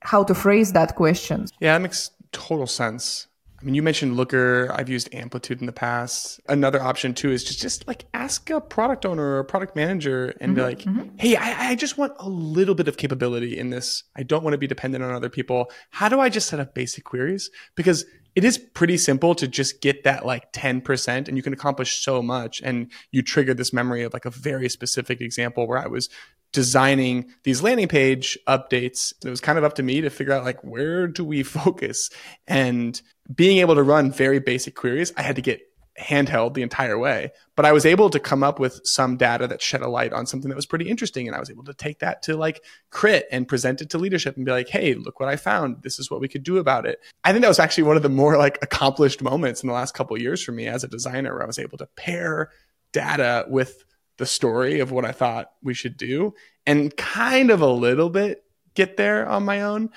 how 0.00 0.24
to 0.24 0.34
phrase 0.34 0.72
that 0.72 0.96
question. 0.96 1.46
Yeah, 1.60 1.74
that 1.74 1.82
makes 1.82 2.10
total 2.32 2.66
sense. 2.66 3.27
I 3.60 3.64
mean, 3.64 3.74
you 3.74 3.82
mentioned 3.82 4.16
Looker. 4.16 4.70
I've 4.72 4.88
used 4.88 5.12
Amplitude 5.12 5.60
in 5.60 5.66
the 5.66 5.72
past. 5.72 6.40
Another 6.48 6.80
option 6.80 7.12
too 7.12 7.32
is 7.32 7.42
just 7.42 7.58
just 7.58 7.88
like 7.88 8.04
ask 8.14 8.48
a 8.50 8.60
product 8.60 9.04
owner 9.04 9.22
or 9.22 9.38
a 9.40 9.44
product 9.44 9.74
manager 9.74 10.34
and 10.40 10.50
mm-hmm, 10.50 10.54
be 10.54 10.62
like, 10.62 10.78
mm-hmm. 10.80 11.16
"Hey, 11.16 11.34
I, 11.34 11.70
I 11.70 11.74
just 11.74 11.98
want 11.98 12.12
a 12.20 12.28
little 12.28 12.76
bit 12.76 12.86
of 12.86 12.96
capability 12.96 13.58
in 13.58 13.70
this. 13.70 14.04
I 14.16 14.22
don't 14.22 14.44
want 14.44 14.54
to 14.54 14.58
be 14.58 14.68
dependent 14.68 15.02
on 15.02 15.12
other 15.12 15.28
people. 15.28 15.70
How 15.90 16.08
do 16.08 16.20
I 16.20 16.28
just 16.28 16.48
set 16.48 16.60
up 16.60 16.72
basic 16.72 17.02
queries? 17.04 17.50
Because 17.74 18.04
it 18.38 18.44
is 18.44 18.56
pretty 18.56 18.96
simple 18.96 19.34
to 19.34 19.48
just 19.48 19.80
get 19.80 20.04
that 20.04 20.24
like 20.24 20.52
10% 20.52 21.26
and 21.26 21.36
you 21.36 21.42
can 21.42 21.52
accomplish 21.52 22.04
so 22.04 22.22
much. 22.22 22.60
And 22.62 22.92
you 23.10 23.20
triggered 23.20 23.56
this 23.56 23.72
memory 23.72 24.04
of 24.04 24.12
like 24.12 24.26
a 24.26 24.30
very 24.30 24.68
specific 24.68 25.20
example 25.20 25.66
where 25.66 25.78
I 25.78 25.88
was 25.88 26.08
designing 26.52 27.32
these 27.42 27.62
landing 27.62 27.88
page 27.88 28.38
updates. 28.46 29.12
It 29.24 29.28
was 29.28 29.40
kind 29.40 29.58
of 29.58 29.64
up 29.64 29.74
to 29.74 29.82
me 29.82 30.02
to 30.02 30.10
figure 30.10 30.32
out 30.32 30.44
like 30.44 30.62
where 30.62 31.08
do 31.08 31.24
we 31.24 31.42
focus 31.42 32.10
and 32.46 33.00
being 33.34 33.58
able 33.58 33.74
to 33.74 33.82
run 33.82 34.10
very 34.10 34.40
basic 34.40 34.74
queries. 34.74 35.12
I 35.16 35.22
had 35.22 35.36
to 35.36 35.42
get 35.42 35.60
handheld 35.98 36.54
the 36.54 36.62
entire 36.62 36.96
way, 36.96 37.32
but 37.56 37.64
I 37.64 37.72
was 37.72 37.84
able 37.84 38.08
to 38.10 38.20
come 38.20 38.42
up 38.42 38.60
with 38.60 38.80
some 38.84 39.16
data 39.16 39.48
that 39.48 39.60
shed 39.60 39.82
a 39.82 39.88
light 39.88 40.12
on 40.12 40.26
something 40.26 40.48
that 40.48 40.56
was 40.56 40.66
pretty 40.66 40.88
interesting. 40.88 41.26
And 41.26 41.34
I 41.34 41.40
was 41.40 41.50
able 41.50 41.64
to 41.64 41.74
take 41.74 41.98
that 41.98 42.22
to 42.22 42.36
like 42.36 42.62
crit 42.90 43.26
and 43.32 43.48
present 43.48 43.80
it 43.80 43.90
to 43.90 43.98
leadership 43.98 44.36
and 44.36 44.46
be 44.46 44.52
like, 44.52 44.68
Hey, 44.68 44.94
look 44.94 45.18
what 45.18 45.28
I 45.28 45.36
found. 45.36 45.82
This 45.82 45.98
is 45.98 46.10
what 46.10 46.20
we 46.20 46.28
could 46.28 46.44
do 46.44 46.58
about 46.58 46.86
it. 46.86 47.00
I 47.24 47.32
think 47.32 47.42
that 47.42 47.48
was 47.48 47.58
actually 47.58 47.84
one 47.84 47.96
of 47.96 48.02
the 48.02 48.08
more 48.08 48.36
like 48.36 48.58
accomplished 48.62 49.22
moments 49.22 49.62
in 49.62 49.66
the 49.66 49.74
last 49.74 49.94
couple 49.94 50.18
years 50.20 50.42
for 50.42 50.52
me 50.52 50.66
as 50.66 50.84
a 50.84 50.88
designer, 50.88 51.34
where 51.34 51.42
I 51.42 51.46
was 51.46 51.58
able 51.58 51.78
to 51.78 51.86
pair 51.96 52.50
data 52.92 53.44
with 53.48 53.84
the 54.18 54.26
story 54.26 54.80
of 54.80 54.90
what 54.90 55.04
I 55.04 55.12
thought 55.12 55.52
we 55.62 55.74
should 55.74 55.96
do 55.96 56.34
and 56.66 56.96
kind 56.96 57.50
of 57.50 57.60
a 57.60 57.70
little 57.70 58.10
bit 58.10 58.44
get 58.74 58.96
there 58.96 59.26
on 59.26 59.44
my 59.44 59.62
own. 59.62 59.90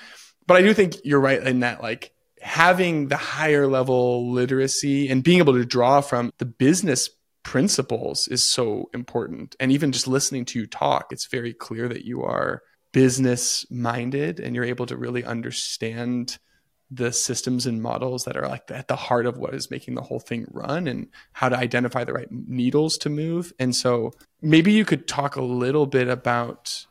But 0.48 0.58
I 0.58 0.62
do 0.62 0.74
think 0.74 0.96
you're 1.04 1.20
right 1.20 1.42
in 1.42 1.62
that 1.62 1.82
like 1.82 2.14
having 2.42 3.08
the 3.08 3.18
higher 3.18 3.68
level 3.68 4.32
literacy 4.32 5.10
and 5.10 5.24
being 5.24 5.40
able 5.40 5.54
to 5.54 5.66
draw 5.66 6.02
from 6.02 6.32
the 6.38 6.46
business 6.46 7.10
principles 7.44 8.28
is 8.28 8.44
so 8.44 8.90
important. 8.94 9.56
And 9.60 9.72
even 9.72 9.92
just 9.92 10.08
listening 10.08 10.46
to 10.46 10.60
you 10.60 10.68
talk, 10.68 11.08
it's 11.12 11.26
very 11.26 11.54
clear 11.54 11.88
that 11.88 12.06
you 12.06 12.24
are 12.24 12.62
business 12.92 13.66
minded 13.72 14.40
and 14.40 14.56
you're 14.56 14.66
able 14.66 14.86
to 14.88 14.98
really 14.98 15.24
understand 15.24 16.38
the 16.94 17.14
systems 17.14 17.66
and 17.66 17.82
models 17.82 18.26
that 18.26 18.36
are 18.36 18.48
like 18.48 18.70
at 18.70 18.90
the 18.90 18.98
heart 18.98 19.26
of 19.26 19.38
what 19.38 19.54
is 19.54 19.72
making 19.72 19.96
the 19.96 20.02
whole 20.02 20.20
thing 20.20 20.46
run 20.52 20.88
and 20.88 21.08
how 21.32 21.48
to 21.48 21.58
identify 21.58 22.04
the 22.04 22.12
right 22.12 22.30
needles 22.30 22.98
to 22.98 23.10
move. 23.10 23.54
And 23.60 23.74
so 23.74 24.12
maybe 24.42 24.74
you 24.74 24.84
could 24.84 25.08
talk 25.08 25.38
a 25.38 25.42
little 25.42 25.86
bit 25.86 26.10
about 26.10 26.86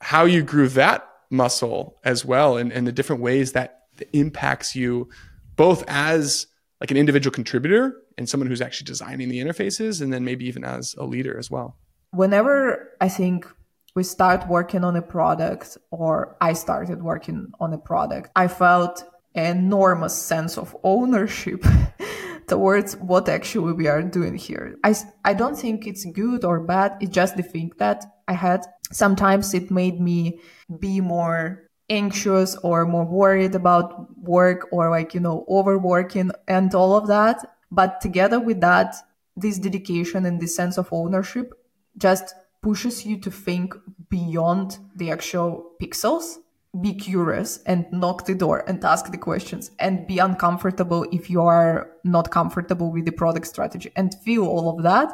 how 0.00 0.24
you 0.24 0.42
grew 0.42 0.68
that 0.68 1.06
muscle 1.28 1.98
as 2.02 2.24
well 2.24 2.56
and, 2.56 2.72
and 2.72 2.86
the 2.86 2.92
different 2.92 3.20
ways 3.20 3.52
that 3.52 3.75
impacts 4.12 4.74
you 4.74 5.08
both 5.56 5.84
as 5.88 6.46
like 6.80 6.90
an 6.90 6.96
individual 6.96 7.32
contributor 7.32 7.96
and 8.18 8.28
someone 8.28 8.48
who's 8.48 8.60
actually 8.60 8.86
designing 8.86 9.28
the 9.28 9.38
interfaces 9.38 10.00
and 10.00 10.12
then 10.12 10.24
maybe 10.24 10.46
even 10.46 10.64
as 10.64 10.94
a 10.98 11.04
leader 11.04 11.38
as 11.38 11.50
well. 11.50 11.76
Whenever 12.10 12.92
I 13.00 13.08
think 13.08 13.46
we 13.94 14.02
start 14.02 14.46
working 14.48 14.84
on 14.84 14.96
a 14.96 15.02
product 15.02 15.78
or 15.90 16.36
I 16.40 16.52
started 16.52 17.02
working 17.02 17.48
on 17.60 17.72
a 17.72 17.78
product, 17.78 18.30
I 18.36 18.48
felt 18.48 19.04
enormous 19.34 20.14
sense 20.14 20.56
of 20.56 20.76
ownership 20.82 21.64
towards 22.46 22.96
what 22.96 23.28
actually 23.28 23.72
we 23.72 23.86
are 23.86 24.02
doing 24.02 24.36
here. 24.36 24.76
I, 24.84 24.94
I 25.24 25.34
don't 25.34 25.56
think 25.56 25.86
it's 25.86 26.04
good 26.04 26.44
or 26.44 26.60
bad. 26.60 26.96
It's 27.00 27.10
just 27.10 27.36
the 27.36 27.42
thing 27.42 27.72
that 27.78 28.04
I 28.28 28.34
had. 28.34 28.66
Sometimes 28.92 29.52
it 29.52 29.70
made 29.70 30.00
me 30.00 30.40
be 30.78 31.00
more 31.00 31.65
anxious 31.88 32.56
or 32.56 32.84
more 32.86 33.04
worried 33.04 33.54
about 33.54 34.16
work 34.18 34.68
or 34.72 34.90
like, 34.90 35.14
you 35.14 35.20
know, 35.20 35.44
overworking 35.48 36.30
and 36.48 36.74
all 36.74 36.96
of 36.96 37.06
that. 37.08 37.58
But 37.70 38.00
together 38.00 38.40
with 38.40 38.60
that, 38.60 38.96
this 39.36 39.58
dedication 39.58 40.24
and 40.26 40.40
this 40.40 40.56
sense 40.56 40.78
of 40.78 40.88
ownership 40.92 41.52
just 41.98 42.34
pushes 42.62 43.04
you 43.04 43.18
to 43.18 43.30
think 43.30 43.74
beyond 44.08 44.78
the 44.96 45.10
actual 45.10 45.72
pixels 45.80 46.38
be 46.80 46.94
curious 46.94 47.62
and 47.64 47.86
knock 47.90 48.26
the 48.26 48.34
door 48.34 48.64
and 48.66 48.84
ask 48.84 49.10
the 49.10 49.18
questions 49.18 49.70
and 49.78 50.06
be 50.06 50.18
uncomfortable 50.18 51.06
if 51.12 51.30
you 51.30 51.42
are 51.42 51.90
not 52.04 52.30
comfortable 52.30 52.92
with 52.92 53.04
the 53.04 53.12
product 53.12 53.46
strategy 53.46 53.90
and 53.96 54.14
feel 54.22 54.46
all 54.46 54.76
of 54.76 54.82
that. 54.82 55.12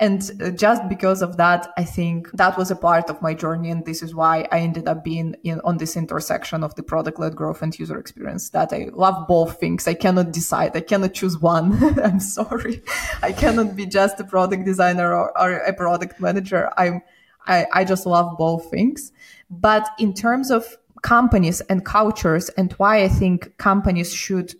And 0.00 0.30
uh, 0.42 0.50
just 0.50 0.88
because 0.88 1.20
of 1.20 1.36
that, 1.36 1.72
I 1.76 1.84
think 1.84 2.30
that 2.32 2.56
was 2.56 2.70
a 2.70 2.76
part 2.76 3.10
of 3.10 3.20
my 3.20 3.34
journey. 3.34 3.70
And 3.70 3.84
this 3.84 4.02
is 4.02 4.14
why 4.14 4.48
I 4.50 4.60
ended 4.60 4.88
up 4.88 5.04
being 5.04 5.36
in, 5.44 5.60
on 5.60 5.76
this 5.76 5.94
intersection 5.94 6.64
of 6.64 6.74
the 6.74 6.82
product 6.82 7.20
led 7.20 7.36
growth 7.36 7.60
and 7.60 7.78
user 7.78 7.98
experience 7.98 8.48
that 8.50 8.72
I 8.72 8.88
love 8.94 9.28
both 9.28 9.60
things. 9.60 9.86
I 9.86 9.92
cannot 9.92 10.32
decide. 10.32 10.74
I 10.74 10.80
cannot 10.80 11.12
choose 11.12 11.38
one. 11.38 12.00
I'm 12.02 12.18
sorry. 12.18 12.82
I 13.22 13.32
cannot 13.32 13.76
be 13.76 13.84
just 13.84 14.18
a 14.18 14.24
product 14.24 14.64
designer 14.64 15.14
or, 15.14 15.38
or 15.38 15.58
a 15.58 15.74
product 15.74 16.18
manager. 16.18 16.70
I'm, 16.78 17.02
I, 17.46 17.66
I 17.70 17.84
just 17.84 18.06
love 18.06 18.38
both 18.38 18.70
things. 18.70 19.12
But 19.50 19.86
in 19.98 20.14
terms 20.14 20.50
of 20.50 20.78
companies 21.02 21.60
and 21.62 21.84
cultures 21.84 22.48
and 22.50 22.72
why 22.72 23.02
I 23.04 23.08
think 23.08 23.58
companies 23.58 24.14
should 24.14 24.54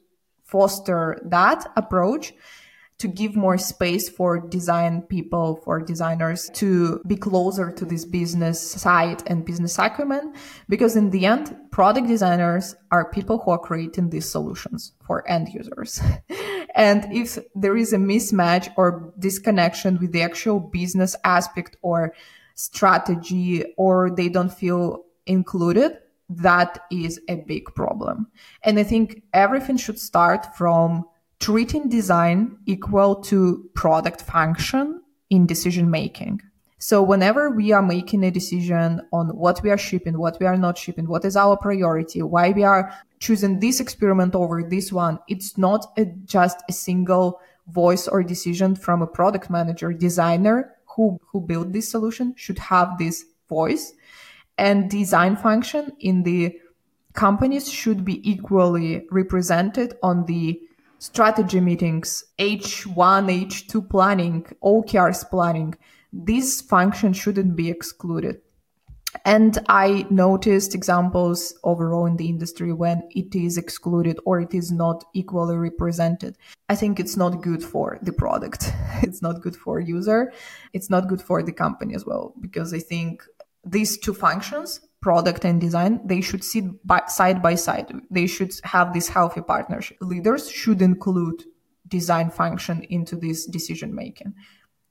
foster 0.45 1.19
that 1.25 1.65
approach 1.77 2.35
to 3.01 3.09
give 3.09 3.35
more 3.35 3.57
space 3.57 4.11
for 4.11 4.39
design 4.39 5.01
people, 5.01 5.57
for 5.65 5.81
designers 5.81 6.51
to 6.53 7.01
be 7.07 7.17
closer 7.17 7.73
to 7.73 7.87
this 7.87 8.05
business 8.05 8.61
side 8.61 9.23
and 9.27 9.47
business 9.47 9.79
acumen. 9.79 10.35
Because 10.69 10.97
in 10.97 11.09
the 11.09 11.25
end, 11.25 11.57
product 11.71 12.09
designers 12.09 12.77
are 12.91 13.11
people 13.11 13.39
who 13.39 13.53
are 13.53 13.59
creating 13.59 14.11
these 14.11 14.31
solutions 14.31 14.93
for 15.07 15.27
end 15.27 15.49
users. 15.49 16.01
and 16.75 17.11
if 17.11 17.39
there 17.55 17.77
is 17.77 17.95
a 17.95 17.97
mismatch 17.97 18.71
or 18.77 19.13
disconnection 19.19 19.99
with 19.99 20.13
the 20.13 20.23
actual 20.23 20.61
business 20.61 21.17
aspect 21.25 21.79
or 21.81 22.13
strategy, 22.55 23.65
or 23.79 24.11
they 24.11 24.29
don't 24.29 24.53
feel 24.53 25.05
included, 25.25 25.97
that 26.29 26.81
is 26.91 27.19
a 27.29 27.37
big 27.37 27.65
problem. 27.75 28.27
And 28.63 28.79
I 28.79 28.83
think 28.83 29.23
everything 29.33 29.79
should 29.79 29.99
start 29.99 30.55
from 30.55 31.07
treating 31.41 31.89
design 31.89 32.59
equal 32.67 33.17
to 33.17 33.69
product 33.75 34.23
function 34.23 35.03
in 35.31 35.47
decision 35.47 35.91
making. 35.91 36.41
So 36.79 37.03
whenever 37.03 37.51
we 37.51 37.73
are 37.73 37.83
making 37.83 38.25
a 38.25 38.31
decision 38.31 39.03
on 39.13 39.29
what 39.37 39.63
we 39.63 39.71
are 39.71 39.79
shipping, 39.79 40.19
what 40.19 40.39
we 40.41 40.47
are 40.47 40.57
not 40.57 40.79
shipping, 40.79 41.07
what 41.09 41.25
is 41.25 41.37
our 41.37 41.57
priority, 41.57 42.23
why 42.23 42.51
we 42.51 42.65
are 42.65 42.95
choosing 43.19 43.61
this 43.61 43.81
experiment 43.81 44.35
over 44.35 44.63
this 44.63 44.91
one, 44.91 45.19
it's 45.29 45.59
not 45.59 45.87
a, 45.99 46.07
just 46.25 46.63
a 46.69 46.73
single 46.73 47.41
voice 47.69 48.09
or 48.09 48.23
decision 48.23 48.75
from 48.75 49.03
a 49.03 49.07
product 49.07 49.51
manager, 49.51 49.93
designer 49.93 50.75
who, 50.97 51.21
who 51.27 51.41
built 51.41 51.73
this 51.73 51.89
solution 51.89 52.35
should 52.37 52.59
have 52.59 52.97
this 52.99 53.27
voice 53.49 53.93
and 54.57 54.91
design 54.91 55.37
function 55.37 55.93
in 56.01 56.23
the 56.23 56.57
companies 57.13 57.71
should 57.71 58.05
be 58.05 58.31
equally 58.31 59.07
represented 59.11 59.97
on 60.03 60.25
the 60.27 60.61
strategy 61.01 61.61
meetings, 61.61 62.23
H1, 62.39 63.47
H2 63.49 63.91
planning, 63.91 64.47
OKRs 64.63 65.29
planning 65.29 65.75
this 66.13 66.61
function 66.61 67.13
shouldn't 67.13 67.57
be 67.57 67.71
excluded. 67.71 68.41
And 69.25 69.59
I 69.69 70.07
noticed 70.09 70.75
examples 70.75 71.53
overall 71.65 72.07
in 72.07 72.17
the 72.17 72.29
industry 72.29 72.73
when 72.73 73.03
it 73.11 73.35
is 73.35 73.59
excluded 73.59 74.21
or 74.25 74.41
it 74.41 74.55
is 74.55 74.71
not 74.71 75.05
equally 75.15 75.57
represented. 75.57 76.37
I 76.69 76.77
think 76.77 77.01
it's 77.01 77.17
not 77.17 77.43
good 77.43 77.63
for 77.63 77.99
the 78.03 78.13
product. 78.13 78.73
it's 79.03 79.21
not 79.21 79.41
good 79.41 79.57
for 79.57 79.81
user. 79.81 80.33
It's 80.73 80.91
not 80.91 81.09
good 81.09 81.21
for 81.21 81.43
the 81.43 81.53
company 81.53 81.95
as 81.95 82.07
well, 82.07 82.35
because 82.41 82.73
I 82.73 82.79
think 82.79 83.25
these 83.65 83.99
two 83.99 84.15
functions, 84.15 84.81
product 85.01 85.45
and 85.45 85.61
design, 85.61 86.01
they 86.05 86.21
should 86.21 86.45
sit 86.45 86.65
by, 86.87 87.03
side 87.07 87.43
by 87.43 87.55
side. 87.55 87.93
They 88.11 88.27
should 88.27 88.53
have 88.65 88.93
this 88.93 89.09
healthy 89.09 89.41
partnership. 89.41 89.97
Leaders 90.01 90.51
should 90.51 90.83
include 90.83 91.45
design 91.89 92.31
function 92.31 92.85
into 92.91 93.17
this 93.17 93.47
decision 93.47 93.95
making 93.95 94.35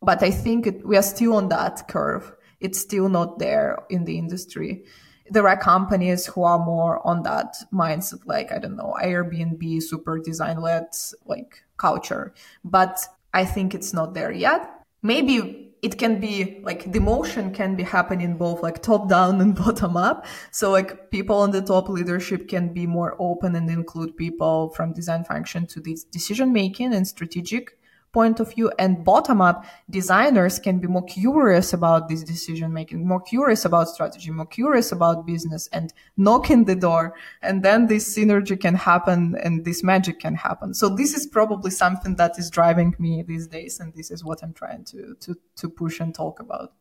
but 0.01 0.23
I 0.23 0.31
think 0.31 0.67
it, 0.67 0.85
we 0.85 0.97
are 0.97 1.03
still 1.03 1.35
on 1.35 1.49
that 1.49 1.87
curve. 1.87 2.33
It's 2.59 2.79
still 2.79 3.09
not 3.09 3.39
there 3.39 3.79
in 3.89 4.05
the 4.05 4.17
industry. 4.17 4.85
There 5.29 5.47
are 5.47 5.57
companies 5.57 6.25
who 6.25 6.43
are 6.43 6.63
more 6.63 7.05
on 7.05 7.23
that 7.23 7.55
mindset, 7.71 8.21
like, 8.25 8.51
I 8.51 8.57
don't 8.57 8.75
know, 8.75 8.95
Airbnb, 9.01 9.83
super 9.83 10.19
design 10.19 10.59
led, 10.59 10.87
like 11.25 11.63
culture. 11.77 12.33
But 12.63 12.99
I 13.33 13.45
think 13.45 13.75
it's 13.75 13.93
not 13.93 14.13
there 14.13 14.31
yet. 14.31 14.69
Maybe 15.03 15.68
it 15.81 15.97
can 15.97 16.19
be 16.19 16.59
like 16.63 16.91
the 16.91 16.99
motion 16.99 17.53
can 17.53 17.75
be 17.75 17.83
happening 17.83 18.37
both 18.37 18.61
like 18.61 18.81
top 18.81 19.07
down 19.07 19.39
and 19.41 19.55
bottom 19.63 19.95
up. 19.95 20.25
So 20.51 20.71
like 20.71 21.09
people 21.09 21.37
on 21.37 21.51
the 21.51 21.61
top 21.61 21.89
leadership 21.89 22.47
can 22.47 22.73
be 22.73 22.85
more 22.85 23.15
open 23.19 23.55
and 23.55 23.69
include 23.69 24.17
people 24.17 24.69
from 24.69 24.93
design 24.93 25.23
function 25.23 25.65
to 25.67 25.79
this 25.79 26.03
decision 26.03 26.51
making 26.51 26.93
and 26.93 27.07
strategic 27.07 27.78
point 28.11 28.39
of 28.39 28.53
view 28.53 28.71
and 28.79 29.03
bottom 29.03 29.39
up 29.41 29.65
designers 29.89 30.57
can 30.57 30.79
be 30.79 30.87
more 30.87 31.03
curious 31.03 31.73
about 31.73 32.09
this 32.09 32.23
decision 32.23 32.73
making 32.73 33.07
more 33.07 33.21
curious 33.21 33.65
about 33.65 33.87
strategy 33.87 34.31
more 34.31 34.45
curious 34.45 34.91
about 34.91 35.25
business 35.25 35.69
and 35.71 35.93
knock 36.17 36.49
in 36.49 36.65
the 36.65 36.75
door. 36.75 37.15
And 37.41 37.63
then 37.63 37.87
this 37.87 38.17
synergy 38.17 38.59
can 38.59 38.75
happen 38.75 39.35
and 39.43 39.63
this 39.63 39.83
magic 39.83 40.19
can 40.19 40.35
happen. 40.35 40.73
So 40.73 40.89
this 40.89 41.13
is 41.13 41.27
probably 41.27 41.71
something 41.71 42.15
that 42.15 42.39
is 42.39 42.49
driving 42.49 42.95
me 42.99 43.23
these 43.23 43.47
days 43.47 43.79
and 43.79 43.93
this 43.93 44.09
is 44.11 44.23
what 44.23 44.41
i'm 44.43 44.53
trying 44.53 44.83
to 44.85 45.15
to 45.19 45.35
to 45.57 45.69
push 45.69 45.99
and 45.99 46.13
talk 46.13 46.39
about. 46.39 46.73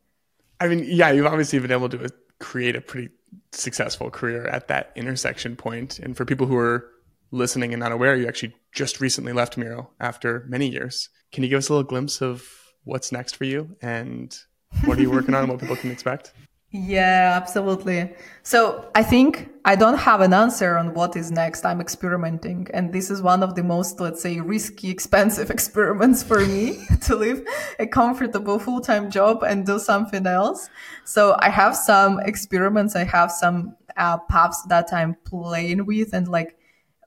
I 0.61 0.69
mean 0.69 0.85
yeah 0.87 1.11
you've 1.11 1.27
obviously 1.27 1.59
been 1.59 1.73
able 1.73 1.89
to 1.91 2.05
uh, 2.05 2.09
create 2.41 2.77
a 2.77 2.81
pretty 2.81 3.11
successful 3.53 4.11
career 4.11 4.47
at 4.47 4.69
that 4.69 4.93
intersection 4.97 5.57
point. 5.57 5.99
And 5.99 6.17
for 6.17 6.25
people 6.25 6.47
who 6.47 6.57
are 6.57 6.91
listening 7.31 7.73
and 7.73 7.81
not 7.81 7.93
aware, 7.93 8.17
you 8.17 8.27
actually 8.27 8.55
just 8.79 9.01
recently 9.01 9.33
left 9.33 9.59
Miro 9.59 9.91
after 9.99 10.47
many 10.49 10.69
years. 10.69 11.09
Can 11.33 11.43
you 11.43 11.51
give 11.51 11.59
us 11.59 11.69
a 11.69 11.73
little 11.73 11.89
glimpse 11.89 12.23
of 12.23 12.49
what's 12.85 13.11
next 13.11 13.35
for 13.35 13.45
you 13.45 13.77
and 13.83 14.39
what 14.85 14.97
are 14.99 15.03
you 15.03 15.11
working 15.11 15.35
on 15.35 15.43
and 15.43 15.51
what 15.51 15.61
people 15.61 15.77
can 15.77 15.91
expect? 15.91 16.33
Yeah, 16.71 17.33
absolutely. 17.35 18.13
So 18.43 18.91
I 18.95 19.03
think 19.03 19.49
I 19.65 19.75
don't 19.75 19.97
have 19.97 20.21
an 20.21 20.35
answer 20.35 20.77
on 20.77 20.93
what 20.93 21.17
is 21.17 21.31
next. 21.31 21.65
I'm 21.65 21.81
experimenting. 21.81 22.69
And 22.75 22.93
this 22.93 23.11
is 23.11 23.23
one 23.23 23.43
of 23.43 23.55
the 23.55 23.65
most, 23.65 24.01
let's 24.01 24.21
say, 24.21 24.39
risky, 24.39 24.91
expensive 24.91 25.51
experiments 25.57 26.23
for 26.23 26.45
me 26.45 26.85
to 27.07 27.17
leave 27.17 27.43
a 27.79 27.87
comfortable 27.87 28.59
full-time 28.59 29.11
job 29.11 29.43
and 29.45 29.65
do 29.65 29.79
something 29.79 30.27
else. 30.27 30.69
So 31.07 31.39
I 31.39 31.49
have 31.49 31.75
some 31.75 32.21
experiments. 32.21 32.95
I 32.95 33.05
have 33.05 33.33
some 33.33 33.75
uh, 33.97 34.19
paths 34.29 34.63
that 34.65 34.93
I'm 34.93 35.17
playing 35.25 35.87
with 35.87 36.13
and 36.13 36.29
like 36.29 36.59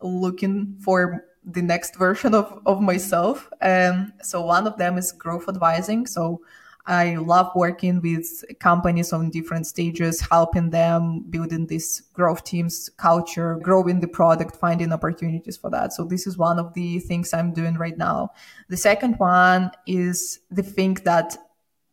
looking 0.01 0.75
for 0.83 1.23
the 1.43 1.61
next 1.61 1.95
version 1.97 2.33
of, 2.33 2.61
of 2.65 2.81
myself. 2.81 3.49
Um, 3.61 4.13
so 4.21 4.41
one 4.41 4.67
of 4.67 4.77
them 4.77 4.97
is 4.97 5.11
growth 5.11 5.49
advising. 5.49 6.05
So 6.05 6.41
I 6.85 7.15
love 7.15 7.51
working 7.55 8.01
with 8.01 8.43
companies 8.59 9.13
on 9.13 9.29
different 9.29 9.67
stages, 9.67 10.21
helping 10.21 10.71
them 10.71 11.25
building 11.29 11.67
this 11.67 12.01
growth 12.13 12.43
teams 12.43 12.89
culture, 12.97 13.59
growing 13.61 13.99
the 13.99 14.07
product, 14.07 14.55
finding 14.55 14.91
opportunities 14.91 15.57
for 15.57 15.69
that. 15.69 15.93
So 15.93 16.05
this 16.05 16.25
is 16.25 16.37
one 16.37 16.57
of 16.57 16.73
the 16.73 16.99
things 16.99 17.33
I'm 17.33 17.53
doing 17.53 17.75
right 17.75 17.97
now. 17.97 18.31
The 18.69 18.77
second 18.77 19.17
one 19.17 19.71
is 19.85 20.39
the 20.49 20.63
thing 20.63 20.95
that 21.05 21.37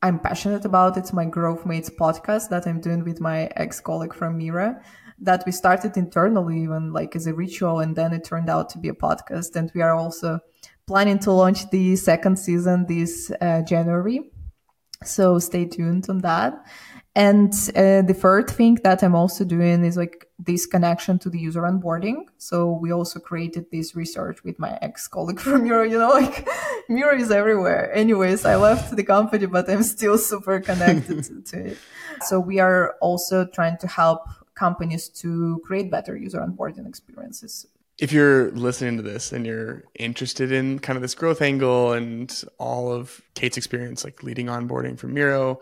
I'm 0.03 0.19
passionate 0.19 0.65
about. 0.65 0.97
It's 0.97 1.13
my 1.13 1.27
Growthmates 1.27 1.91
podcast 1.95 2.49
that 2.51 2.67
I'm 2.67 2.81
doing 2.81 3.05
with 3.05 3.21
my 3.21 3.51
ex 3.57 3.81
colleague 3.81 4.15
from 4.15 4.39
Miro 4.39 4.81
that 5.21 5.45
we 5.47 5.53
started 5.53 5.97
internally 5.97 6.62
even 6.62 6.93
like 6.93 7.16
as 7.16 7.27
a 7.27 7.35
ritual 7.35 7.81
and 7.81 7.97
then 7.97 8.12
it 8.12 8.25
turned 8.25 8.49
out 8.49 8.69
to 8.71 8.79
be 8.79 8.89
a 8.89 8.95
podcast. 8.95 9.57
And 9.57 9.71
we 9.75 9.83
are 9.83 9.95
also 9.95 10.41
planning 10.87 11.19
to 11.21 11.33
launch 11.33 11.69
the 11.71 11.97
second 11.97 12.39
season 12.39 12.87
this 12.87 13.31
uh, 13.41 13.62
january. 13.62 14.31
So 15.05 15.39
stay 15.39 15.64
tuned 15.64 16.07
on 16.09 16.19
that. 16.19 16.55
And 17.14 17.53
uh, 17.75 18.03
the 18.03 18.16
third 18.16 18.49
thing 18.49 18.77
that 18.85 19.03
i'm 19.03 19.14
also 19.14 19.45
doing 19.45 19.85
is 19.85 19.97
like 19.97 20.29
this 20.39 20.66
connection 20.66 21.19
to 21.21 21.31
the 21.31 21.39
user 21.39 21.62
onboarding. 21.62 22.27
So 22.37 22.71
we 22.71 22.93
also 22.93 23.19
created 23.19 23.66
this 23.73 23.97
research 23.97 24.45
with 24.45 24.59
my 24.61 24.79
ex-colleague 24.83 25.41
from 25.47 25.64
Miro 25.64 25.83
you 25.83 25.99
know 25.99 26.11
like 26.11 26.49
Miro 26.89 27.16
is 27.16 27.31
everywhere. 27.33 27.93
Anyways 27.93 28.45
i 28.45 28.55
left 28.55 28.95
the 28.95 29.05
company 29.05 29.47
but 29.47 29.69
i'm 29.69 29.83
still 29.83 30.16
super 30.16 30.61
connected 30.61 31.25
to 31.47 31.59
it. 31.59 31.79
So 32.23 32.39
we 32.39 32.61
are 32.61 32.95
also 33.01 33.47
trying 33.47 33.79
to 33.79 33.89
help 33.89 34.23
companies 34.59 35.09
to 35.09 35.61
create 35.65 35.91
better 35.91 36.17
user 36.17 36.41
onboarding 36.41 36.87
experiences. 36.89 37.67
If 37.99 38.13
you're 38.13 38.51
listening 38.53 38.97
to 38.97 39.03
this 39.03 39.33
and 39.33 39.47
you're 39.47 39.85
interested 39.99 40.53
in 40.53 40.79
kind 40.79 40.97
of 40.97 41.03
this 41.03 41.15
growth 41.15 41.43
angle 41.43 41.93
and 41.93 42.45
all 42.59 42.93
of 42.93 43.21
Kate's 43.35 43.57
experience, 43.57 44.05
like 44.05 44.23
leading 44.23 44.47
onboarding 44.47 44.99
from 44.99 45.15
Miro, 45.15 45.61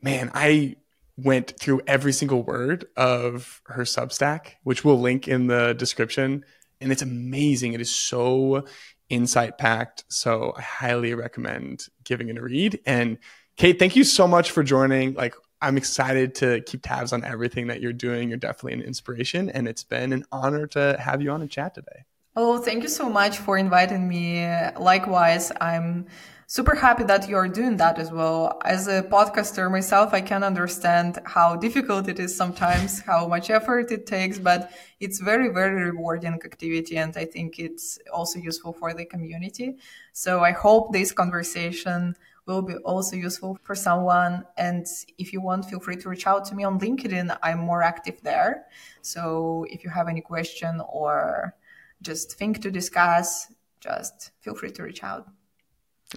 man, 0.00 0.30
I 0.34 0.76
went 1.16 1.58
through 1.58 1.80
every 1.86 2.12
single 2.12 2.42
word 2.42 2.86
of 2.96 3.60
her 3.66 3.84
Substack, 3.84 4.52
which 4.62 4.84
we'll 4.84 5.00
link 5.00 5.26
in 5.28 5.46
the 5.46 5.74
description. 5.74 6.44
And 6.80 6.92
it's 6.92 7.02
amazing. 7.02 7.72
It 7.72 7.80
is 7.80 7.94
so 7.94 8.64
insight 9.08 9.58
packed. 9.58 10.04
So 10.08 10.52
I 10.56 10.62
highly 10.62 11.14
recommend 11.14 11.86
giving 12.04 12.28
it 12.28 12.38
a 12.38 12.42
read. 12.42 12.80
And 12.86 13.18
Kate, 13.56 13.78
thank 13.78 13.96
you 13.96 14.04
so 14.04 14.26
much 14.26 14.50
for 14.50 14.62
joining. 14.62 15.14
Like 15.14 15.34
I'm 15.64 15.78
excited 15.78 16.34
to 16.36 16.60
keep 16.60 16.82
tabs 16.82 17.12
on 17.14 17.24
everything 17.24 17.68
that 17.68 17.80
you're 17.80 17.94
doing. 17.94 18.28
You're 18.28 18.36
definitely 18.36 18.74
an 18.74 18.82
inspiration, 18.82 19.48
and 19.48 19.66
it's 19.66 19.82
been 19.82 20.12
an 20.12 20.26
honor 20.30 20.66
to 20.68 20.96
have 21.00 21.22
you 21.22 21.30
on 21.30 21.40
a 21.40 21.48
chat 21.48 21.74
today. 21.74 22.04
Oh, 22.36 22.58
thank 22.58 22.82
you 22.82 22.88
so 22.88 23.08
much 23.08 23.38
for 23.38 23.56
inviting 23.56 24.06
me. 24.06 24.46
Likewise, 24.78 25.52
I'm 25.62 26.06
super 26.48 26.74
happy 26.74 27.04
that 27.04 27.30
you're 27.30 27.48
doing 27.48 27.78
that 27.78 27.98
as 27.98 28.10
well. 28.12 28.60
As 28.64 28.88
a 28.88 29.02
podcaster 29.04 29.70
myself, 29.70 30.12
I 30.12 30.20
can 30.20 30.42
understand 30.44 31.18
how 31.24 31.56
difficult 31.56 32.08
it 32.08 32.18
is 32.18 32.36
sometimes, 32.36 33.00
how 33.00 33.26
much 33.26 33.48
effort 33.48 33.90
it 33.90 34.06
takes, 34.06 34.38
but 34.38 34.70
it's 35.00 35.18
very, 35.18 35.48
very 35.48 35.84
rewarding 35.90 36.34
activity. 36.34 36.98
And 36.98 37.16
I 37.16 37.24
think 37.24 37.58
it's 37.58 37.98
also 38.12 38.38
useful 38.38 38.74
for 38.74 38.92
the 38.92 39.06
community. 39.06 39.76
So 40.12 40.40
I 40.44 40.50
hope 40.50 40.92
this 40.92 41.10
conversation 41.12 42.16
will 42.46 42.62
be 42.62 42.74
also 42.76 43.16
useful 43.16 43.58
for 43.62 43.74
someone. 43.74 44.44
And 44.56 44.86
if 45.18 45.32
you 45.32 45.40
want, 45.40 45.64
feel 45.64 45.80
free 45.80 45.96
to 45.96 46.08
reach 46.08 46.26
out 46.26 46.44
to 46.46 46.54
me 46.54 46.64
on 46.64 46.78
LinkedIn. 46.78 47.36
I'm 47.42 47.58
more 47.58 47.82
active 47.82 48.20
there. 48.22 48.66
So 49.02 49.66
if 49.70 49.84
you 49.84 49.90
have 49.90 50.08
any 50.08 50.20
question 50.20 50.80
or 50.88 51.54
just 52.02 52.36
think 52.36 52.60
to 52.62 52.70
discuss, 52.70 53.52
just 53.80 54.32
feel 54.40 54.54
free 54.54 54.70
to 54.72 54.82
reach 54.82 55.02
out. 55.02 55.28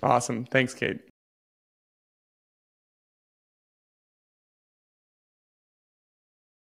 Awesome. 0.03 0.45
Thanks, 0.45 0.73
Kate. 0.73 1.07